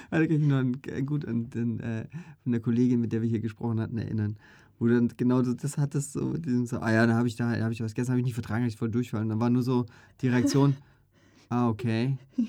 Da 0.09 0.17
kann 0.17 0.23
ich 0.31 0.39
mich 0.39 0.47
noch 0.47 0.57
an- 0.57 0.79
äh, 0.87 1.01
gut 1.01 1.25
an 1.27 1.49
den, 1.49 1.79
äh, 1.81 2.05
von 2.43 2.51
der 2.53 2.61
Kollegin, 2.61 3.01
mit 3.01 3.11
der 3.11 3.21
wir 3.21 3.29
hier 3.29 3.39
gesprochen 3.41 3.79
hatten, 3.81 3.97
erinnern. 3.97 4.37
Wo 4.79 4.87
du 4.87 4.93
dann 4.93 5.11
genau 5.17 5.41
das, 5.41 5.57
das 5.57 5.77
hattest, 5.77 6.13
so, 6.13 6.25
mit 6.25 6.45
diesem 6.45 6.65
so, 6.65 6.79
ah 6.79 6.91
ja, 6.91 7.07
da 7.07 7.15
habe 7.15 7.27
ich 7.27 7.35
da, 7.35 7.55
da 7.55 7.63
habe 7.63 7.73
ich 7.73 7.81
was 7.81 7.93
gestern 7.95 8.13
habe 8.13 8.19
ich 8.19 8.25
nicht 8.25 8.35
vertragen, 8.35 8.63
hab 8.63 8.69
ich 8.69 8.77
voll 8.77 8.91
durchfallen. 8.91 9.25
Und 9.25 9.29
dann 9.29 9.39
war 9.39 9.49
nur 9.49 9.63
so 9.63 9.85
die 10.21 10.27
Reaktion, 10.27 10.75
ah, 11.49 11.67
okay. 11.69 12.17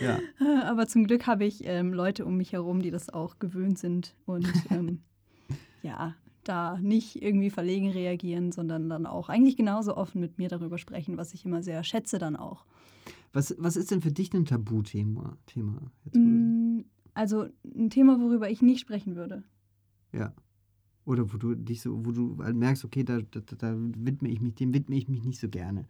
ja, 0.00 0.18
aber 0.66 0.86
zum 0.86 1.06
Glück 1.06 1.26
habe 1.26 1.44
ich 1.44 1.64
ähm, 1.64 1.92
Leute 1.92 2.24
um 2.24 2.36
mich 2.36 2.52
herum, 2.52 2.80
die 2.80 2.90
das 2.90 3.10
auch 3.10 3.38
gewöhnt 3.38 3.78
sind 3.78 4.14
und 4.26 4.48
ähm, 4.70 5.00
ja, 5.82 6.14
da 6.44 6.78
nicht 6.78 7.22
irgendwie 7.22 7.50
verlegen 7.50 7.90
reagieren, 7.90 8.52
sondern 8.52 8.88
dann 8.88 9.06
auch 9.06 9.28
eigentlich 9.28 9.56
genauso 9.56 9.96
offen 9.96 10.20
mit 10.20 10.38
mir 10.38 10.48
darüber 10.48 10.78
sprechen, 10.78 11.16
was 11.16 11.34
ich 11.34 11.44
immer 11.44 11.62
sehr 11.62 11.84
schätze 11.84 12.18
dann 12.18 12.36
auch. 12.36 12.64
was, 13.32 13.54
was 13.58 13.76
ist 13.76 13.90
denn 13.90 14.00
für 14.00 14.12
dich 14.12 14.32
ein 14.32 14.44
Tabuthema? 14.46 15.36
Thema, 15.46 15.90
Mm, 16.12 16.80
Also 17.14 17.48
ein 17.64 17.90
Thema, 17.90 18.20
worüber 18.20 18.50
ich 18.50 18.62
nicht 18.62 18.80
sprechen 18.80 19.16
würde. 19.16 19.42
Ja. 20.12 20.32
Oder 21.04 21.32
wo 21.32 21.38
du 21.38 21.54
dich 21.54 21.80
so, 21.80 22.04
wo 22.04 22.12
du 22.12 22.38
halt 22.42 22.56
merkst, 22.56 22.84
okay, 22.84 23.04
da, 23.04 23.20
da, 23.20 23.40
da 23.40 23.74
widme 23.76 24.28
ich 24.28 24.40
mich, 24.40 24.54
dem 24.54 24.74
widme 24.74 24.96
ich 24.96 25.08
mich 25.08 25.24
nicht 25.24 25.40
so 25.40 25.48
gerne. 25.48 25.86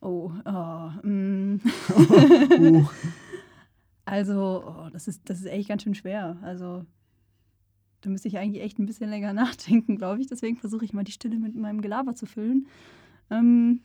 Oh, 0.00 0.32
oh 0.44 0.90
mm. 1.06 1.60
Uh. 1.90 2.86
Also, 4.06 4.62
oh, 4.66 4.90
das, 4.92 5.08
ist, 5.08 5.22
das 5.30 5.40
ist 5.40 5.46
echt 5.46 5.68
ganz 5.68 5.82
schön 5.82 5.94
schwer. 5.94 6.36
Also, 6.42 6.84
da 8.02 8.10
müsste 8.10 8.28
ich 8.28 8.38
eigentlich 8.38 8.62
echt 8.62 8.78
ein 8.78 8.86
bisschen 8.86 9.08
länger 9.10 9.32
nachdenken, 9.32 9.96
glaube 9.96 10.20
ich. 10.20 10.26
Deswegen 10.26 10.56
versuche 10.56 10.84
ich 10.84 10.92
mal 10.92 11.04
die 11.04 11.12
Stille 11.12 11.38
mit 11.38 11.54
meinem 11.54 11.80
Gelaber 11.80 12.14
zu 12.14 12.26
füllen. 12.26 12.66
Ähm, 13.30 13.80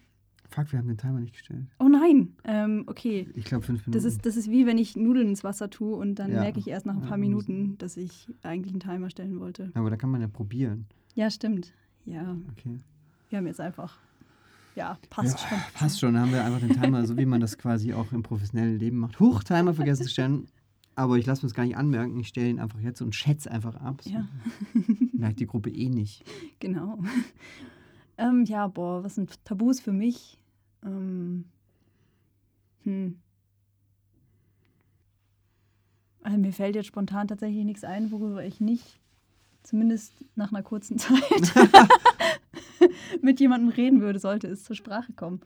Fuck, 0.49 0.71
wir 0.71 0.79
haben 0.79 0.87
den 0.87 0.97
Timer 0.97 1.19
nicht 1.19 1.33
gestellt. 1.33 1.65
oh 1.79 1.87
nein, 1.87 2.33
ähm, 2.43 2.83
okay. 2.87 3.27
Ich 3.35 3.45
glaube 3.45 3.63
fünf 3.65 3.81
Minuten. 3.85 3.91
Das 3.91 4.03
ist, 4.03 4.25
das 4.25 4.35
ist 4.35 4.49
wie 4.49 4.65
wenn 4.65 4.77
ich 4.79 4.95
Nudeln 4.95 5.27
ins 5.29 5.43
Wasser 5.43 5.69
tue 5.69 5.95
und 5.95 6.15
dann 6.15 6.31
Ja. 6.31 6.41
merke 6.41 6.59
ich 6.59 6.67
erst 6.67 6.85
nach 6.87 6.95
ein 6.95 7.01
Ja, 7.03 7.07
paar 7.07 7.17
muss- 7.17 7.47
Minuten, 7.47 7.77
dass 7.77 7.97
ich 7.97 8.27
eigentlich 8.41 8.73
einen 8.73 8.79
Timer 8.79 9.09
stellen 9.09 9.39
wollte. 9.39 9.71
Aber 9.75 9.89
da 9.89 9.95
kann 9.95 10.09
man 10.09 10.21
ja 10.21 10.27
probieren. 10.27 10.87
Ja, 11.15 11.29
stimmt. 11.29 11.73
Ja, 12.05 12.35
Okay. 12.53 12.79
wir 13.29 13.37
haben 13.37 13.45
jetzt 13.47 13.61
einfach. 13.61 13.97
Ja, 14.75 14.97
passt 15.09 15.39
ja, 15.39 15.47
schon. 15.49 15.57
Passt 15.75 15.99
schon, 15.99 16.13
dann 16.13 16.23
haben 16.23 16.31
wir 16.31 16.43
einfach 16.43 16.59
den 16.61 16.81
Timer, 16.81 17.05
so 17.05 17.17
wie 17.17 17.25
man 17.25 17.41
das 17.41 17.57
quasi 17.57 17.93
auch 17.93 18.11
im 18.11 18.23
professionellen 18.23 18.79
Leben 18.79 18.97
macht. 18.97 19.19
Huch, 19.19 19.43
Timer 19.43 19.73
vergessen 19.73 20.03
zu 20.03 20.09
stellen. 20.09 20.47
Aber 20.95 21.17
ich 21.17 21.25
lasse 21.25 21.43
mir 21.43 21.47
es 21.47 21.53
gar 21.53 21.63
nicht 21.65 21.77
anmerken. 21.77 22.19
Ich 22.19 22.29
stelle 22.29 22.49
ihn 22.49 22.59
einfach 22.59 22.79
jetzt 22.79 23.01
und 23.01 23.13
schätze 23.13 23.51
einfach 23.51 23.75
ab. 23.75 24.01
So 24.01 24.09
Ja. 24.09 24.27
Merkt 25.13 25.39
die 25.39 25.45
Gruppe 25.47 25.69
eh 25.69 25.89
nicht. 25.89 26.23
Genau. 26.59 26.99
ähm, 28.17 28.43
ja, 28.45 28.67
boah, 28.67 29.03
was 29.03 29.15
sind 29.15 29.43
Tabus 29.45 29.79
für 29.79 29.93
mich? 29.93 30.38
Ähm, 30.83 31.45
hm. 32.83 33.19
Also 36.23 36.37
mir 36.37 36.51
fällt 36.53 36.75
jetzt 36.75 36.87
spontan 36.87 37.27
tatsächlich 37.27 37.63
nichts 37.65 37.83
ein, 37.83 38.11
worüber 38.11 38.43
ich 38.45 38.59
nicht, 38.59 38.99
zumindest 39.63 40.13
nach 40.35 40.51
einer 40.51 40.63
kurzen 40.63 40.97
Zeit, 40.99 41.53
mit 43.21 43.39
jemandem 43.39 43.69
reden 43.69 44.01
würde, 44.01 44.19
sollte 44.19 44.47
es 44.47 44.63
zur 44.63 44.75
Sprache 44.75 45.13
kommen. 45.13 45.41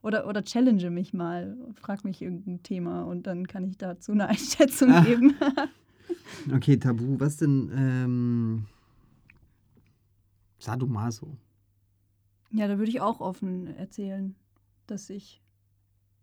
Oder, 0.00 0.28
oder 0.28 0.44
challenge 0.44 0.90
mich 0.90 1.12
mal, 1.12 1.56
frag 1.74 2.04
mich 2.04 2.22
irgendein 2.22 2.62
Thema 2.62 3.02
und 3.02 3.26
dann 3.26 3.46
kann 3.48 3.64
ich 3.64 3.78
dazu 3.78 4.12
eine 4.12 4.26
Einschätzung 4.28 4.90
Ah. 4.92 5.00
geben. 5.00 5.34
Okay, 6.54 6.76
Tabu. 6.76 7.18
Was 7.18 7.36
denn? 7.38 7.70
Ähm, 7.74 8.66
Sadomaso. 10.60 11.36
ja, 12.52 12.68
da 12.68 12.78
würde 12.78 12.90
ich 12.90 13.00
auch 13.00 13.20
offen 13.20 13.66
erzählen, 13.76 14.34
dass 14.90 15.08
ich 15.10 15.40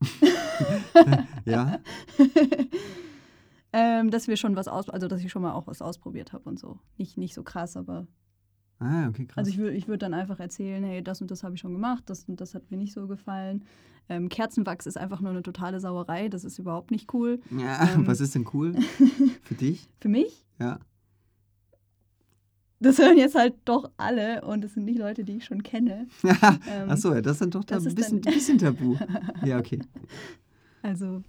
Ja? 1.45 1.79
ähm, 3.73 4.11
dass 4.11 4.27
wir 4.27 4.37
schon 4.37 4.55
was 4.55 4.67
aus, 4.67 4.89
also 4.89 5.07
dass 5.07 5.21
ich 5.23 5.31
schon 5.31 5.41
mal 5.41 5.53
auch 5.53 5.67
was 5.67 5.81
ausprobiert 5.81 6.33
habe 6.33 6.49
und 6.49 6.59
so. 6.59 6.79
Nicht, 6.97 7.17
nicht 7.17 7.33
so 7.33 7.43
krass, 7.43 7.75
aber 7.77 8.07
Ah, 8.79 9.07
okay, 9.07 9.25
krass. 9.25 9.37
also 9.37 9.49
ich 9.51 9.57
würde 9.57 9.75
ich 9.75 9.87
würd 9.87 10.01
dann 10.01 10.13
einfach 10.13 10.39
erzählen, 10.39 10.83
hey, 10.83 11.01
das 11.01 11.21
und 11.21 11.31
das 11.31 11.43
habe 11.43 11.55
ich 11.55 11.61
schon 11.61 11.71
gemacht, 11.73 12.03
das 12.07 12.25
und 12.25 12.41
das 12.41 12.53
hat 12.55 12.69
mir 12.71 12.77
nicht 12.77 12.93
so 12.93 13.07
gefallen. 13.07 13.63
Ähm, 14.09 14.27
Kerzenwachs 14.29 14.85
ist 14.85 14.97
einfach 14.97 15.21
nur 15.21 15.31
eine 15.31 15.41
totale 15.43 15.79
Sauerei, 15.79 16.27
das 16.29 16.43
ist 16.43 16.59
überhaupt 16.59 16.91
nicht 16.91 17.13
cool. 17.13 17.39
ja, 17.51 17.87
ähm, 17.93 18.05
was 18.07 18.19
ist 18.19 18.35
denn 18.35 18.45
cool 18.53 18.75
für 19.43 19.55
dich? 19.55 19.89
Für 19.99 20.09
mich, 20.09 20.45
Ja. 20.59 20.79
Das 22.79 22.97
hören 22.99 23.17
jetzt 23.17 23.35
halt 23.35 23.55
doch 23.65 23.89
alle 23.97 24.41
und 24.45 24.63
es 24.65 24.73
sind 24.73 24.85
nicht 24.85 24.99
Leute, 24.99 25.23
die 25.23 25.37
ich 25.37 25.45
schon 25.45 25.63
kenne. 25.63 26.07
Ähm, 26.67 26.89
Achso, 26.89 27.13
ja, 27.13 27.21
das 27.21 27.33
ist 27.33 27.41
dann 27.41 27.51
doch 27.51 27.63
da 27.63 27.75
das 27.75 27.87
ein 27.87 27.95
bisschen, 27.95 28.21
bisschen 28.21 28.57
Tabu. 28.57 28.95
Ja, 29.43 29.59
okay. 29.59 29.79
Also 30.81 31.21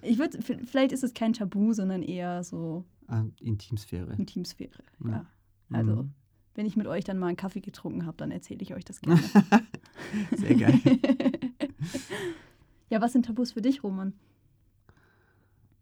ich 0.00 0.18
würde, 0.18 0.38
vielleicht 0.42 0.92
ist 0.92 1.04
es 1.04 1.14
kein 1.14 1.32
Tabu, 1.32 1.72
sondern 1.72 2.02
eher 2.02 2.42
so 2.44 2.84
Ah, 3.08 3.24
Intimsphäre. 3.40 4.14
Intimsphäre. 4.16 4.70
Ja. 5.04 5.10
Ja. 5.10 5.26
Also, 5.70 5.96
Mhm. 6.02 6.10
wenn 6.54 6.66
ich 6.66 6.76
mit 6.76 6.86
euch 6.86 7.04
dann 7.04 7.18
mal 7.18 7.28
einen 7.28 7.36
Kaffee 7.36 7.60
getrunken 7.60 8.06
habe, 8.06 8.16
dann 8.16 8.30
erzähle 8.30 8.62
ich 8.62 8.74
euch 8.74 8.84
das 8.84 9.00
gerne. 9.00 9.20
Sehr 10.36 10.54
geil. 10.54 10.78
ja, 12.90 13.00
was 13.00 13.12
sind 13.12 13.26
Tabus 13.26 13.52
für 13.52 13.62
dich, 13.62 13.82
Roman? 13.82 14.12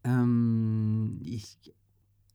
Ähm, 0.05 1.21
ich, 1.25 1.57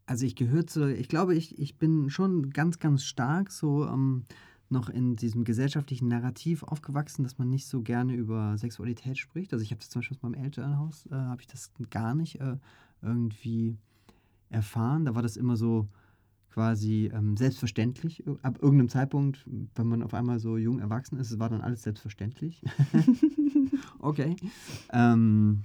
also 0.06 0.26
ich 0.26 0.36
gehöre 0.36 0.68
zu, 0.68 0.93
ich 0.93 1.08
glaube, 1.08 1.36
ich, 1.36 1.58
ich 1.60 1.78
bin 1.78 2.10
schon 2.10 2.51
ganz, 2.51 2.80
ganz 2.80 3.03
stark 3.03 3.51
so 3.51 3.86
ähm, 3.86 4.26
noch 4.70 4.89
in 4.89 5.16
diesem 5.16 5.43
gesellschaftlichen 5.43 6.08
Narrativ 6.08 6.64
aufgewachsen, 6.64 7.24
dass 7.24 7.38
man 7.38 7.49
nicht 7.49 7.68
so 7.68 7.82
gerne 7.82 8.14
über 8.16 8.58
Sexualität 8.58 9.18
spricht. 9.18 9.53
Also 9.53 9.64
ich 9.64 9.72
habe 9.72 9.80
das 9.80 9.89
zum 9.89 10.01
Beispiel 10.01 10.18
aus 10.18 10.24
meinem 10.24 10.43
Elternhaus, 10.43 11.06
äh, 11.08 11.16
habe 11.16 11.41
ich 11.41 11.47
das 11.47 11.72
gar 11.89 12.16
nicht 12.16 12.39
äh, 12.41 12.58
irgendwie 13.01 13.78
erfahren. 14.49 15.06
Da 15.06 15.16
war 15.16 15.22
das 15.22 15.38
immer 15.38 15.56
so 15.58 15.88
quasi 16.51 17.12
ähm, 17.14 17.36
selbstverständlich. 17.36 18.24
Ab 18.41 18.60
irgendeinem 18.62 18.89
Zeitpunkt, 18.89 19.45
wenn 19.76 19.88
man 19.88 20.01
auf 20.01 20.14
einmal 20.14 20.39
so 20.39 20.58
jung 20.58 20.80
erwachsen 20.80 21.18
ist, 21.18 21.38
war 21.38 21.49
dann 21.49 21.62
alles 21.62 21.84
selbstverständlich. 21.84 22.64
okay. 23.99 24.36
Ähm, 24.91 25.64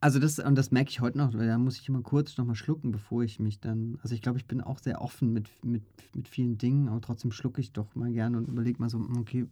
also 0.00 0.18
das, 0.20 0.38
und 0.38 0.54
das 0.54 0.70
merke 0.70 0.90
ich 0.90 1.00
heute 1.00 1.18
noch, 1.18 1.32
da 1.32 1.58
muss 1.58 1.78
ich 1.78 1.88
immer 1.88 2.02
kurz 2.02 2.36
noch 2.36 2.44
mal 2.44 2.54
schlucken, 2.54 2.92
bevor 2.92 3.24
ich 3.24 3.40
mich 3.40 3.58
dann, 3.58 3.98
also 4.02 4.14
ich 4.14 4.22
glaube, 4.22 4.38
ich 4.38 4.46
bin 4.46 4.60
auch 4.60 4.78
sehr 4.78 5.00
offen 5.00 5.32
mit, 5.32 5.48
mit, 5.64 5.82
mit 6.14 6.28
vielen 6.28 6.56
Dingen, 6.56 6.88
aber 6.88 7.00
trotzdem 7.00 7.32
schlucke 7.32 7.60
ich 7.60 7.72
doch 7.72 7.94
mal 7.96 8.12
gerne 8.12 8.38
und 8.38 8.48
überlege 8.48 8.80
mal 8.80 8.88
so, 8.88 9.04
okay, 9.18 9.46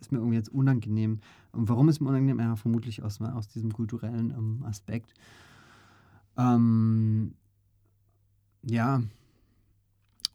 ist 0.00 0.12
mir 0.12 0.18
irgendwie 0.18 0.36
jetzt 0.36 0.50
unangenehm. 0.50 1.20
Und 1.52 1.68
warum 1.68 1.88
ist 1.88 2.00
mir 2.00 2.08
unangenehm? 2.08 2.40
Ja, 2.40 2.56
vermutlich 2.56 3.02
aus, 3.02 3.20
aus 3.20 3.48
diesem 3.48 3.72
kulturellen 3.72 4.30
ähm, 4.30 4.64
Aspekt. 4.64 5.14
Ähm, 6.36 7.34
ja. 8.62 9.02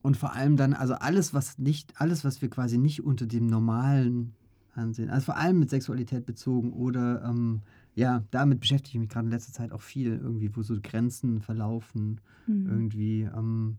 Und 0.01 0.17
vor 0.17 0.33
allem 0.33 0.57
dann, 0.57 0.73
also 0.73 0.95
alles, 0.95 1.33
was 1.33 1.59
nicht, 1.59 2.01
alles, 2.01 2.25
was 2.25 2.41
wir 2.41 2.49
quasi 2.49 2.79
nicht 2.79 3.03
unter 3.03 3.27
dem 3.27 3.45
normalen 3.45 4.33
ansehen, 4.73 5.09
also 5.09 5.25
vor 5.25 5.37
allem 5.37 5.59
mit 5.59 5.69
Sexualität 5.69 6.25
bezogen 6.25 6.73
oder 6.73 7.23
ähm, 7.23 7.61
ja, 7.95 8.23
damit 8.31 8.59
beschäftige 8.59 8.97
ich 8.97 8.99
mich 9.01 9.09
gerade 9.09 9.25
in 9.25 9.31
letzter 9.31 9.53
Zeit 9.53 9.71
auch 9.71 9.81
viel, 9.81 10.19
irgendwie, 10.21 10.55
wo 10.55 10.61
so 10.61 10.77
Grenzen 10.81 11.41
verlaufen, 11.41 12.21
mhm. 12.47 12.67
irgendwie. 12.69 13.21
Ähm, 13.23 13.77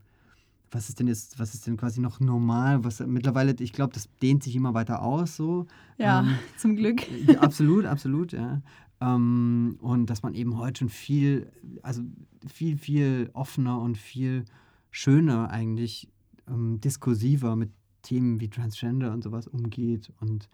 was 0.70 0.88
ist 0.88 1.00
denn 1.00 1.06
jetzt, 1.06 1.38
was 1.38 1.54
ist 1.54 1.66
denn 1.66 1.76
quasi 1.76 2.00
noch 2.00 2.18
normal? 2.20 2.82
Was 2.84 3.00
mittlerweile, 3.00 3.54
ich 3.58 3.72
glaube, 3.72 3.92
das 3.92 4.08
dehnt 4.22 4.42
sich 4.42 4.56
immer 4.56 4.74
weiter 4.74 5.02
aus, 5.02 5.36
so. 5.36 5.66
Ja, 5.98 6.20
ähm, 6.20 6.34
zum 6.56 6.76
Glück. 6.76 7.02
Ja, 7.26 7.40
absolut, 7.40 7.84
absolut, 7.84 8.32
ja. 8.32 8.62
Ähm, 9.00 9.76
und 9.80 10.06
dass 10.06 10.22
man 10.22 10.34
eben 10.34 10.56
heute 10.56 10.80
schon 10.80 10.88
viel, 10.88 11.50
also 11.82 12.02
viel, 12.46 12.76
viel 12.76 13.30
offener 13.32 13.80
und 13.80 13.98
viel 13.98 14.44
schöner 14.90 15.50
eigentlich 15.50 16.08
ähm, 16.48 16.80
diskursiver 16.80 17.56
mit 17.56 17.70
Themen 18.02 18.40
wie 18.40 18.48
Transgender 18.48 19.12
und 19.12 19.22
sowas 19.22 19.46
umgeht. 19.46 20.12
Und 20.20 20.48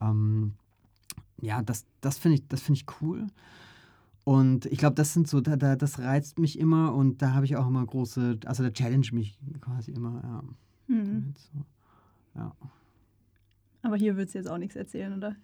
ähm, 0.00 0.54
ja, 1.40 1.62
das, 1.62 1.86
das 2.00 2.18
finde 2.18 2.36
ich, 2.36 2.48
das 2.48 2.68
ich 2.68 2.86
cool. 3.00 3.26
Und 4.24 4.66
ich 4.66 4.78
glaube, 4.78 4.94
das 4.94 5.14
sind 5.14 5.28
so, 5.28 5.40
da, 5.40 5.56
da, 5.56 5.76
das 5.76 5.98
reizt 5.98 6.38
mich 6.38 6.58
immer 6.58 6.94
und 6.94 7.22
da 7.22 7.32
habe 7.34 7.46
ich 7.46 7.56
auch 7.56 7.66
immer 7.66 7.84
große, 7.84 8.38
also 8.44 8.62
da 8.62 8.70
challenge 8.70 9.08
mich 9.12 9.38
quasi 9.60 9.92
immer, 9.92 10.20
ja. 10.22 10.94
Mhm. 10.94 11.34
So, 11.36 11.64
ja. 12.34 12.52
Aber 13.82 13.96
hier 13.96 14.16
würdest 14.16 14.34
du 14.34 14.38
jetzt 14.38 14.48
auch 14.48 14.58
nichts 14.58 14.76
erzählen, 14.76 15.16
oder? 15.16 15.36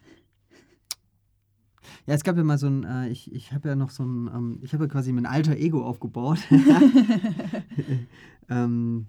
Ja, 2.06 2.14
es 2.14 2.24
gab 2.24 2.36
ja 2.36 2.44
mal 2.44 2.58
so 2.58 2.66
ein, 2.66 2.84
äh, 2.84 3.08
ich, 3.08 3.32
ich 3.32 3.52
habe 3.52 3.68
ja 3.68 3.76
noch 3.76 3.90
so 3.90 4.04
ein, 4.04 4.28
ähm, 4.28 4.58
ich 4.62 4.72
habe 4.74 4.84
ja 4.84 4.88
quasi 4.88 5.12
mein 5.12 5.26
alter 5.26 5.56
Ego 5.56 5.84
aufgebaut. 5.84 6.38
ähm, 8.48 9.06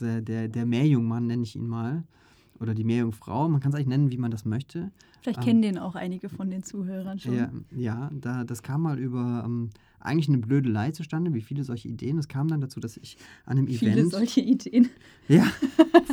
äh, 0.00 0.22
der, 0.22 0.48
der 0.48 0.66
Meerjungmann 0.66 1.26
nenne 1.26 1.42
ich 1.42 1.56
ihn 1.56 1.66
mal 1.66 2.04
oder 2.60 2.74
die 2.74 2.84
Meerjungfrau. 2.84 3.48
Man 3.48 3.60
kann 3.60 3.70
es 3.70 3.76
eigentlich 3.76 3.88
nennen, 3.88 4.10
wie 4.10 4.18
man 4.18 4.30
das 4.30 4.44
möchte. 4.44 4.90
Vielleicht 5.20 5.38
ähm, 5.40 5.44
kennen 5.44 5.62
den 5.62 5.78
auch 5.78 5.94
einige 5.94 6.28
von 6.28 6.50
den 6.50 6.62
Zuhörern 6.62 7.18
schon. 7.18 7.34
Ja, 7.34 7.50
ja 7.76 8.10
da, 8.12 8.44
das 8.44 8.62
kam 8.62 8.82
mal 8.82 8.98
über 8.98 9.42
ähm, 9.44 9.70
eigentlich 10.00 10.28
eine 10.28 10.38
Blödelei 10.38 10.92
zustande, 10.92 11.34
wie 11.34 11.40
viele 11.40 11.64
solche 11.64 11.88
Ideen. 11.88 12.18
Es 12.18 12.28
kam 12.28 12.48
dann 12.48 12.60
dazu, 12.60 12.80
dass 12.80 12.96
ich 12.96 13.16
an 13.44 13.58
einem 13.58 13.66
viele 13.66 13.92
Event. 13.92 14.10
Viele 14.10 14.10
solche 14.10 14.40
Ideen. 14.40 14.88
Ja, 15.28 15.44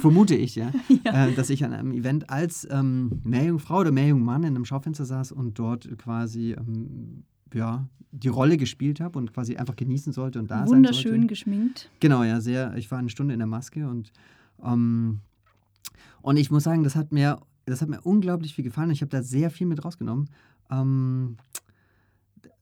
vermute 0.02 0.36
ich, 0.36 0.56
ja. 0.56 0.74
ja. 1.06 1.28
Äh, 1.28 1.34
dass 1.36 1.50
ich 1.50 1.64
an 1.64 1.72
einem 1.72 1.94
Event 1.94 2.30
als 2.30 2.68
ähm, 2.70 3.22
Meerjungfrau 3.24 3.80
oder 3.80 3.94
Meerjungmann 3.94 4.44
in 4.44 4.56
einem 4.56 4.66
Schaufenster 4.66 5.06
saß 5.06 5.32
und 5.32 5.58
dort 5.58 5.88
quasi. 5.98 6.52
Ähm, 6.52 7.24
ja, 7.54 7.88
die 8.12 8.28
Rolle 8.28 8.58
gespielt 8.58 9.00
habe 9.00 9.20
und 9.20 9.34
quasi 9.34 9.56
einfach 9.58 9.76
genießen 9.76 10.14
sollte 10.14 10.40
und 10.40 10.50
da 10.50 10.68
Wunderschön 10.68 11.04
sein 11.04 11.12
sollte. 11.12 11.28
geschminkt. 11.28 11.90
Genau, 12.00 12.24
ja, 12.24 12.40
sehr. 12.42 12.76
Ich 12.76 12.90
war 12.92 13.00
eine 13.00 13.10
Stunde 13.10 13.34
in 13.34 13.40
der 13.40 13.48
Maske 13.48 13.88
und 13.88 14.12
ähm, 14.64 15.20
und 16.26 16.38
ich 16.38 16.50
muss 16.50 16.64
sagen, 16.64 16.84
das 16.84 16.96
hat 16.96 17.12
mir, 17.12 17.38
das 17.66 17.84
hat 17.84 17.90
mir 17.90 18.02
unglaublich 18.02 18.56
viel 18.56 18.64
gefallen. 18.64 18.90
Ich 18.90 19.02
habe 19.02 19.12
da 19.12 19.22
sehr 19.22 19.52
viel 19.52 19.68
mit 19.68 19.86
rausgenommen. 19.86 20.28
Ähm, 20.72 21.38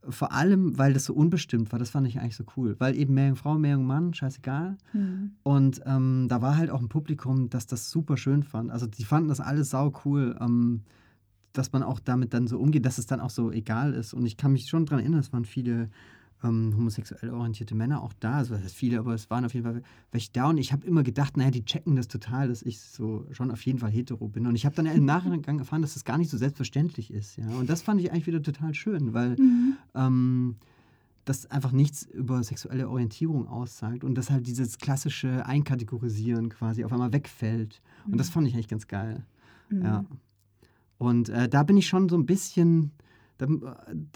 vor 0.09 0.34
allem, 0.34 0.78
weil 0.78 0.91
das 0.91 1.05
so 1.05 1.14
unbestimmt 1.14 1.72
war, 1.72 1.80
das 1.80 1.89
fand 1.89 2.05
ich 2.05 2.20
eigentlich 2.20 2.36
so 2.36 2.43
cool. 2.57 2.76
Weil 2.80 2.93
eben 2.97 3.14
mehr 3.14 3.34
Frau, 3.38 3.57
mehr 3.57 3.78
Mann, 3.78 4.14
scheißegal. 4.14 4.78
Mhm. 4.91 5.32
Und 5.43 5.82
ähm, 5.86 6.28
da 6.28 6.41
war 6.41 6.57
halt 6.57 6.72
auch 6.72 6.82
ein 6.82 6.89
Publikum, 6.89 7.49
das 7.49 7.66
das 7.66 7.89
super 7.89 8.18
schön 8.18 8.43
fand. 8.43 8.70
Also 8.70 8.86
die 8.86 9.05
fanden 9.05 9.30
das 9.30 9.39
alles 9.39 9.70
sau 9.70 9.93
cool, 10.03 10.36
ähm, 10.41 10.82
dass 11.53 11.72
man 11.72 11.84
auch 11.84 12.01
damit 12.01 12.34
dann 12.34 12.47
so 12.47 12.59
umgeht, 12.59 12.86
dass 12.86 12.97
es 12.97 13.05
dann 13.05 13.22
auch 13.22 13.30
so 13.30 13.49
egal 13.49 13.93
ist. 13.93 14.14
Und 14.14 14.26
ich 14.26 14.36
kann 14.36 14.51
mich 14.51 14.68
schon 14.68 14.86
daran 14.86 14.99
erinnern, 14.99 15.22
es 15.22 15.32
waren 15.32 15.45
viele 15.45 15.89
ähm, 16.43 16.73
homosexuell 16.75 17.31
orientierte 17.31 17.75
Männer 17.75 18.03
auch 18.03 18.13
da. 18.19 18.33
Also 18.33 18.53
das 18.53 18.63
heißt 18.63 18.75
viele, 18.75 18.99
aber 18.99 19.13
es 19.13 19.29
waren 19.29 19.45
auf 19.45 19.53
jeden 19.53 19.65
Fall 19.65 19.81
welche 20.11 20.31
da. 20.31 20.49
Und 20.49 20.57
ich 20.57 20.73
habe 20.73 20.85
immer 20.85 21.03
gedacht, 21.03 21.37
naja, 21.37 21.51
die 21.51 21.65
checken 21.65 21.95
das 21.95 22.07
total, 22.07 22.47
dass 22.47 22.61
ich 22.61 22.79
so 22.79 23.25
schon 23.31 23.51
auf 23.51 23.65
jeden 23.65 23.79
Fall 23.79 23.91
hetero 23.91 24.27
bin. 24.27 24.45
Und 24.45 24.55
ich 24.55 24.65
habe 24.65 24.75
dann 24.75 24.85
im 24.85 25.05
Nachgang 25.05 25.59
erfahren, 25.59 25.81
dass 25.81 25.93
das 25.93 26.03
gar 26.03 26.17
nicht 26.17 26.29
so 26.29 26.37
selbstverständlich 26.37 27.11
ist. 27.11 27.37
Ja? 27.37 27.47
Und 27.49 27.69
das 27.69 27.81
fand 27.81 28.01
ich 28.01 28.11
eigentlich 28.11 28.27
wieder 28.27 28.41
total 28.41 28.73
schön, 28.73 29.13
weil 29.13 29.35
mhm. 29.37 29.77
ähm, 29.95 30.55
das 31.25 31.49
einfach 31.49 31.71
nichts 31.71 32.03
über 32.03 32.43
sexuelle 32.43 32.89
Orientierung 32.89 33.47
aussagt 33.47 34.03
und 34.03 34.15
dass 34.15 34.29
halt 34.29 34.45
dieses 34.45 34.77
klassische 34.77 35.45
Einkategorisieren 35.45 36.49
quasi 36.49 36.83
auf 36.83 36.91
einmal 36.91 37.13
wegfällt. 37.13 37.81
Und 38.05 38.17
das 38.17 38.29
mhm. 38.29 38.33
fand 38.33 38.47
ich 38.47 38.53
eigentlich 38.53 38.67
ganz 38.67 38.87
geil. 38.87 39.25
Mhm. 39.69 39.81
Ja. 39.81 40.05
Und 40.97 41.29
äh, 41.29 41.47
da 41.47 41.63
bin 41.63 41.77
ich 41.77 41.87
schon 41.87 42.09
so 42.09 42.17
ein 42.17 42.25
bisschen 42.25 42.91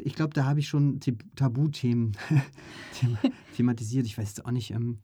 ich 0.01 0.15
glaube, 0.15 0.34
da 0.34 0.45
habe 0.45 0.59
ich 0.59 0.67
schon 0.67 0.99
Tabuthemen 1.36 2.13
thematisiert. 3.55 4.05
Ich 4.05 4.17
weiß 4.17 4.30
jetzt 4.30 4.45
auch 4.45 4.51
nicht, 4.51 4.71
ähm, 4.71 4.99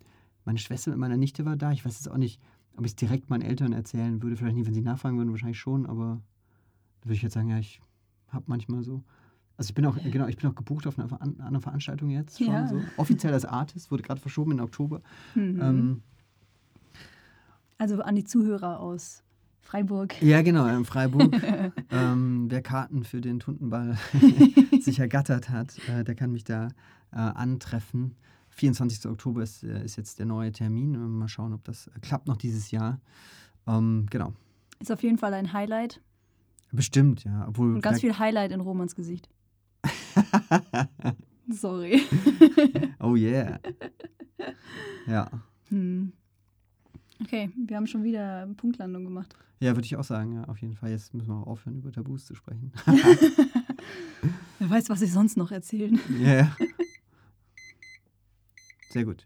meine 0.45 0.59
Schwester 0.59 0.91
mit 0.91 0.99
meiner 0.99 1.17
Nichte 1.17 1.45
war 1.45 1.55
da. 1.55 1.71
Ich 1.71 1.86
weiß 1.86 1.97
jetzt 1.97 2.09
auch 2.09 2.17
nicht, 2.17 2.41
ob 2.76 2.86
ich 2.86 2.91
es 2.91 2.95
direkt 2.95 3.30
meinen 3.30 3.41
Eltern 3.41 3.74
erzählen 3.74 4.21
würde. 4.21 4.36
Vielleicht 4.36 4.55
nicht, 4.55 4.65
wenn 4.65 4.74
sie 4.74 4.82
nachfragen 4.82 5.17
würden, 5.17 5.32
wahrscheinlich 5.32 5.59
schon, 5.59 5.86
aber 5.86 6.21
da 7.01 7.07
würde 7.07 7.15
ich 7.15 7.21
jetzt 7.21 7.34
sagen, 7.34 7.49
ja, 7.49 7.59
ich 7.59 7.82
habe 8.30 8.45
manchmal 8.47 8.84
so. 8.84 9.03
Also 9.55 9.69
ich 9.69 9.76
bin 9.76 9.86
auch, 9.86 9.95
genau, 9.95 10.28
ich 10.28 10.38
bin 10.38 10.49
auch 10.49 10.55
gebucht 10.55 10.88
auf 10.88 10.97
einer, 10.97 11.21
einer 11.21 11.61
Veranstaltung 11.61 12.09
jetzt 12.09 12.39
schon 12.39 12.47
ja. 12.47 12.67
so. 12.67 12.82
Offiziell 12.97 13.34
als 13.34 13.45
Artist, 13.45 13.91
wurde 13.91 14.03
gerade 14.03 14.19
verschoben 14.19 14.53
in 14.53 14.59
Oktober. 14.59 15.01
Mhm. 15.36 15.61
Ähm, 15.61 16.01
also 17.78 18.01
an 18.01 18.15
die 18.15 18.24
Zuhörer 18.24 18.80
aus 18.80 19.22
Freiburg. 19.64 20.22
Ja, 20.22 20.41
genau, 20.41 20.68
in 20.68 20.86
Freiburg. 20.86 21.34
ähm, 21.91 22.45
wer 22.49 22.61
Karten 22.61 23.03
für 23.03 23.22
den 23.22 23.39
Tuntenball 23.39 23.97
sich 24.82 24.99
ergattert 24.99 25.49
hat, 25.49 25.78
äh, 25.89 26.03
der 26.03 26.16
kann 26.16 26.32
mich 26.32 26.43
da 26.43 26.68
äh, 27.11 27.18
antreffen. 27.18 28.16
24. 28.49 29.09
Oktober 29.09 29.41
ist, 29.41 29.64
äh, 29.64 29.84
ist 29.84 29.95
jetzt 29.95 30.20
der 30.20 30.26
neue 30.26 30.51
Termin. 30.51 30.91
Mal 31.18 31.28
schauen, 31.28 31.53
ob 31.53 31.64
das 31.64 31.89
klappt 32.01 32.28
noch 32.28 32.38
dieses 32.38 32.72
Jahr. 32.72 32.99
Ähm, 33.66 34.05
genau. 34.09 34.34
Ist 34.80 34.91
auf 34.91 35.01
jeden 35.01 35.18
Fall 35.18 35.34
ein 35.34 35.53
Highlight. 35.53 36.01
Bestimmt, 36.72 37.24
ja. 37.24 37.47
Obwohl 37.47 37.76
Und 37.76 37.82
ganz 37.82 38.01
viel 38.01 38.20
Highlight 38.20 38.51
in 38.51 38.59
Romans 38.59 38.95
Gesicht. 38.95 39.30
Sorry. 41.49 42.01
oh 42.99 43.16
yeah. 43.16 43.59
Ja. 45.07 45.30
Hm. 45.70 46.14
Okay, 47.22 47.51
wir 47.55 47.78
haben 47.78 47.88
schon 47.88 48.03
wieder 48.03 48.47
Punktlandung 48.57 49.03
gemacht. 49.03 49.36
Ja, 49.60 49.76
würde 49.76 49.86
ich 49.86 49.95
auch 49.95 50.04
sagen, 50.04 50.34
ja, 50.34 50.43
auf 50.45 50.58
jeden 50.62 50.76
Fall. 50.76 50.91
Jetzt 50.91 51.14
müssen 51.14 51.30
wir 51.30 51.36
auch 51.36 51.47
aufhören, 51.47 51.78
über 51.78 51.91
Tabus 51.91 52.26
zu 52.26 52.36
sprechen. 52.36 52.72
Wer 54.60 54.70
weiß, 54.70 54.89
was 54.89 55.01
ich 55.01 55.12
sonst 55.12 55.38
noch 55.38 55.51
erzählen. 55.51 55.99
Ja, 56.20 56.28
yeah. 56.28 56.58
Sehr 58.89 59.06
gut. 59.06 59.26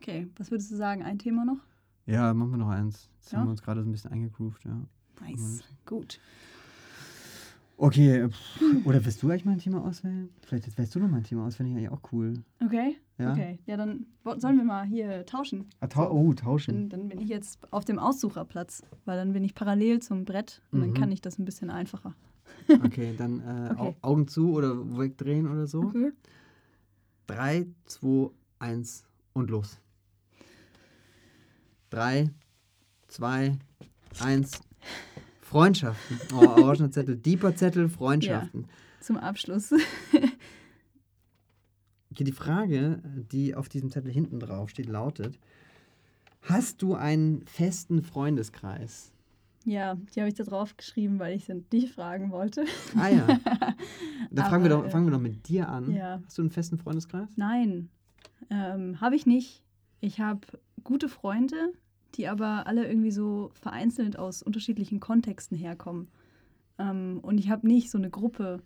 Okay, 0.00 0.28
was 0.36 0.50
würdest 0.50 0.70
du 0.70 0.76
sagen? 0.76 1.02
Ein 1.02 1.18
Thema 1.18 1.44
noch? 1.44 1.60
Ja, 2.06 2.34
machen 2.34 2.50
wir 2.50 2.58
noch 2.58 2.68
eins. 2.68 3.08
Jetzt 3.20 3.32
ja? 3.32 3.38
haben 3.38 3.46
wir 3.46 3.52
uns 3.52 3.62
gerade 3.62 3.82
so 3.82 3.88
ein 3.88 3.92
bisschen 3.92 4.10
eingegroovt, 4.10 4.64
ja. 4.64 4.76
Nice, 5.20 5.62
gut. 5.86 6.20
Okay, 7.76 8.28
oder 8.84 9.04
willst 9.04 9.22
du 9.22 9.30
eigentlich 9.30 9.44
mal 9.44 9.52
ein 9.52 9.58
Thema 9.58 9.84
auswählen? 9.84 10.28
Vielleicht 10.46 10.78
wählst 10.78 10.94
du 10.94 11.00
noch 11.00 11.08
mal 11.08 11.16
ein 11.16 11.24
Thema 11.24 11.46
aus, 11.46 11.56
finde 11.56 11.72
ich 11.72 11.78
eigentlich 11.78 11.90
auch 11.90 12.12
cool. 12.12 12.34
Okay, 12.64 12.96
ja? 13.18 13.32
okay. 13.32 13.58
Ja, 13.66 13.76
dann 13.76 14.06
sollen 14.36 14.56
wir 14.56 14.64
mal 14.64 14.84
hier 14.84 15.26
tauschen. 15.26 15.66
Ah, 15.80 15.88
ta 15.88 16.08
oh, 16.08 16.32
tauschen. 16.32 16.88
Dann, 16.88 17.00
dann, 17.00 17.08
bin 17.08 17.20
ich 17.20 17.28
jetzt 17.28 17.58
auf 17.72 17.84
dem 17.84 17.98
Aussucherplatz, 17.98 18.82
weil 19.04 19.16
dann 19.16 19.32
bin 19.32 19.42
ich 19.42 19.54
parallel 19.54 20.00
zum 20.00 20.24
Brett 20.24 20.62
und 20.70 20.78
mhm. 20.78 20.82
dann 20.82 20.94
kann 20.94 21.12
ich 21.12 21.20
das 21.20 21.38
ein 21.38 21.44
bisschen 21.44 21.70
einfacher. 21.70 22.14
okay, 22.84 23.14
dann 23.16 23.40
äh, 23.40 23.74
okay. 23.76 23.96
Augen 24.02 24.28
zu 24.28 24.52
oder 24.52 24.98
wegdrehen 24.98 25.50
oder 25.50 25.66
so. 25.66 25.80
Okay. 25.80 26.12
Drei, 27.26 27.66
zwei, 27.86 28.30
eins 28.58 29.04
und 29.32 29.50
los. 29.50 29.78
Drei, 31.90 32.30
zwei, 33.08 33.58
eins. 34.20 34.60
Freundschaften. 35.52 36.18
Oh, 36.34 36.46
orangener 36.62 36.90
Zettel. 36.90 37.14
Deeper 37.14 37.54
Zettel, 37.54 37.90
Freundschaften. 37.90 38.62
Ja, 38.62 38.68
zum 39.00 39.16
Abschluss. 39.18 39.72
Okay, 42.10 42.24
die 42.24 42.32
Frage, 42.32 43.00
die 43.32 43.54
auf 43.54 43.70
diesem 43.70 43.90
Zettel 43.90 44.12
hinten 44.12 44.38
drauf 44.38 44.68
steht, 44.68 44.86
lautet: 44.86 45.38
Hast 46.42 46.82
du 46.82 46.94
einen 46.94 47.46
festen 47.46 48.02
Freundeskreis? 48.02 49.12
Ja, 49.64 49.94
die 49.94 50.20
habe 50.20 50.28
ich 50.28 50.34
da 50.34 50.44
drauf 50.44 50.76
geschrieben, 50.76 51.18
weil 51.18 51.34
ich 51.34 51.48
es 51.48 51.68
dich 51.70 51.90
fragen 51.90 52.30
wollte. 52.30 52.66
Ah 52.98 53.08
ja. 53.08 53.26
Dann 54.30 54.50
fangen, 54.50 54.64
wir 54.64 54.68
doch, 54.68 54.90
fangen 54.90 55.06
wir 55.06 55.12
doch 55.12 55.20
mit 55.20 55.48
dir 55.48 55.70
an. 55.70 55.90
Ja. 55.90 56.20
Hast 56.22 56.36
du 56.36 56.42
einen 56.42 56.50
festen 56.50 56.76
Freundeskreis? 56.76 57.30
Nein, 57.36 57.88
ähm, 58.50 59.00
habe 59.00 59.16
ich 59.16 59.24
nicht. 59.24 59.62
Ich 60.00 60.20
habe 60.20 60.40
gute 60.84 61.08
Freunde, 61.08 61.72
die 62.14 62.28
aber 62.28 62.66
alle 62.66 62.86
irgendwie 62.86 63.10
so 63.10 63.50
vereinzelt 63.54 64.18
aus 64.18 64.42
unterschiedlichen 64.42 65.00
Kontexten 65.00 65.56
herkommen. 65.56 66.08
Ähm, 66.78 67.20
und 67.22 67.38
ich 67.38 67.50
habe 67.50 67.66
nicht 67.66 67.90
so 67.90 67.98
eine 67.98 68.10
Gruppe, 68.10 68.60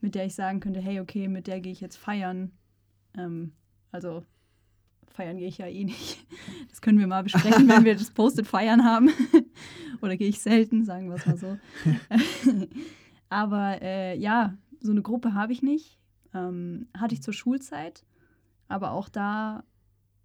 mit 0.00 0.14
der 0.14 0.26
ich 0.26 0.34
sagen 0.34 0.60
könnte, 0.60 0.80
hey, 0.80 1.00
okay, 1.00 1.28
mit 1.28 1.46
der 1.46 1.60
gehe 1.60 1.72
ich 1.72 1.80
jetzt 1.80 1.96
feiern. 1.96 2.52
Ähm, 3.16 3.52
also 3.92 4.24
feiern 5.08 5.38
gehe 5.38 5.48
ich 5.48 5.58
ja 5.58 5.66
eh 5.66 5.84
nicht. 5.84 6.26
Das 6.68 6.82
können 6.82 6.98
wir 6.98 7.06
mal 7.06 7.22
besprechen, 7.22 7.68
wenn 7.68 7.84
wir 7.84 7.94
das 7.94 8.10
Posted 8.14 8.46
feiern 8.46 8.84
haben. 8.84 9.10
Oder 10.02 10.16
gehe 10.16 10.28
ich 10.28 10.40
selten, 10.40 10.84
sagen 10.84 11.08
wir 11.08 11.16
es 11.16 11.26
mal 11.26 11.38
so. 11.38 11.58
Aber 13.30 13.80
äh, 13.80 14.16
ja, 14.18 14.54
so 14.80 14.92
eine 14.92 15.00
Gruppe 15.00 15.32
habe 15.32 15.52
ich 15.52 15.62
nicht. 15.62 15.98
Ähm, 16.34 16.88
hatte 16.96 17.14
ich 17.14 17.22
zur 17.22 17.32
Schulzeit. 17.32 18.04
Aber 18.68 18.90
auch 18.90 19.08
da 19.08 19.64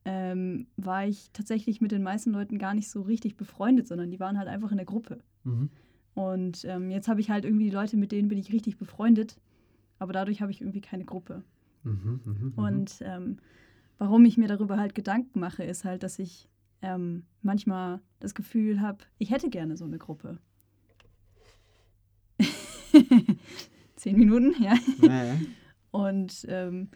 ähm, 0.06 0.68
war 0.78 1.06
ich 1.06 1.30
tatsächlich 1.32 1.82
mit 1.82 1.92
den 1.92 2.04
meisten 2.04 2.32
Leuten 2.32 2.58
gar 2.58 2.74
nicht 2.74 2.90
so 2.90 3.02
richtig 3.02 3.38
befreundet, 3.38 3.88
sondern 3.88 4.10
die 4.10 4.20
waren 4.20 4.38
halt 4.38 4.48
einfach 4.48 4.72
in 4.72 4.78
der 4.78 4.86
Gruppe. 4.86 5.20
Mhm. 5.44 5.70
Und 6.14 6.66
ähm, 6.66 6.90
jetzt 6.92 7.08
habe 7.08 7.22
ich 7.22 7.30
halt 7.30 7.46
irgendwie 7.46 7.66
die 7.66 7.76
Leute, 7.76 7.98
mit 7.98 8.12
denen 8.12 8.28
bin 8.28 8.38
ich 8.38 8.52
richtig 8.52 8.78
befreundet. 8.78 9.40
Aber 10.00 10.14
dadurch 10.14 10.42
habe 10.42 10.52
ich 10.52 10.62
irgendwie 10.62 10.82
keine 10.82 11.06
Gruppe. 11.06 11.44
Mhm, 11.84 12.22
mhm, 12.26 12.54
mhm. 12.54 12.54
Und 12.56 13.00
ähm, 13.02 13.38
warum 13.98 14.26
ich 14.26 14.38
mir 14.38 14.48
darüber 14.48 14.78
halt 14.78 14.96
Gedanken 14.96 15.40
mache, 15.40 15.64
ist 15.64 15.86
halt, 15.86 16.04
dass 16.04 16.20
ich 16.20 16.50
ähm, 16.82 17.24
manchmal 17.42 18.02
das 18.20 18.34
Gefühl 18.34 18.82
habe, 18.82 19.00
ich 19.20 19.30
hätte 19.30 19.50
gerne 19.50 19.78
so 19.78 19.86
eine 19.86 20.00
Gruppe. 20.00 20.40
Zehn 23.96 24.18
Minuten, 24.18 24.56
ja. 24.62 24.74
ja, 25.02 25.24
ja. 25.24 25.38
Und 25.92 26.46
ähm, 26.50 26.90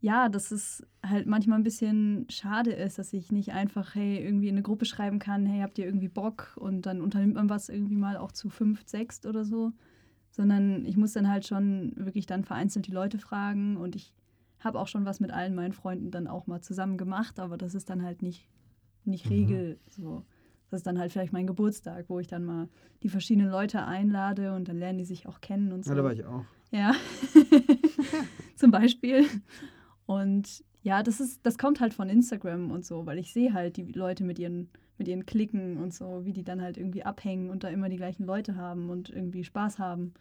ja, 0.00 0.28
dass 0.28 0.52
es 0.52 0.86
halt 1.04 1.26
manchmal 1.26 1.58
ein 1.58 1.64
bisschen 1.64 2.26
schade 2.30 2.70
ist, 2.72 2.98
dass 2.98 3.12
ich 3.12 3.32
nicht 3.32 3.52
einfach, 3.52 3.94
hey, 3.94 4.18
irgendwie 4.22 4.48
in 4.48 4.54
eine 4.54 4.62
Gruppe 4.62 4.84
schreiben 4.84 5.18
kann, 5.18 5.44
hey, 5.46 5.60
habt 5.60 5.78
ihr 5.78 5.86
irgendwie 5.86 6.08
Bock? 6.08 6.56
Und 6.56 6.86
dann 6.86 7.00
unternimmt 7.00 7.34
man 7.34 7.48
was 7.50 7.68
irgendwie 7.68 7.96
mal 7.96 8.16
auch 8.16 8.30
zu 8.32 8.48
fünf, 8.48 8.82
sechs 8.86 9.26
oder 9.26 9.44
so. 9.44 9.72
Sondern 10.30 10.84
ich 10.86 10.96
muss 10.96 11.14
dann 11.14 11.28
halt 11.28 11.46
schon 11.46 11.92
wirklich 11.96 12.26
dann 12.26 12.44
vereinzelt 12.44 12.86
die 12.86 12.92
Leute 12.92 13.18
fragen 13.18 13.76
und 13.76 13.96
ich 13.96 14.12
habe 14.60 14.78
auch 14.78 14.86
schon 14.86 15.04
was 15.04 15.20
mit 15.20 15.32
allen 15.32 15.54
meinen 15.54 15.72
Freunden 15.72 16.10
dann 16.10 16.28
auch 16.28 16.46
mal 16.46 16.60
zusammen 16.60 16.96
gemacht, 16.96 17.40
aber 17.40 17.56
das 17.56 17.74
ist 17.74 17.90
dann 17.90 18.02
halt 18.02 18.22
nicht, 18.22 18.46
nicht 19.04 19.24
Mhm. 19.26 19.30
Regel 19.32 19.78
so. 19.88 20.24
Das 20.70 20.80
ist 20.80 20.86
dann 20.86 20.98
halt 20.98 21.10
vielleicht 21.12 21.32
mein 21.32 21.46
Geburtstag, 21.46 22.04
wo 22.08 22.18
ich 22.20 22.26
dann 22.26 22.44
mal 22.44 22.68
die 23.02 23.08
verschiedenen 23.08 23.50
Leute 23.50 23.84
einlade 23.84 24.54
und 24.54 24.68
dann 24.68 24.76
lernen 24.76 24.98
die 24.98 25.04
sich 25.04 25.26
auch 25.26 25.40
kennen 25.40 25.72
und 25.72 25.84
so. 25.84 25.90
ja, 25.90 25.96
da 25.96 26.04
war 26.04 26.12
ich 26.12 26.24
auch. 26.24 26.44
Ja, 26.70 26.92
zum 28.56 28.70
Beispiel. 28.70 29.24
Und 30.08 30.64
ja, 30.82 31.02
das 31.02 31.20
ist, 31.20 31.44
das 31.44 31.58
kommt 31.58 31.80
halt 31.80 31.92
von 31.92 32.08
Instagram 32.08 32.70
und 32.70 32.82
so, 32.82 33.04
weil 33.04 33.18
ich 33.18 33.30
sehe 33.30 33.52
halt 33.52 33.76
die 33.76 33.92
Leute 33.92 34.24
mit 34.24 34.38
ihren, 34.38 34.70
mit 34.96 35.06
ihren 35.06 35.26
Klicken 35.26 35.76
und 35.76 35.92
so, 35.92 36.24
wie 36.24 36.32
die 36.32 36.44
dann 36.44 36.62
halt 36.62 36.78
irgendwie 36.78 37.02
abhängen 37.04 37.50
und 37.50 37.62
da 37.62 37.68
immer 37.68 37.90
die 37.90 37.98
gleichen 37.98 38.24
Leute 38.24 38.56
haben 38.56 38.88
und 38.88 39.10
irgendwie 39.10 39.44
Spaß 39.44 39.78
haben. 39.78 40.14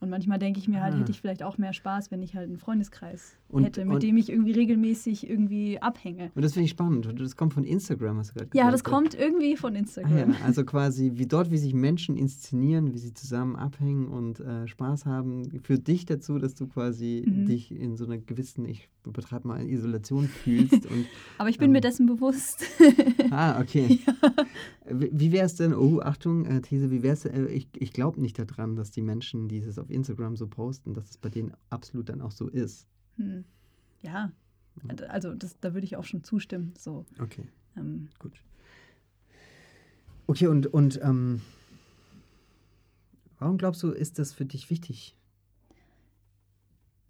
Und 0.00 0.08
manchmal 0.08 0.38
denke 0.38 0.58
ich 0.58 0.66
mir 0.66 0.82
halt, 0.82 0.94
Ah. 0.94 0.98
hätte 0.98 1.10
ich 1.10 1.20
vielleicht 1.20 1.42
auch 1.42 1.58
mehr 1.58 1.74
Spaß, 1.74 2.10
wenn 2.10 2.22
ich 2.22 2.34
halt 2.34 2.48
einen 2.48 2.56
Freundeskreis 2.56 3.36
Und- 3.50 3.64
hätte, 3.64 3.84
mit 3.84 4.02
dem 4.02 4.16
ich 4.16 4.30
irgendwie 4.30 4.52
regelmäßig 4.52 5.28
irgendwie 5.28 5.78
abhänge. 5.82 6.30
Und 6.34 6.42
das 6.42 6.54
finde 6.54 6.64
ich 6.64 6.70
spannend. 6.70 7.06
Das 7.20 7.36
kommt 7.36 7.52
von 7.52 7.64
Instagram, 7.64 8.16
hast 8.16 8.30
du 8.30 8.34
gerade 8.34 8.48
gesagt. 8.48 8.64
Ja, 8.64 8.70
das 8.70 8.82
kommt 8.82 9.14
irgendwie 9.14 9.56
von 9.56 9.74
Ah, 9.74 9.78
Instagram. 9.78 10.30
ja. 10.30 10.36
Also 10.42 10.64
quasi 10.64 11.12
wie 11.16 11.26
dort, 11.26 11.50
wie 11.50 11.58
sich 11.58 11.74
Menschen 11.74 12.16
inszenieren, 12.16 12.94
wie 12.94 12.98
sie 12.98 13.12
zusammen 13.12 13.56
abhängen 13.56 14.08
und 14.08 14.40
äh, 14.40 14.66
Spaß 14.66 15.04
haben, 15.04 15.60
führt 15.62 15.86
dich 15.86 16.06
dazu, 16.06 16.38
dass 16.38 16.54
du 16.54 16.66
quasi 16.66 17.22
Mhm. 17.26 17.44
dich 17.44 17.70
in 17.70 17.96
so 17.98 18.06
einer 18.06 18.16
gewissen, 18.16 18.64
ich 18.64 18.88
betreibe 19.02 19.48
mal 19.48 19.66
Isolation 19.68 20.28
fühlst. 20.28 20.86
und, 20.86 21.04
Aber 21.38 21.50
ich 21.50 21.58
bin 21.58 21.72
mir 21.72 21.78
Ähm. 21.78 21.82
dessen 21.82 22.06
bewusst. 22.06 22.64
ah, 23.30 23.60
okay. 23.60 23.98
Wie- 24.92 25.10
Wie 25.12 25.32
wäre 25.32 25.46
es 25.46 25.54
denn, 25.56 25.74
oh, 25.74 26.00
Achtung, 26.00 26.44
äh, 26.46 26.60
These, 26.62 26.90
wie 26.90 27.02
wäre 27.02 27.12
es, 27.14 27.24
äh, 27.24 27.44
ich, 27.46 27.68
ich 27.76 27.92
glaube 27.92 28.20
nicht 28.20 28.38
daran, 28.38 28.76
dass 28.76 28.90
die 28.90 29.02
Menschen 29.02 29.46
dieses 29.48 29.78
auf 29.78 29.89
Instagram 29.90 30.36
so 30.36 30.46
posten, 30.46 30.94
dass 30.94 31.10
es 31.10 31.16
bei 31.16 31.28
denen 31.28 31.52
absolut 31.70 32.08
dann 32.08 32.20
auch 32.20 32.30
so 32.30 32.48
ist. 32.48 32.86
Hm. 33.16 33.44
Ja, 34.02 34.32
also 35.08 35.34
das, 35.34 35.58
da 35.60 35.74
würde 35.74 35.84
ich 35.84 35.96
auch 35.96 36.04
schon 36.04 36.24
zustimmen. 36.24 36.72
So. 36.78 37.04
Okay, 37.20 37.46
Ähm, 37.76 38.08
gut. 38.18 38.32
Okay, 40.26 40.46
und, 40.46 40.66
und 40.68 41.00
ähm, 41.02 41.42
warum 43.38 43.58
glaubst 43.58 43.82
du, 43.82 43.90
ist 43.90 44.18
das 44.18 44.32
für 44.32 44.44
dich 44.44 44.70
wichtig? 44.70 45.16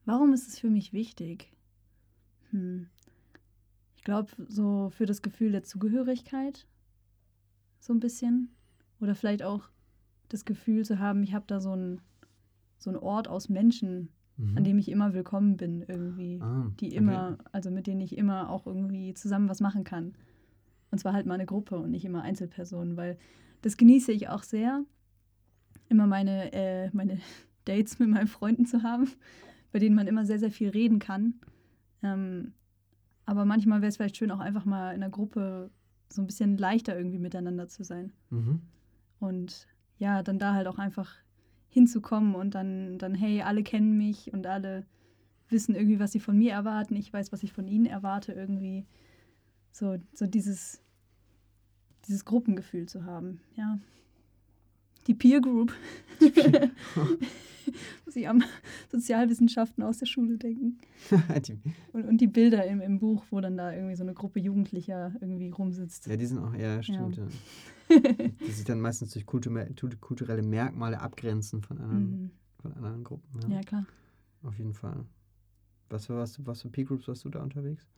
Warum 0.04 0.32
ist 0.32 0.48
es 0.48 0.58
für 0.58 0.70
mich 0.70 0.92
wichtig? 0.92 1.52
Hm. 2.50 2.88
Ich 3.96 4.04
glaube, 4.04 4.30
so 4.48 4.90
für 4.90 5.06
das 5.06 5.22
Gefühl 5.22 5.52
der 5.52 5.62
Zugehörigkeit, 5.62 6.66
so 7.78 7.92
ein 7.92 8.00
bisschen. 8.00 8.48
Oder 9.00 9.14
vielleicht 9.14 9.42
auch 9.42 9.68
das 10.28 10.44
Gefühl 10.44 10.84
zu 10.84 10.98
haben, 10.98 11.22
ich 11.22 11.34
habe 11.34 11.44
da 11.46 11.60
so 11.60 11.72
einen 11.72 12.00
so 12.80 12.90
einen 12.90 12.98
Ort 12.98 13.28
aus 13.28 13.48
Menschen, 13.48 14.08
Mhm. 14.36 14.56
an 14.56 14.64
dem 14.64 14.78
ich 14.78 14.90
immer 14.90 15.12
willkommen 15.12 15.58
bin, 15.58 15.82
irgendwie. 15.86 16.40
Ah, 16.40 16.70
Die 16.80 16.86
okay. 16.86 16.96
immer, 16.96 17.36
also 17.52 17.70
mit 17.70 17.86
denen 17.86 18.00
ich 18.00 18.16
immer 18.16 18.48
auch 18.48 18.66
irgendwie 18.66 19.12
zusammen 19.12 19.48
was 19.50 19.60
machen 19.60 19.84
kann. 19.84 20.14
Und 20.90 20.98
zwar 20.98 21.12
halt 21.12 21.26
mal 21.26 21.34
eine 21.34 21.44
Gruppe 21.46 21.76
und 21.78 21.90
nicht 21.90 22.06
immer 22.06 22.22
Einzelpersonen, 22.22 22.96
weil 22.96 23.18
das 23.60 23.76
genieße 23.76 24.12
ich 24.12 24.28
auch 24.30 24.42
sehr, 24.42 24.82
immer 25.90 26.06
meine, 26.06 26.52
äh, 26.54 26.88
meine 26.94 27.18
Dates 27.66 27.98
mit 27.98 28.08
meinen 28.08 28.28
Freunden 28.28 28.64
zu 28.64 28.82
haben, 28.82 29.10
bei 29.72 29.78
denen 29.78 29.94
man 29.94 30.06
immer 30.06 30.24
sehr, 30.24 30.38
sehr 30.38 30.50
viel 30.50 30.70
reden 30.70 31.00
kann. 31.00 31.34
Ähm, 32.02 32.54
aber 33.26 33.44
manchmal 33.44 33.82
wäre 33.82 33.90
es 33.90 33.96
vielleicht 33.98 34.16
schön, 34.16 34.30
auch 34.30 34.40
einfach 34.40 34.64
mal 34.64 34.94
in 34.94 35.02
einer 35.02 35.10
Gruppe 35.10 35.70
so 36.08 36.22
ein 36.22 36.26
bisschen 36.26 36.56
leichter 36.56 36.96
irgendwie 36.96 37.18
miteinander 37.18 37.68
zu 37.68 37.84
sein. 37.84 38.12
Mhm. 38.30 38.62
Und 39.20 39.68
ja, 39.98 40.22
dann 40.22 40.38
da 40.38 40.54
halt 40.54 40.66
auch 40.66 40.78
einfach 40.78 41.14
hinzukommen 41.70 42.34
und 42.34 42.54
dann, 42.54 42.98
dann, 42.98 43.14
hey, 43.14 43.42
alle 43.42 43.62
kennen 43.62 43.96
mich 43.96 44.32
und 44.32 44.46
alle 44.46 44.84
wissen 45.48 45.74
irgendwie, 45.74 46.00
was 46.00 46.12
sie 46.12 46.20
von 46.20 46.36
mir 46.36 46.52
erwarten. 46.52 46.96
Ich 46.96 47.12
weiß, 47.12 47.32
was 47.32 47.42
ich 47.42 47.52
von 47.52 47.66
ihnen 47.66 47.86
erwarte, 47.86 48.32
irgendwie. 48.32 48.86
So, 49.72 49.98
so 50.12 50.26
dieses, 50.26 50.82
dieses 52.06 52.24
Gruppengefühl 52.24 52.86
zu 52.86 53.04
haben, 53.04 53.40
ja. 53.56 53.78
Die 55.06 55.14
Peer 55.14 55.40
Group. 55.42 55.72
Muss 58.04 58.16
ich 58.16 58.28
an 58.28 58.42
Sozialwissenschaften 58.90 59.82
aus 59.84 59.98
der 59.98 60.06
Schule 60.06 60.36
denken. 60.38 60.78
Und, 61.92 62.04
und 62.06 62.20
die 62.20 62.26
Bilder 62.26 62.66
im, 62.66 62.80
im 62.80 62.98
Buch, 62.98 63.24
wo 63.30 63.40
dann 63.40 63.56
da 63.56 63.72
irgendwie 63.72 63.94
so 63.96 64.02
eine 64.02 64.14
Gruppe 64.14 64.40
Jugendlicher 64.40 65.14
irgendwie 65.20 65.50
rumsitzt. 65.50 66.06
ja, 66.06 66.16
die 66.16 66.26
sind 66.26 66.38
auch, 66.38 66.54
ja, 66.54 66.82
stimmt. 66.82 67.16
Ja. 67.16 67.26
Die 68.46 68.50
sich 68.52 68.64
dann 68.64 68.80
meistens 68.80 69.10
durch 69.12 69.26
kulturelle, 69.26 70.42
Merkmale 70.42 71.00
abgrenzen 71.00 71.60
von 71.62 71.78
anderen, 71.78 72.10
Mhm. 72.22 72.30
von 72.60 72.72
anderen 72.74 73.02
Gruppen. 73.02 73.28
Ja, 73.50 73.56
Ja, 73.56 73.60
klar. 73.62 73.84
Auf 74.44 74.56
jeden 74.58 74.74
Fall. 74.74 75.04
Was 75.88 76.06
für, 76.06 76.16
was, 76.16 76.44
was 76.46 76.62
für 76.62 76.68
Peer-Groups 76.70 77.08
warst 77.08 77.24
du 77.24 77.30
da 77.30 77.42
unterwegs? 77.42 77.88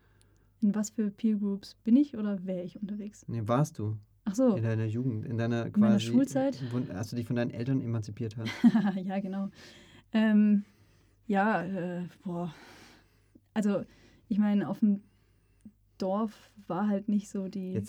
In 0.62 0.74
was 0.74 0.88
für 0.90 1.11
Peer 1.11 1.36
Groups 1.36 1.74
bin 1.84 1.96
ich 1.96 2.16
oder 2.16 2.44
wäre 2.46 2.62
ich 2.62 2.80
unterwegs? 2.80 3.24
Nee, 3.28 3.42
warst 3.44 3.78
du 3.78 3.96
Ach 4.25 4.35
so, 4.35 4.57
in 4.57 4.62
deiner 4.62 4.85
Jugend, 4.87 5.25
in 5.27 5.37
deiner 5.37 5.64
quasi. 5.70 5.81
meiner 5.81 6.01
Schulzeit? 6.01 6.62
Wo, 6.70 6.81
als 6.95 7.11
du 7.11 7.16
dich 7.16 7.27
von 7.27 7.37
deinen 7.37 7.51
Eltern 7.51 7.81
emanzipiert 7.81 8.37
hast. 8.37 8.51
ja, 9.05 9.18
genau. 9.20 9.51
Ähm, 10.12 10.64
ja, 11.27 11.62
äh, 11.62 12.05
boah. 12.25 12.55
Also, 13.55 13.85
ich 14.29 14.39
meine, 14.39 14.68
auf 14.68 14.79
dem 14.81 15.01
Dorf 15.99 16.51
war 16.66 16.89
halt 16.89 17.09
nicht 17.09 17.29
so 17.29 17.49
die 17.49 17.81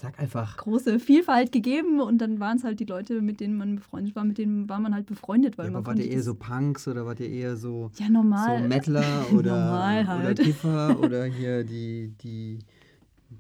große 0.57 0.99
Vielfalt 0.99 1.51
gegeben 1.51 1.99
und 1.99 2.19
dann 2.19 2.39
waren 2.39 2.57
es 2.57 2.63
halt 2.63 2.79
die 2.79 2.85
Leute, 2.85 3.21
mit 3.21 3.39
denen 3.39 3.55
man 3.57 3.75
befreundet 3.75 4.15
war, 4.15 4.23
mit 4.23 4.37
denen 4.37 4.69
war 4.69 4.79
man 4.79 4.93
halt 4.93 5.05
befreundet, 5.07 5.57
weil 5.57 5.65
Ja, 5.67 5.71
man 5.71 5.85
wart 5.85 5.97
ihr 5.99 6.09
eher 6.09 6.21
so 6.21 6.35
Punks 6.35 6.87
oder 6.87 7.05
wart 7.05 7.19
ihr 7.19 7.29
eher 7.29 7.55
so, 7.57 7.91
ja 7.97 8.09
normal 8.09 8.61
so 8.61 8.67
Mettler 8.67 9.25
oder, 9.33 9.51
Normal 9.51 10.07
halt. 10.07 10.39
oder 10.39 10.43
Kiffer 10.43 10.99
oder 10.99 11.25
hier 11.25 11.63
die, 11.63 12.13
die, 12.21 12.59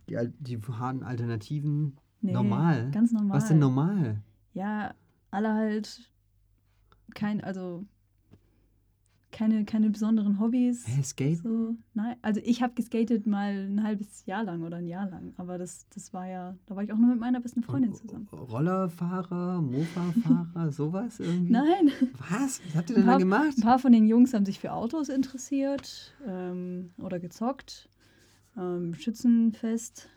die, 0.09 0.17
Al- 0.17 0.33
die 0.39 0.57
harten 0.59 1.03
Alternativen? 1.03 1.97
Nee, 2.23 2.31
normal? 2.31 2.89
ganz 2.91 3.11
normal 3.11 3.37
Was 3.37 3.47
denn 3.49 3.59
normal? 3.59 4.21
ja 4.53 4.93
alle 5.31 5.53
halt 5.53 6.09
kein 7.13 7.43
also 7.43 7.85
keine 9.31 9.65
keine 9.65 9.89
besonderen 9.89 10.39
Hobbys 10.39 10.85
Hä, 10.87 11.01
Skate? 11.01 11.37
So, 11.41 11.75
nein, 11.95 12.15
also 12.21 12.39
ich 12.43 12.61
habe 12.61 12.73
geskatet 12.75 13.25
mal 13.25 13.65
ein 13.65 13.83
halbes 13.83 14.25
Jahr 14.27 14.43
lang 14.43 14.61
oder 14.61 14.77
ein 14.77 14.87
Jahr 14.87 15.09
lang, 15.09 15.33
aber 15.37 15.57
das, 15.57 15.87
das 15.89 16.13
war 16.13 16.27
ja, 16.27 16.55
da 16.67 16.75
war 16.75 16.83
ich 16.83 16.93
auch 16.93 16.97
nur 16.97 17.09
mit 17.09 17.19
meiner 17.19 17.39
besten 17.41 17.63
Freundin 17.63 17.95
zusammen. 17.95 18.27
Rollerfahrer, 18.31 19.59
Mofa-Fahrer, 19.59 20.71
sowas 20.71 21.19
irgendwie? 21.19 21.51
Nein, 21.51 21.89
Was? 22.29 22.61
Was 22.67 22.75
habt 22.75 22.89
ihr 22.91 22.95
denn 22.97 23.05
da 23.05 23.11
paar, 23.13 23.19
gemacht? 23.19 23.57
ein 23.57 23.61
paar 23.61 23.79
von 23.79 23.91
den 23.91 24.05
Jungs 24.05 24.35
haben 24.35 24.45
sich 24.45 24.59
für 24.59 24.71
Autos 24.71 25.09
interessiert 25.09 26.13
ähm, 26.27 26.91
oder 26.99 27.19
gezockt. 27.19 27.89
Ähm, 28.55 28.93
Schützenfest 28.93 30.09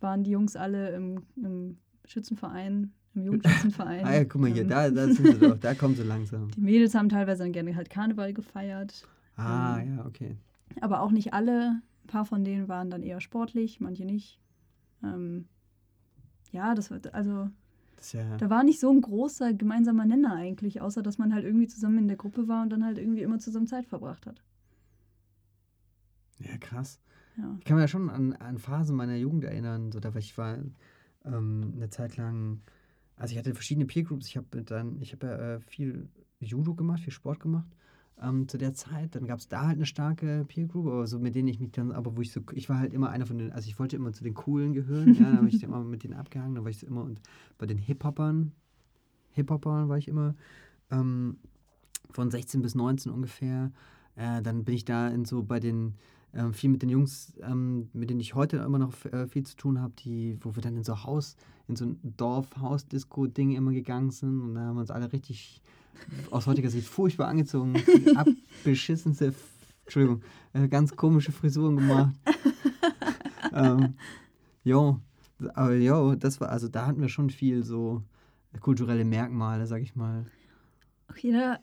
waren 0.00 0.24
die 0.24 0.30
Jungs 0.30 0.56
alle 0.56 0.90
im, 0.94 1.22
im 1.36 1.78
Schützenverein, 2.04 2.92
im 3.14 3.22
Jugendschützenverein. 3.22 4.04
Ah 4.06 4.14
ja, 4.14 4.24
guck 4.24 4.40
mal 4.40 4.50
hier, 4.52 4.62
Ähm, 4.62 4.68
da, 4.68 4.90
da 4.90 5.06
sind 5.06 5.26
sie 5.26 5.38
doch, 5.38 5.58
da 5.58 5.74
kommen 5.74 5.94
sie 5.94 6.02
langsam. 6.02 6.50
Die 6.52 6.60
Mädels 6.60 6.94
haben 6.94 7.08
teilweise 7.08 7.42
dann 7.42 7.52
gerne 7.52 7.74
halt 7.76 7.90
Karneval 7.90 8.32
gefeiert. 8.32 9.06
Ah, 9.36 9.78
ähm, 9.80 9.96
ja, 9.96 10.06
okay. 10.06 10.36
Aber 10.80 11.02
auch 11.02 11.10
nicht 11.10 11.32
alle. 11.32 11.80
Ein 12.04 12.06
paar 12.06 12.24
von 12.24 12.44
denen 12.44 12.68
waren 12.68 12.90
dann 12.90 13.02
eher 13.02 13.20
sportlich, 13.20 13.80
manche 13.80 14.04
nicht. 14.04 14.38
Ähm, 15.02 15.46
ja, 16.52 16.74
das 16.74 16.90
war, 16.90 17.00
also 17.12 17.50
ja, 18.12 18.36
da 18.36 18.48
war 18.48 18.64
nicht 18.64 18.80
so 18.80 18.90
ein 18.90 19.00
großer 19.00 19.52
gemeinsamer 19.52 20.06
Nenner 20.06 20.34
eigentlich, 20.34 20.80
außer 20.80 21.02
dass 21.02 21.18
man 21.18 21.34
halt 21.34 21.44
irgendwie 21.44 21.66
zusammen 21.66 21.98
in 21.98 22.08
der 22.08 22.16
Gruppe 22.16 22.48
war 22.48 22.62
und 22.62 22.70
dann 22.70 22.84
halt 22.84 22.98
irgendwie 22.98 23.22
immer 23.22 23.38
zusammen 23.38 23.66
Zeit 23.66 23.86
verbracht 23.86 24.26
hat. 24.26 24.42
ja, 26.38 26.56
krass. 26.58 27.00
Ja. 27.38 27.56
Ich 27.58 27.64
kann 27.64 27.76
mich 27.76 27.84
ja 27.84 27.88
schon 27.88 28.10
an, 28.10 28.34
an 28.34 28.58
Phasen 28.58 28.96
meiner 28.96 29.16
Jugend 29.16 29.44
erinnern. 29.44 29.92
So, 29.92 30.00
da 30.00 30.12
war 30.12 30.18
ich 30.18 30.36
war 30.36 30.58
ähm, 31.24 31.72
eine 31.76 31.88
Zeit 31.88 32.16
lang 32.16 32.60
also 33.18 33.32
ich 33.32 33.38
hatte 33.38 33.54
verschiedene 33.54 33.86
Peer 33.86 34.04
Groups. 34.04 34.26
Ich 34.28 34.36
habe 34.36 34.62
dann, 34.62 35.00
ich 35.00 35.12
habe 35.12 35.26
ja 35.26 35.54
äh, 35.54 35.60
viel 35.60 36.08
Judo 36.40 36.74
gemacht, 36.74 37.00
viel 37.00 37.12
Sport 37.12 37.40
gemacht 37.40 37.68
ähm, 38.22 38.46
zu 38.48 38.58
der 38.58 38.74
Zeit. 38.74 39.14
Dann 39.14 39.26
gab 39.26 39.40
es 39.40 39.48
da 39.48 39.66
halt 39.66 39.76
eine 39.76 39.86
starke 39.86 40.44
Peer 40.46 40.66
Group, 40.66 40.86
aber 40.86 41.06
so 41.06 41.18
mit 41.18 41.34
denen 41.34 41.48
ich 41.48 41.58
mich 41.58 41.72
dann, 41.72 41.92
aber 41.92 42.16
wo 42.16 42.20
ich 42.20 42.30
so, 42.30 42.40
ich 42.52 42.68
war 42.68 42.78
halt 42.78 42.92
immer 42.92 43.10
einer 43.10 43.26
von 43.26 43.38
den, 43.38 43.52
also 43.52 43.68
ich 43.68 43.78
wollte 43.78 43.96
immer 43.96 44.12
zu 44.12 44.22
den 44.22 44.34
Coolen 44.34 44.72
gehören, 44.72 45.14
ja, 45.14 45.24
dann 45.24 45.36
habe 45.38 45.48
ich 45.48 45.62
immer 45.62 45.82
mit 45.82 46.04
denen 46.04 46.14
abgehangen, 46.14 46.54
dann 46.54 46.64
war 46.64 46.70
ich 46.70 46.78
so 46.78 46.86
immer 46.86 47.02
und 47.02 47.20
bei 47.58 47.66
den 47.66 47.78
Hip-Hopern, 47.78 48.52
Hip-Hopern 49.32 49.88
war 49.88 49.98
ich 49.98 50.06
immer 50.06 50.34
ähm, 50.90 51.38
von 52.10 52.30
16 52.30 52.62
bis 52.62 52.74
19 52.74 53.12
ungefähr. 53.12 53.72
Äh, 54.16 54.42
dann 54.42 54.64
bin 54.64 54.74
ich 54.74 54.84
da 54.84 55.08
in 55.08 55.24
so 55.24 55.42
bei 55.42 55.60
den 55.60 55.94
ähm, 56.34 56.52
viel 56.52 56.70
mit 56.70 56.82
den 56.82 56.90
Jungs, 56.90 57.32
ähm, 57.42 57.88
mit 57.92 58.10
denen 58.10 58.20
ich 58.20 58.34
heute 58.34 58.58
immer 58.58 58.78
noch 58.78 59.04
äh, 59.06 59.26
viel 59.28 59.44
zu 59.44 59.56
tun 59.56 59.80
habe, 59.80 59.94
die, 59.98 60.38
wo 60.40 60.54
wir 60.54 60.62
dann 60.62 60.76
in 60.76 60.84
so 60.84 61.04
Haus, 61.04 61.36
in 61.68 61.76
so 61.76 61.86
ein 61.86 61.98
Dorf-Haus-Disco-Ding 62.02 63.52
immer 63.52 63.72
gegangen 63.72 64.10
sind 64.10 64.40
und 64.40 64.54
da 64.54 64.62
haben 64.62 64.76
wir 64.76 64.80
uns 64.80 64.90
alle 64.90 65.12
richtig 65.12 65.62
aus 66.30 66.46
heutiger 66.46 66.70
Sicht 66.70 66.86
furchtbar 66.86 67.28
angezogen, 67.28 67.74
abbeschissenste, 68.16 69.34
Entschuldigung, 69.84 70.22
äh, 70.52 70.68
ganz 70.68 70.94
komische 70.94 71.32
Frisuren 71.32 71.76
gemacht. 71.76 72.14
ähm, 73.52 73.94
jo, 74.64 75.00
aber 75.54 75.74
jo, 75.74 76.14
das 76.14 76.40
war, 76.40 76.50
also 76.50 76.68
da 76.68 76.86
hatten 76.86 77.00
wir 77.00 77.08
schon 77.08 77.30
viel 77.30 77.64
so 77.64 78.02
kulturelle 78.60 79.04
Merkmale, 79.04 79.66
sag 79.66 79.82
ich 79.82 79.96
mal. 79.96 80.26
Okay, 81.10 81.32
da, 81.32 81.58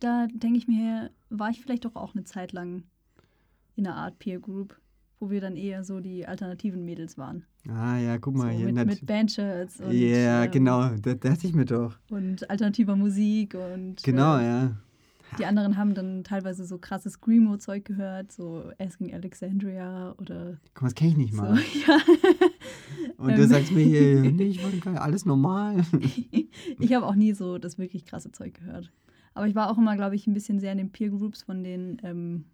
da 0.00 0.26
denke 0.32 0.58
ich 0.58 0.68
mir, 0.68 1.10
war 1.30 1.50
ich 1.50 1.60
vielleicht 1.60 1.84
doch 1.84 1.96
auch 1.96 2.14
eine 2.14 2.24
Zeit 2.24 2.52
lang 2.52 2.84
in 3.76 3.86
einer 3.86 3.96
Art 3.96 4.18
Peer 4.18 4.38
Group, 4.40 4.80
wo 5.20 5.30
wir 5.30 5.40
dann 5.40 5.56
eher 5.56 5.84
so 5.84 6.00
die 6.00 6.26
alternativen 6.26 6.84
Mädels 6.84 7.16
waren. 7.18 7.44
Ah 7.68 7.98
ja, 7.98 8.18
guck 8.18 8.34
mal. 8.34 8.52
So 8.52 8.58
hier, 8.58 8.72
mit, 8.72 8.86
mit 8.86 9.06
Bandshirts 9.06 9.80
und. 9.80 9.92
Ja, 9.92 10.44
ähm, 10.44 10.50
genau, 10.50 10.88
da 11.00 11.14
dachte 11.14 11.46
ich 11.46 11.54
mir 11.54 11.64
doch. 11.64 11.96
Und 12.10 12.48
alternativer 12.50 12.96
Musik 12.96 13.54
und. 13.54 14.02
Genau, 14.02 14.38
äh, 14.38 14.44
ja. 14.44 14.76
Die 15.38 15.46
anderen 15.46 15.76
haben 15.76 15.94
dann 15.94 16.24
teilweise 16.24 16.64
so 16.64 16.78
krasses 16.78 17.14
Screamo-Zeug 17.14 17.84
gehört, 17.84 18.32
so 18.32 18.70
Asking 18.78 19.14
Alexandria 19.14 20.14
oder. 20.18 20.58
Guck 20.74 20.82
mal, 20.82 20.88
das 20.88 20.94
kenne 20.94 21.12
ich 21.12 21.16
nicht 21.16 21.32
mal. 21.32 21.56
So, 21.56 21.62
ja. 21.86 21.98
Und 23.16 23.38
du 23.38 23.46
sagst 23.46 23.72
mir 23.72 23.84
hier, 23.84 24.20
nee, 24.32 24.44
ich 24.44 24.62
wollte 24.62 25.00
alles 25.00 25.24
normal. 25.24 25.84
ich 26.78 26.94
habe 26.94 27.06
auch 27.06 27.14
nie 27.14 27.32
so 27.32 27.58
das 27.58 27.78
wirklich 27.78 28.04
krasse 28.04 28.32
Zeug 28.32 28.54
gehört. 28.54 28.92
Aber 29.34 29.46
ich 29.46 29.54
war 29.54 29.70
auch 29.70 29.78
immer, 29.78 29.96
glaube 29.96 30.14
ich, 30.14 30.26
ein 30.26 30.34
bisschen 30.34 30.60
sehr 30.60 30.72
in 30.72 30.78
den 30.78 30.92
Peer 30.92 31.08
Groups 31.08 31.42
von 31.42 31.64
den, 31.64 31.98
ähm, 32.02 32.44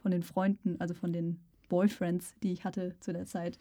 von 0.00 0.10
den 0.10 0.22
Freunden, 0.22 0.80
also 0.80 0.94
von 0.94 1.12
den 1.12 1.40
Boyfriends, 1.68 2.34
die 2.42 2.52
ich 2.52 2.64
hatte 2.64 2.94
zu 3.00 3.12
der 3.12 3.26
Zeit, 3.26 3.58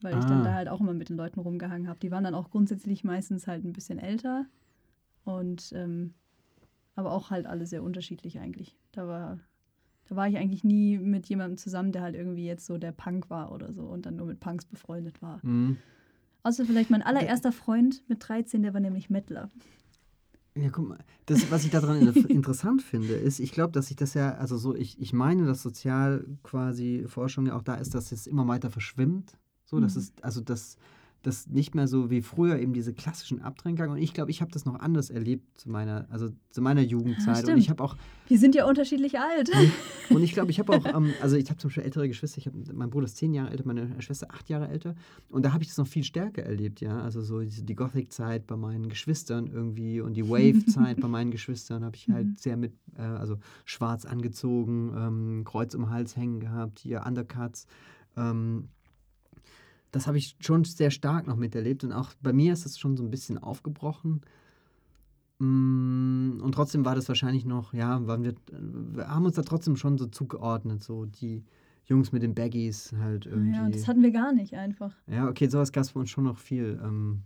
weil 0.00 0.14
ah. 0.14 0.18
ich 0.18 0.24
dann 0.24 0.44
da 0.44 0.54
halt 0.54 0.68
auch 0.68 0.80
immer 0.80 0.94
mit 0.94 1.08
den 1.08 1.16
Leuten 1.16 1.40
rumgehangen 1.40 1.88
habe. 1.88 1.98
Die 2.00 2.10
waren 2.10 2.24
dann 2.24 2.34
auch 2.34 2.50
grundsätzlich 2.50 3.04
meistens 3.04 3.46
halt 3.46 3.64
ein 3.64 3.72
bisschen 3.72 3.98
älter 3.98 4.46
und 5.24 5.72
ähm, 5.74 6.14
aber 6.94 7.12
auch 7.12 7.30
halt 7.30 7.46
alle 7.46 7.66
sehr 7.66 7.82
unterschiedlich 7.82 8.38
eigentlich. 8.38 8.76
Da 8.92 9.06
war, 9.06 9.38
da 10.08 10.16
war 10.16 10.28
ich 10.28 10.36
eigentlich 10.36 10.64
nie 10.64 10.98
mit 10.98 11.26
jemandem 11.26 11.56
zusammen, 11.56 11.92
der 11.92 12.02
halt 12.02 12.14
irgendwie 12.14 12.46
jetzt 12.46 12.66
so 12.66 12.78
der 12.78 12.92
Punk 12.92 13.30
war 13.30 13.52
oder 13.52 13.72
so 13.72 13.82
und 13.82 14.06
dann 14.06 14.16
nur 14.16 14.26
mit 14.26 14.40
Punks 14.40 14.64
befreundet 14.64 15.20
war. 15.22 15.40
Mhm. 15.42 15.76
Außer 16.42 16.64
vielleicht 16.64 16.90
mein 16.90 17.02
allererster 17.02 17.52
Freund 17.52 18.02
mit 18.08 18.26
13, 18.26 18.62
der 18.62 18.72
war 18.72 18.80
nämlich 18.80 19.10
Mettler. 19.10 19.50
Ja, 20.60 20.70
guck 20.70 20.88
mal, 20.88 20.98
das, 21.26 21.50
was 21.50 21.64
ich 21.64 21.70
daran 21.70 22.00
interessant 22.28 22.82
finde, 22.82 23.14
ist, 23.14 23.38
ich 23.38 23.52
glaube, 23.52 23.72
dass 23.72 23.88
sich 23.88 23.96
das 23.96 24.14
ja, 24.14 24.34
also 24.34 24.56
so, 24.56 24.74
ich, 24.74 25.00
ich 25.00 25.12
meine, 25.12 25.46
dass 25.46 25.62
sozial 25.62 26.24
quasi 26.42 27.04
Forschung 27.06 27.46
ja 27.46 27.56
auch 27.56 27.62
da 27.62 27.74
ist, 27.74 27.94
dass 27.94 28.10
es 28.10 28.26
immer 28.26 28.48
weiter 28.48 28.70
verschwimmt. 28.70 29.38
So, 29.64 29.76
mhm. 29.76 29.82
das 29.82 29.94
ist, 29.96 30.24
also 30.24 30.40
das, 30.40 30.76
das 31.28 31.46
nicht 31.46 31.74
mehr 31.74 31.86
so 31.86 32.10
wie 32.10 32.22
früher 32.22 32.58
eben 32.58 32.72
diese 32.72 32.92
klassischen 32.92 33.40
Abtrenngang. 33.40 33.90
Und 33.90 33.98
ich 33.98 34.14
glaube, 34.14 34.30
ich 34.30 34.40
habe 34.40 34.50
das 34.50 34.64
noch 34.64 34.74
anders 34.80 35.10
erlebt 35.10 35.60
zu 35.60 35.70
meiner, 35.70 36.06
also 36.10 36.30
zu 36.50 36.60
meiner 36.60 36.80
Jugendzeit. 36.80 37.46
Ja, 37.46 37.52
und 37.52 37.60
ich 37.60 37.70
habe 37.70 37.82
auch. 37.84 37.96
Wir 38.26 38.38
sind 38.38 38.54
ja 38.54 38.66
unterschiedlich 38.66 39.18
alt. 39.18 39.50
Und 40.10 40.22
ich 40.22 40.32
glaube, 40.32 40.50
ich 40.50 40.58
habe 40.58 40.72
auch, 40.72 40.84
ähm, 40.94 41.12
also 41.20 41.36
ich 41.36 41.48
habe 41.50 41.58
zum 41.58 41.68
Beispiel 41.68 41.84
ältere 41.84 42.08
Geschwister. 42.08 42.38
Ich 42.38 42.46
habe, 42.46 42.58
mein 42.72 42.90
Bruder 42.90 43.06
ist 43.06 43.16
zehn 43.16 43.32
Jahre 43.32 43.50
älter, 43.50 43.64
meine 43.66 44.00
Schwester 44.02 44.28
acht 44.30 44.48
Jahre 44.48 44.68
älter. 44.68 44.94
Und 45.28 45.44
da 45.44 45.52
habe 45.52 45.62
ich 45.62 45.68
das 45.68 45.78
noch 45.78 45.86
viel 45.86 46.04
stärker 46.04 46.42
erlebt, 46.42 46.80
ja. 46.80 47.00
Also 47.00 47.20
so 47.20 47.40
die 47.40 47.74
Gothic-Zeit 47.74 48.46
bei 48.46 48.56
meinen 48.56 48.88
Geschwistern 48.88 49.46
irgendwie 49.46 50.00
und 50.00 50.14
die 50.14 50.28
Wave-Zeit 50.28 51.00
bei 51.00 51.08
meinen 51.08 51.30
Geschwistern 51.30 51.84
habe 51.84 51.96
ich 51.96 52.08
halt 52.08 52.26
mhm. 52.26 52.36
sehr 52.36 52.56
mit, 52.56 52.72
äh, 52.96 53.02
also 53.02 53.38
schwarz 53.64 54.04
angezogen, 54.04 54.92
ähm, 54.96 55.44
Kreuz 55.44 55.74
um 55.74 55.82
den 55.82 55.90
Hals 55.90 56.16
hängen 56.16 56.40
gehabt, 56.40 56.80
hier 56.80 57.04
Undercuts. 57.06 57.66
Ähm, 58.16 58.68
das 59.90 60.06
habe 60.06 60.18
ich 60.18 60.36
schon 60.40 60.64
sehr 60.64 60.90
stark 60.90 61.26
noch 61.26 61.36
miterlebt 61.36 61.84
und 61.84 61.92
auch 61.92 62.12
bei 62.20 62.32
mir 62.32 62.52
ist 62.52 62.64
das 62.64 62.78
schon 62.78 62.96
so 62.96 63.02
ein 63.02 63.10
bisschen 63.10 63.38
aufgebrochen. 63.38 64.20
Mm, 65.38 66.40
und 66.42 66.52
trotzdem 66.52 66.84
war 66.84 66.94
das 66.94 67.08
wahrscheinlich 67.08 67.44
noch, 67.44 67.72
ja, 67.72 68.06
waren 68.06 68.24
wir, 68.24 68.34
wir 68.50 69.08
haben 69.08 69.24
uns 69.24 69.36
da 69.36 69.42
trotzdem 69.42 69.76
schon 69.76 69.96
so 69.96 70.06
zugeordnet, 70.06 70.82
so 70.82 71.04
die 71.04 71.44
Jungs 71.86 72.12
mit 72.12 72.22
den 72.22 72.34
Baggies 72.34 72.92
halt 72.98 73.26
irgendwie. 73.26 73.56
Ja, 73.56 73.68
das 73.68 73.88
hatten 73.88 74.02
wir 74.02 74.10
gar 74.10 74.32
nicht 74.32 74.54
einfach. 74.54 74.94
Ja, 75.06 75.28
okay, 75.28 75.48
sowas 75.48 75.72
gab 75.72 75.84
es 75.84 75.92
bei 75.92 76.00
uns 76.00 76.10
schon 76.10 76.24
noch 76.24 76.38
viel 76.38 76.78
ähm, 76.82 77.22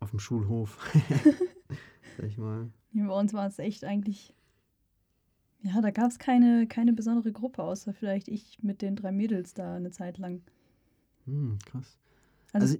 auf 0.00 0.10
dem 0.10 0.18
Schulhof. 0.18 0.78
Sag 2.16 2.26
ich 2.26 2.38
mal. 2.38 2.70
Ja, 2.92 3.06
bei 3.06 3.14
uns 3.14 3.32
war 3.32 3.46
es 3.46 3.58
echt 3.58 3.84
eigentlich, 3.84 4.34
ja, 5.62 5.80
da 5.80 5.90
gab 5.90 6.10
es 6.10 6.18
keine, 6.18 6.66
keine 6.66 6.92
besondere 6.92 7.30
Gruppe, 7.30 7.62
außer 7.62 7.92
vielleicht 7.92 8.28
ich 8.28 8.58
mit 8.62 8.82
den 8.82 8.96
drei 8.96 9.12
Mädels 9.12 9.54
da 9.54 9.76
eine 9.76 9.90
Zeit 9.90 10.18
lang. 10.18 10.42
Hm, 11.26 11.58
krass. 11.64 11.98
Also, 12.52 12.76
also 12.76 12.78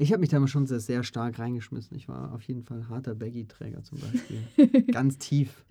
ich 0.00 0.12
habe 0.12 0.20
mich 0.20 0.30
da 0.30 0.40
mal 0.40 0.46
schon 0.46 0.66
sehr, 0.66 0.80
sehr 0.80 1.02
stark 1.02 1.38
reingeschmissen. 1.38 1.94
Ich 1.94 2.08
war 2.08 2.32
auf 2.32 2.42
jeden 2.44 2.62
Fall 2.62 2.88
harter 2.88 3.14
Baggy-Träger 3.14 3.82
zum 3.82 3.98
Beispiel. 3.98 4.86
Ganz 4.92 5.18
tief. 5.18 5.62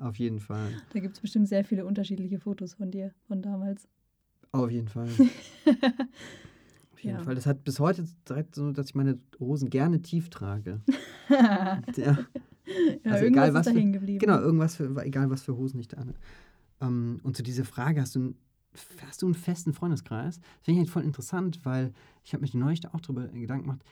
Auf 0.00 0.16
jeden 0.16 0.38
Fall. 0.38 0.68
Da 0.92 1.00
gibt 1.00 1.14
es 1.14 1.20
bestimmt 1.20 1.48
sehr 1.48 1.64
viele 1.64 1.86
unterschiedliche 1.86 2.38
Fotos 2.38 2.74
von 2.74 2.90
dir, 2.90 3.12
von 3.26 3.40
damals. 3.40 3.88
Auf 4.52 4.70
jeden 4.70 4.88
Fall. 4.88 5.08
auf 6.92 7.00
jeden 7.00 7.16
ja. 7.16 7.22
Fall. 7.22 7.34
Das 7.34 7.46
hat 7.46 7.64
bis 7.64 7.80
heute 7.80 8.04
direkt 8.28 8.54
so, 8.54 8.70
dass 8.70 8.88
ich 8.88 8.94
meine 8.94 9.18
Hosen 9.40 9.70
gerne 9.70 10.02
tief 10.02 10.28
trage. 10.28 10.82
ja. 11.30 11.82
ja 11.96 12.18
also 13.04 13.24
egal 13.24 13.54
was. 13.54 13.66
Für, 13.66 13.82
genau, 13.82 14.40
irgendwas 14.40 14.76
für, 14.76 14.94
egal 15.02 15.30
was 15.30 15.42
für 15.42 15.56
Hosen 15.56 15.80
ich 15.80 15.88
da 15.88 16.00
habe. 16.00 16.12
Um, 16.80 17.18
und 17.22 17.34
zu 17.34 17.42
dieser 17.42 17.64
Frage, 17.64 18.02
hast 18.02 18.14
du 18.14 18.34
hast 19.06 19.22
du 19.22 19.26
einen 19.26 19.34
festen 19.34 19.72
Freundeskreis? 19.72 20.38
Das 20.38 20.46
finde 20.62 20.80
ich 20.80 20.86
halt 20.86 20.90
voll 20.90 21.02
interessant, 21.02 21.60
weil 21.64 21.92
ich 22.24 22.32
habe 22.32 22.42
mich 22.42 22.54
neulich 22.54 22.86
auch 22.92 23.00
darüber 23.00 23.26
Gedanken 23.28 23.64
gemacht. 23.66 23.84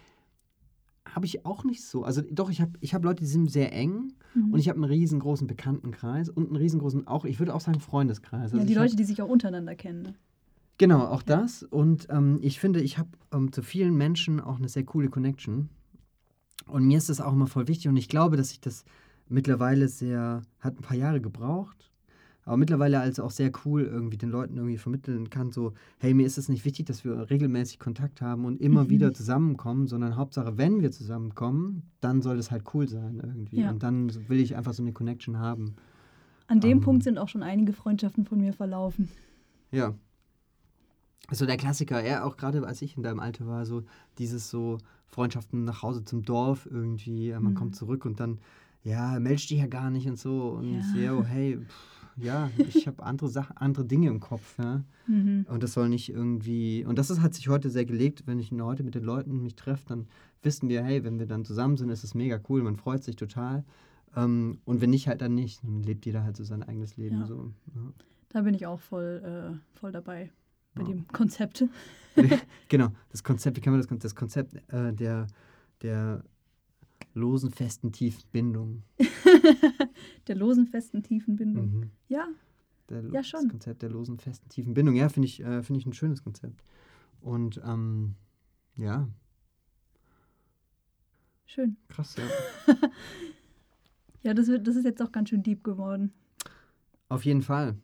Habe 1.05 1.27
ich 1.27 1.45
auch 1.45 1.65
nicht 1.65 1.85
so. 1.85 2.05
Also 2.05 2.23
doch, 2.31 2.51
ich 2.51 2.61
habe 2.61 2.73
ich 2.81 2.95
hab 2.95 3.05
Leute, 3.05 3.23
die 3.23 3.31
sind 3.31 3.51
sehr 3.51 3.73
eng 3.73 4.13
mhm. 4.35 4.53
und 4.53 4.59
ich 4.59 4.69
habe 4.69 4.77
einen 4.77 4.91
riesengroßen 4.91 5.47
Bekanntenkreis 5.47 6.29
und 6.29 6.49
einen 6.49 6.57
riesengroßen, 6.57 7.07
auch, 7.07 7.25
ich 7.25 7.39
würde 7.39 7.55
auch 7.55 7.61
sagen, 7.61 7.81
Freundeskreis. 7.81 8.53
Also 8.53 8.59
ja, 8.59 8.65
die 8.65 8.75
Leute, 8.75 8.93
hab, 8.93 8.97
die 8.97 9.05
sich 9.05 9.21
auch 9.21 9.29
untereinander 9.29 9.75
kennen. 9.75 10.03
Ne? 10.03 10.15
Genau, 10.79 11.05
auch 11.07 11.23
ja. 11.27 11.37
das. 11.37 11.63
Und 11.63 12.09
ähm, 12.11 12.39
ich 12.41 12.61
finde, 12.61 12.81
ich 12.81 12.99
habe 12.99 13.11
ähm, 13.33 13.53
zu 13.53 13.63
vielen 13.63 13.97
Menschen 13.97 14.41
auch 14.41 14.59
eine 14.59 14.69
sehr 14.69 14.85
coole 14.85 15.09
Connection. 15.09 15.69
Und 16.67 16.87
mir 16.87 16.99
ist 16.99 17.09
das 17.09 17.21
auch 17.21 17.33
immer 17.33 17.47
voll 17.47 17.69
wichtig 17.69 17.89
und 17.89 17.97
ich 17.97 18.09
glaube, 18.09 18.37
dass 18.37 18.53
ich 18.53 18.61
das 18.61 18.85
mittlerweile 19.29 19.89
sehr, 19.89 20.43
hat 20.61 20.79
ein 20.79 20.83
paar 20.83 20.97
Jahre 20.97 21.21
gebraucht, 21.21 21.92
aber 22.45 22.57
mittlerweile 22.57 22.99
also 22.99 23.23
auch 23.23 23.31
sehr 23.31 23.53
cool 23.65 23.83
irgendwie 23.83 24.17
den 24.17 24.31
Leuten 24.31 24.57
irgendwie 24.57 24.79
vermitteln 24.79 25.31
kann, 25.31 25.53
so, 25.53 25.75
hey, 25.99 26.13
mir 26.13 26.27
ist 26.27 26.39
es 26.39 26.49
nicht 26.49 26.65
wichtig, 26.65 26.87
dass 26.87 27.05
wir 27.05 27.31
regelmäßig 27.31 27.79
Kontakt 27.79 28.21
haben 28.21 28.45
und 28.45 28.61
immer 28.61 28.85
mhm. 28.85 28.91
wieder 28.91 29.15
zusammenkommen, 29.15 29.87
sondern 29.87 30.17
Hauptsache, 30.17 30.59
wenn 30.59 30.83
wir 30.83 30.91
zusammenkommen, 30.91 31.83
dann 32.01 32.21
soll 32.21 32.39
es 32.39 32.51
halt 32.51 32.65
cool 32.75 32.89
sein 32.89 33.21
irgendwie. 33.23 33.61
Ja. 33.61 33.71
Und 33.71 33.83
dann 33.83 34.13
will 34.29 34.41
ich 34.41 34.57
einfach 34.57 34.75
so 34.75 34.83
eine 34.83 34.93
Connection 34.93 35.39
haben. 35.39 35.77
An 36.49 36.61
dem 36.61 36.73
um, 36.73 36.79
ähm. 36.79 36.81
Punkt 36.81 37.05
sind 37.05 37.19
auch 37.19 37.29
schon 37.29 37.45
einige 37.45 37.73
Freundschaften 37.73 38.25
von 38.25 38.41
mir 38.41 38.53
verlaufen. 38.53 39.09
Ja. 39.71 39.95
Also 41.29 41.47
der 41.47 41.57
Klassiker, 41.57 42.05
ja, 42.05 42.25
auch 42.25 42.37
gerade 42.37 42.67
als 42.67 42.83
ich 42.83 42.97
in 42.97 43.05
deinem 43.05 43.21
Alter 43.21 43.47
war, 43.47 43.65
so 43.65 43.85
dieses 44.19 44.51
so 44.51 44.79
Freundschaften 45.07 45.65
nach 45.65 45.83
Hause 45.83 46.05
zum 46.05 46.25
Dorf 46.25 46.69
irgendwie, 46.71 47.33
man 47.33 47.53
mhm. 47.53 47.55
kommt 47.55 47.77
zurück 47.77 48.05
und 48.05 48.19
dann, 48.19 48.39
ja, 48.83 49.21
meldest 49.21 49.49
dich 49.51 49.61
ja 49.61 49.69
gar 49.69 49.91
nicht 49.91 50.09
und 50.09 50.19
so 50.19 50.51
und 50.51 50.83
ja, 50.97 51.15
oh, 51.15 51.23
hey, 51.23 51.59
pff, 51.59 52.02
ja, 52.17 52.51
ich 52.57 52.87
habe 52.87 53.03
andere 53.03 53.29
Sachen, 53.29 53.57
andere 53.57 53.85
Dinge 53.85 54.09
im 54.09 54.21
Kopf, 54.21 54.59
ja. 54.59 54.85
Mhm. 55.07 55.47
Und 55.49 55.63
das 55.63 55.73
soll 55.73 55.89
nicht 55.89 56.11
irgendwie. 56.11 56.85
Und 56.85 56.99
das 56.99 57.11
ist, 57.11 57.21
hat 57.21 57.35
sich 57.35 57.49
heute 57.49 57.71
sehr 57.71 57.85
gelegt, 57.85 58.27
wenn 58.27 58.39
ich 58.39 58.51
heute 58.53 58.83
mit 58.83 58.95
den 58.95 59.05
Leuten 59.05 59.43
mich 59.43 59.55
treffe, 59.55 59.85
dann 59.89 60.07
wissen 60.43 60.69
wir, 60.69 60.83
hey, 60.83 61.05
wenn 61.05 61.19
wir 61.19 61.27
dann 61.27 61.45
zusammen 61.45 61.77
sind, 61.77 61.89
ist 61.91 62.05
es 62.05 62.15
mega 62.15 62.41
cool, 62.49 62.63
man 62.63 62.77
freut 62.77 63.03
sich 63.03 63.17
total. 63.17 63.65
Ähm, 64.17 64.59
und 64.65 64.81
wenn 64.81 64.91
nicht, 64.91 65.09
halt 65.09 65.21
dann 65.23 65.35
nicht. 65.35 65.63
Dann 65.65 65.83
lebt 65.83 66.07
jeder 66.07 66.23
halt 66.25 66.37
so 66.37 66.45
sein 66.45 66.63
eigenes 66.63 66.97
Leben. 66.97 67.21
Ja. 67.21 67.27
So, 67.27 67.53
ja. 67.75 67.93
Da 68.29 68.43
bin 68.43 68.55
ich 68.55 68.67
auch 68.67 68.81
voll, 68.81 69.23
äh, 69.55 69.79
voll 69.79 69.93
dabei 69.93 70.31
bei 70.75 70.83
ja. 70.83 70.89
dem 70.89 71.07
Konzept. 71.09 71.65
genau, 72.69 72.89
das 73.11 73.23
Konzept, 73.23 73.57
wie 73.57 73.61
kann 73.61 73.73
man 73.73 73.83
das, 73.83 73.99
das 73.99 74.15
Konzept 74.15 74.55
äh, 74.73 74.93
der, 74.93 75.27
der 75.83 76.23
losen, 77.15 77.51
festen, 77.51 77.93
tiefen 77.93 78.25
Bindung. 78.33 78.83
der 80.29 80.37
losen, 80.37 80.67
festen, 80.67 81.03
tiefen 81.03 81.37
Bindung. 81.37 81.73
Mhm. 81.73 81.91
Ja. 82.09 82.29
Der, 82.89 83.05
ja, 83.11 83.23
schon. 83.23 83.43
Das 83.43 83.51
Konzept 83.51 83.83
der 83.83 83.91
losen, 83.91 84.19
festen, 84.19 84.49
tiefen 84.49 84.75
Bindung. 84.75 84.95
Ja, 84.95 85.09
finde 85.09 85.27
ich, 85.27 85.41
äh, 85.43 85.63
find 85.63 85.79
ich 85.79 85.87
ein 85.87 85.93
schönes 85.93 86.23
Konzept. 86.23 86.63
Und 87.21 87.61
ähm, 87.65 88.15
ja. 88.77 89.09
Schön. 91.47 91.77
Krass, 91.89 92.17
ja. 92.17 92.75
Ja, 94.23 94.35
das, 94.35 94.47
wird, 94.47 94.67
das 94.67 94.77
ist 94.77 94.85
jetzt 94.85 95.03
auch 95.03 95.13
ganz 95.13 95.31
schön 95.31 95.43
deep 95.43 95.65
geworden. 95.65 96.13
Auf 97.09 97.25
jeden 97.25 97.43
Fall. 97.43 97.77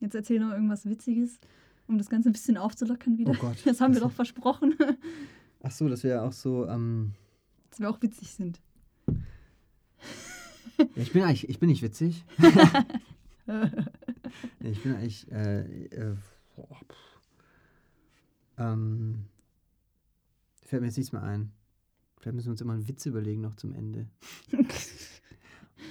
Jetzt 0.00 0.14
erzähl 0.14 0.38
noch 0.38 0.52
irgendwas 0.52 0.86
Witziges, 0.86 1.40
um 1.86 1.98
das 1.98 2.10
Ganze 2.10 2.28
ein 2.28 2.32
bisschen 2.32 2.58
aufzulockern 2.58 3.18
wieder. 3.18 3.32
Oh 3.32 3.40
Gott. 3.40 3.56
Das 3.64 3.80
haben 3.80 3.94
wir 3.94 4.00
doch 4.00 4.12
versprochen, 4.12 4.74
Ach 5.60 5.72
so, 5.72 5.88
das 5.88 6.04
wäre 6.04 6.22
auch 6.22 6.32
so. 6.32 6.68
Ähm, 6.68 7.14
dass 7.70 7.80
wir 7.80 7.90
auch 7.90 8.00
witzig 8.00 8.30
sind. 8.30 8.60
Ich, 10.94 11.12
bin 11.12 11.22
eigentlich, 11.22 11.48
ich 11.48 11.58
bin 11.58 11.68
nicht 11.68 11.82
witzig. 11.82 12.24
ich 14.60 14.82
bin 14.82 14.94
eigentlich. 14.94 15.30
Äh, 15.30 15.86
äh, 15.86 16.16
boah, 16.56 16.80
ähm, 18.58 19.24
fällt 20.62 20.82
mir 20.82 20.88
jetzt 20.88 20.96
nichts 20.96 21.12
mehr 21.12 21.22
ein. 21.22 21.52
Vielleicht 22.18 22.34
müssen 22.34 22.46
wir 22.46 22.52
uns 22.52 22.60
immer 22.60 22.72
einen 22.72 22.88
Witz 22.88 23.06
überlegen 23.06 23.40
noch 23.40 23.54
zum 23.54 23.72
Ende. 23.74 24.08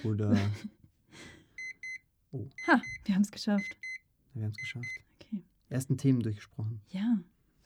Oder. 0.03 0.35
Ha, 2.67 2.81
wir 3.05 3.15
haben 3.15 3.21
es 3.21 3.31
geschafft. 3.31 3.77
Wir 4.33 4.43
haben 4.43 4.51
es 4.51 4.57
geschafft. 4.57 4.85
Okay. 5.15 5.41
Ersten 5.69 5.97
Themen 5.97 6.21
durchgesprochen. 6.21 6.81
Ja. 6.89 7.17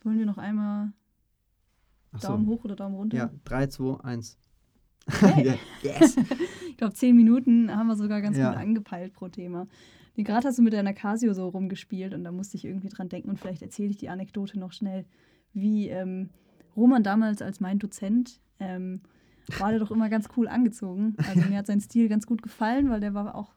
Wollen 0.04 0.20
wir 0.20 0.26
noch 0.26 0.38
einmal 0.38 0.94
Ach 2.12 2.20
Daumen 2.20 2.46
so. 2.46 2.52
hoch 2.52 2.64
oder 2.66 2.76
Daumen 2.76 2.96
runter? 2.96 3.18
Ja, 3.18 3.32
3, 3.44 3.68
2, 3.68 4.04
1. 4.04 4.38
Okay. 5.08 5.58
yes! 5.84 6.16
Ich 6.70 6.78
glaube, 6.78 6.94
zehn 6.96 7.16
Minuten 7.16 7.76
haben 7.76 7.88
wir 7.88 7.96
sogar 7.96 8.22
ganz 8.22 8.38
Ja. 8.38 8.50
gut 8.50 8.58
angepeilt 8.60 9.14
pro 9.14 9.28
Thema. 9.28 9.68
Nee, 10.16 10.24
Gerade 10.24 10.48
hast 10.48 10.58
du 10.58 10.64
mit 10.64 10.74
deiner 10.74 10.94
Casio 10.94 11.34
so 11.34 11.48
rumgespielt 11.50 12.14
und 12.16 12.24
da 12.24 12.32
musste 12.32 12.58
ich 12.58 12.66
irgendwie 12.66 12.90
dran 12.90 13.08
denken 13.08 13.30
und 13.30 13.40
vielleicht 13.40 13.62
erzähle 13.62 13.90
ich 13.92 13.98
die 13.98 14.10
Anekdote 14.10 14.58
noch 14.58 14.72
schnell, 14.74 15.06
wie 15.54 15.90
ähm, 15.90 16.30
Roman 16.76 17.04
damals 17.04 17.42
als 17.42 17.60
mein 17.60 17.78
Dozent 17.78 18.40
ähm, 18.60 19.02
war 19.60 19.70
der 19.72 19.80
doch 19.80 19.92
immer 19.92 20.10
ganz 20.10 20.28
cool 20.38 20.48
angezogen. 20.48 21.16
Also 21.28 21.48
mir 21.48 21.58
hat 21.58 21.68
sein 21.68 21.82
Stil 21.82 22.10
ganz 22.10 22.26
gut 22.26 22.42
gefallen, 22.42 22.90
weil 22.90 23.00
der 23.00 23.14
war 23.14 23.36
auch 23.36 23.54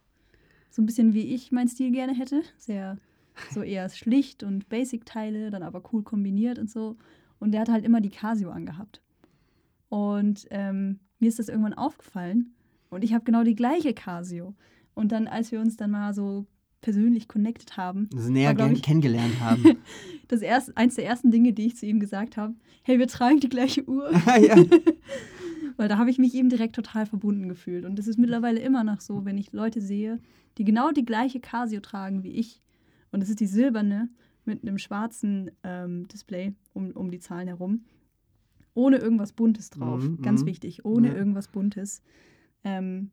so 0.70 0.82
ein 0.82 0.86
bisschen 0.86 1.14
wie 1.14 1.34
ich 1.34 1.50
meinen 1.52 1.68
Stil 1.68 1.92
gerne 1.92 2.14
hätte. 2.14 2.42
Sehr 2.58 2.98
so 3.52 3.62
eher 3.62 3.88
schlicht 3.88 4.42
und 4.42 4.68
Basic-Teile, 4.68 5.50
dann 5.50 5.62
aber 5.62 5.82
cool 5.92 6.02
kombiniert 6.02 6.58
und 6.58 6.70
so. 6.70 6.96
Und 7.38 7.52
der 7.52 7.62
hat 7.62 7.68
halt 7.68 7.84
immer 7.84 8.00
die 8.00 8.10
Casio 8.10 8.50
angehabt. 8.50 9.00
Und 9.88 10.46
ähm, 10.50 10.98
mir 11.24 11.28
ist 11.30 11.38
das 11.38 11.48
irgendwann 11.48 11.72
aufgefallen 11.74 12.52
und 12.90 13.02
ich 13.02 13.14
habe 13.14 13.24
genau 13.24 13.42
die 13.44 13.54
gleiche 13.56 13.94
Casio. 13.94 14.54
Und 14.94 15.10
dann, 15.10 15.26
als 15.26 15.50
wir 15.52 15.58
uns 15.60 15.76
dann 15.78 15.90
mal 15.90 16.12
so 16.12 16.46
persönlich 16.82 17.28
connected 17.28 17.76
haben, 17.78 18.10
Also 18.14 18.30
näher 18.30 18.56
War, 18.58 18.70
ich- 18.70 18.82
kennengelernt 18.88 19.40
haben. 19.40 19.78
das 20.28 20.42
erst, 20.42 20.76
eins 20.76 20.96
der 20.96 21.06
ersten 21.06 21.30
Dinge, 21.30 21.52
die 21.54 21.64
ich 21.66 21.76
zu 21.76 21.86
ihm 21.86 21.98
gesagt 21.98 22.36
habe, 22.36 22.54
hey, 22.82 22.98
wir 22.98 23.08
tragen 23.08 23.40
die 23.40 23.48
gleiche 23.48 23.88
Uhr. 23.88 24.10
ja. 24.38 24.56
Weil 25.76 25.88
da 25.88 25.96
habe 25.98 26.10
ich 26.10 26.18
mich 26.18 26.34
ihm 26.34 26.50
direkt 26.50 26.76
total 26.76 27.06
verbunden 27.06 27.48
gefühlt. 27.48 27.84
Und 27.86 27.98
das 27.98 28.06
ist 28.06 28.18
mittlerweile 28.18 28.60
immer 28.60 28.84
noch 28.84 29.00
so, 29.00 29.24
wenn 29.24 29.38
ich 29.38 29.52
Leute 29.52 29.80
sehe, 29.80 30.20
die 30.58 30.64
genau 30.64 30.90
die 30.92 31.04
gleiche 31.06 31.40
Casio 31.40 31.80
tragen 31.80 32.22
wie 32.22 32.32
ich. 32.32 32.60
Und 33.10 33.20
das 33.20 33.30
ist 33.30 33.40
die 33.40 33.46
silberne 33.46 34.10
mit 34.44 34.62
einem 34.62 34.76
schwarzen 34.78 35.50
ähm, 35.64 36.06
Display 36.08 36.52
um, 36.74 36.90
um 36.92 37.10
die 37.10 37.18
Zahlen 37.18 37.48
herum. 37.48 37.84
Ohne 38.74 38.96
irgendwas 38.98 39.32
Buntes 39.32 39.70
drauf. 39.70 40.02
Mhm, 40.02 40.22
Ganz 40.22 40.42
mhm. 40.42 40.46
wichtig, 40.46 40.84
ohne 40.84 41.08
Ja. 41.08 41.14
irgendwas 41.14 41.48
Buntes. 41.48 42.02
Ähm, 42.64 43.10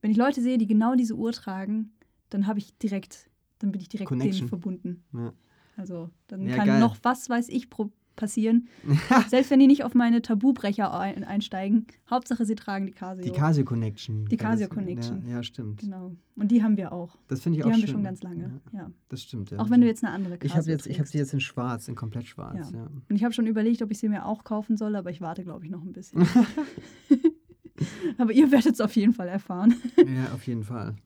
wenn 0.00 0.10
ich 0.10 0.16
Leute 0.16 0.40
sehe, 0.42 0.58
die 0.58 0.66
genau 0.66 0.94
diese 0.96 1.14
Uhr 1.14 1.32
tragen, 1.32 1.92
dann 2.30 2.46
habe 2.46 2.58
ich 2.58 2.76
direkt, 2.78 3.30
dann 3.58 3.70
bin 3.72 3.80
ich 3.80 3.88
direkt 3.88 4.10
denen 4.10 4.20
Connection. 4.20 4.48
verbunden. 4.48 5.04
Ja. 5.12 5.32
Also 5.76 6.10
dann 6.26 6.46
Ja, 6.46 6.56
kann 6.56 6.66
geil. 6.66 6.80
noch 6.80 6.96
was 7.02 7.28
weiß 7.30 7.48
ich 7.48 7.70
pro 7.70 7.90
passieren. 8.16 8.68
Selbst 9.28 9.50
wenn 9.50 9.60
die 9.60 9.66
nicht 9.66 9.84
auf 9.84 9.94
meine 9.94 10.22
Tabubrecher 10.22 10.98
ein, 10.98 11.24
einsteigen. 11.24 11.86
Hauptsache, 12.10 12.44
sie 12.44 12.54
tragen 12.54 12.86
die 12.86 12.92
Casio. 12.92 13.24
Die 13.24 13.30
Casio 13.32 13.64
Connection. 13.64 14.26
Die 14.26 14.36
Casio 14.36 14.68
Connection. 14.68 15.22
Ja, 15.26 15.36
ja, 15.36 15.42
stimmt. 15.42 15.80
Genau. 15.80 16.12
Und 16.36 16.50
die 16.50 16.62
haben 16.62 16.76
wir 16.76 16.92
auch. 16.92 17.16
Das 17.28 17.40
finde 17.40 17.58
ich 17.58 17.62
Die 17.64 17.68
auch 17.68 17.72
haben 17.72 17.80
schön. 17.80 17.88
wir 17.88 17.92
schon 17.94 18.04
ganz 18.04 18.22
lange. 18.22 18.60
Ja, 18.72 18.78
Ja. 18.80 18.90
das 19.08 19.22
stimmt. 19.22 19.50
Ja. 19.50 19.58
Auch 19.58 19.70
wenn 19.70 19.80
du 19.80 19.86
jetzt 19.86 20.04
eine 20.04 20.12
andere 20.12 20.38
Casio 20.38 20.46
Ich 20.48 20.56
habe 20.56 20.70
jetzt, 20.70 20.86
ich 20.86 20.98
habe 20.98 21.08
sie 21.08 21.18
jetzt 21.18 21.32
in 21.32 21.40
schwarz, 21.40 21.88
in 21.88 21.94
komplett 21.94 22.26
schwarz. 22.26 22.70
Ja. 22.72 22.86
Und 23.08 23.16
ich 23.16 23.24
habe 23.24 23.32
schon 23.34 23.46
überlegt, 23.46 23.82
ob 23.82 23.90
ich 23.90 23.98
sie 23.98 24.08
mir 24.08 24.24
auch 24.26 24.44
kaufen 24.44 24.76
soll, 24.76 24.96
aber 24.96 25.10
ich 25.10 25.20
warte, 25.20 25.44
glaube 25.44 25.64
ich, 25.64 25.70
noch 25.70 25.82
ein 25.82 25.92
bisschen. 25.92 26.26
aber 28.18 28.32
ihr 28.32 28.50
werdet 28.50 28.74
es 28.74 28.80
auf 28.80 28.94
jeden 28.96 29.12
Fall 29.12 29.28
erfahren. 29.28 29.74
Ja. 29.96 30.32
auf 30.34 30.46
jeden 30.46 30.64
Fall. 30.64 30.96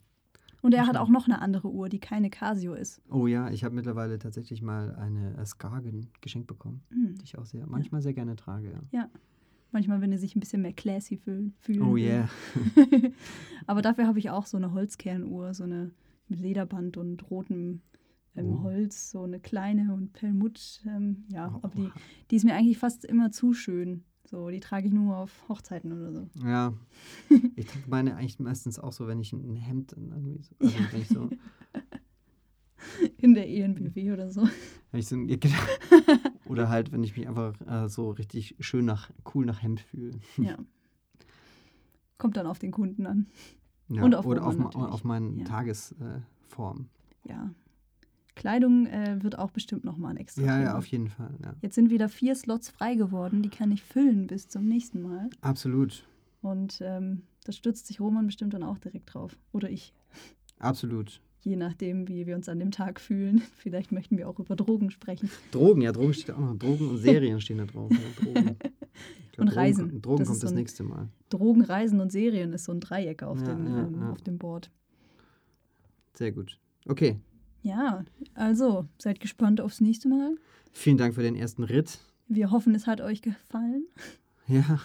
Und 0.61 0.75
er 0.75 0.87
hat 0.87 0.97
auch 0.97 1.09
noch 1.09 1.27
eine 1.27 1.41
andere 1.41 1.71
Uhr, 1.71 1.89
die 1.89 2.01
keine 2.01 2.31
Casio 2.31 2.75
ist. 2.75 3.01
Oh 3.11 3.27
ja, 3.29 3.51
ich 3.51 3.63
habe 3.65 3.75
mittlerweile 3.75 4.19
tatsächlich 4.19 4.61
mal 4.61 4.95
eine 4.97 5.37
äh, 5.37 5.47
Skagen 5.47 6.11
geschenkt 6.21 6.49
bekommen, 6.49 6.83
Hm. 6.91 7.15
die 7.17 7.25
ich 7.25 7.39
auch 7.39 7.47
sehr, 7.47 7.67
manchmal 7.67 8.03
sehr 8.03 8.13
gerne 8.15 8.35
trage. 8.37 8.73
Ja. 8.91 9.09
Manchmal, 9.71 10.01
wenn 10.01 10.11
er 10.13 10.19
sich 10.19 10.35
ein 10.35 10.41
bisschen 10.41 10.63
mehr 10.63 10.73
classy 10.73 11.17
fühlen, 11.19 11.55
fühlen 11.61 11.83
Oh 11.83 11.97
yeah. 11.97 12.29
Aber 13.67 13.83
dafür 13.83 14.07
habe 14.07 14.19
ich 14.19 14.31
auch 14.31 14.47
so 14.47 14.57
eine 14.57 14.73
Holzkernuhr, 14.73 15.53
so 15.55 15.65
eine 15.65 15.91
mit 16.29 16.41
Lederband 16.41 16.97
und 16.97 17.31
rotem 17.31 17.83
ähm, 18.35 18.47
Oh. 18.47 18.63
Holz, 18.63 19.11
so 19.11 19.23
eine 19.25 19.41
kleine 19.41 19.93
und 19.95 20.13
Perlmutt. 20.13 20.83
Ähm, 20.87 21.25
ja, 21.29 21.53
Oh, 21.55 21.59
aber 21.63 21.75
die, 21.75 21.91
die 22.31 22.37
ist 22.37 22.45
mir 22.45 22.55
eigentlich 22.55 22.79
fast 22.79 23.05
immer 23.05 23.31
zu 23.31 23.53
schön. 23.53 24.05
So, 24.31 24.51
die 24.51 24.61
trage 24.61 24.89
ich 24.89 24.93
nur 24.93 25.17
auf 25.17 25.33
Hochzeiten 25.49 25.91
oder 25.93 26.13
so. 26.13 26.29
Ja. 26.47 26.75
Ich 27.57 27.67
trage 27.67 27.85
meine 27.89 28.15
eigentlich 28.17 28.39
meistens 28.39 28.79
auch 28.79 28.93
so, 28.93 29.07
wenn 29.07 29.21
ich 29.21 29.33
ein 29.33 29.57
Hemd 29.57 29.93
dann 29.93 30.11
irgendwie 30.11 30.43
so, 30.43 30.55
also 30.61 30.75
wenn 30.93 31.01
ich 31.01 31.09
so, 31.09 31.31
In 33.19 33.35
der 33.35 33.49
ENBW 33.49 34.13
oder 34.13 34.31
so. 34.31 34.43
wenn 34.91 35.01
ich 35.01 35.07
so 35.07 35.17
ja, 35.17 35.37
genau. 35.37 35.57
oder 36.47 36.69
halt, 36.69 36.93
wenn 36.93 37.03
ich 37.05 37.17
mich 37.17 37.27
einfach 37.27 37.55
äh, 37.67 37.89
so 37.89 38.11
richtig 38.11 38.55
schön 38.61 38.85
nach, 38.85 39.11
cool 39.35 39.45
nach 39.47 39.63
Hemd 39.63 39.81
fühle. 39.81 40.19
Ja. 40.37 40.57
Kommt 42.19 42.37
dann 42.37 42.47
auf 42.47 42.59
den 42.59 42.71
Kunden 42.71 43.07
an. 43.07 43.27
Ja, 43.89 44.03
Und 44.05 44.15
auf 44.15 44.27
oder 44.27 44.47
auf, 44.47 44.59
auf 44.75 45.05
meinen 45.05 45.39
Ja. 45.39 45.45
Tagesform. 45.45 46.89
Ja. 47.25 47.51
Kleidung 48.39 48.87
äh, 48.87 49.23
wird 49.23 49.39
auch 49.39 49.51
bestimmt 49.51 49.85
nochmal 49.85 50.13
ein 50.13 50.17
extra. 50.17 50.43
ja, 50.43 50.61
ja, 50.63 50.79
auf 50.79 50.87
jeden 50.87 51.09
Fall. 51.09 51.31
Ja. 51.45 51.55
Jetzt 51.61 51.75
sind 51.75 51.91
wieder 51.91 52.09
vier 52.09 52.35
Slots 52.35 52.71
frei 52.71 52.95
geworden, 52.95 53.43
die 53.43 53.51
kann 53.51 53.71
ich 53.71 53.83
füllen 53.83 54.27
bis 54.27 54.49
zum 54.49 54.65
nächsten 54.67 55.03
Mal. 55.03 55.29
Absolut. 55.43 56.05
Und 56.41 56.79
ähm, 56.83 57.23
da 57.45 57.53
stürzt 57.53 57.87
sich 57.87 58.01
Roman 58.01 58.27
bestimmt 58.27 58.55
dann 58.55 58.63
auch 58.63 58.79
direkt 58.79 59.13
drauf. 59.13 59.37
Oder 59.53 59.71
ich. 59.71 59.93
Absolut. 60.59 61.21
Je 61.43 61.57
nachdem, 61.57 62.09
wie 62.09 62.27
wir 62.27 62.35
uns 62.37 62.49
an 62.49 62.59
dem 62.59 62.71
Tag 62.71 63.01
fühlen. 63.01 63.43
Vielleicht 63.59 63.93
möchten 63.93 64.17
wir 64.19 64.29
auch 64.29 64.39
über 64.39 64.57
Drogen 64.57 64.91
sprechen. 64.91 65.31
Drogen, 65.53 65.83
ja, 65.83 65.93
Drogen 65.93 66.15
steht 66.15 66.31
auch 66.35 66.39
noch. 66.39 66.57
Drogen 66.57 66.89
und 66.89 66.99
Serien 66.99 67.41
stehen 67.41 67.59
da 67.59 67.67
drauf. 67.67 67.91
Ja, 67.91 68.25
Drogen. 68.25 68.57
Glaub, 69.33 69.39
Und 69.39 69.49
Reisen. 69.49 69.85
Drogen, 69.89 70.03
Drogen 70.03 70.19
Das 70.19 70.29
kommt 70.29 70.41
so 70.41 70.47
das 70.47 70.53
ein- 70.53 70.57
nächste 70.57 70.83
Mal. 70.83 71.09
Drogen, 71.29 71.63
Reisen 71.63 72.01
und 72.01 72.11
Serien 72.11 72.53
ist 72.53 72.65
so 72.65 72.73
ein 72.73 72.81
Dreieck 72.81 73.23
auf, 73.23 73.39
Ja, 73.41 73.55
dem, 73.55 73.67
ja, 73.67 73.83
ähm, 73.87 74.03
auf 74.11 74.21
dem 74.23 74.37
Board. 74.39 74.71
Sehr 76.15 76.33
gut. 76.33 76.59
Okay. 76.87 77.21
Ja, 77.69 78.03
also 78.35 78.87
seid 78.99 79.21
gespannt 79.21 79.61
aufs 79.61 79.83
nächste 79.83 80.09
Mal. 80.09 80.37
Vielen 80.73 80.97
Dank 80.97 81.15
für 81.15 81.23
den 81.23 81.37
ersten 81.37 81.65
Ritt. 81.65 81.99
Wir 82.27 82.51
hoffen, 82.51 82.75
es 82.75 82.87
hat 82.87 83.01
euch 83.03 83.21
gefallen. 83.23 83.85
Ja. 84.51 84.81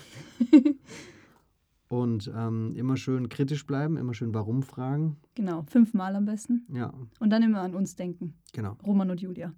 Und 1.88 2.30
ähm, 2.36 2.74
immer 2.76 2.98
schön 2.98 3.30
kritisch 3.30 3.66
bleiben, 3.66 3.96
immer 3.96 4.14
schön 4.14 4.34
warum 4.34 4.62
fragen. 4.62 5.16
Genau, 5.36 5.64
fünfmal 5.70 6.18
am 6.18 6.26
besten. 6.26 6.66
Ja, 6.74 6.94
Und 7.22 7.30
dann 7.30 7.44
immer 7.44 7.62
an 7.62 7.74
uns 7.74 7.96
denken. 7.96 8.34
genau. 8.52 8.76
Roman 8.86 9.10
und 9.12 9.22
Julia. 9.22 9.54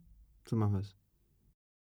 So 0.47 0.55
machen 0.57 0.73
wir 0.73 0.79
es. 0.81 0.95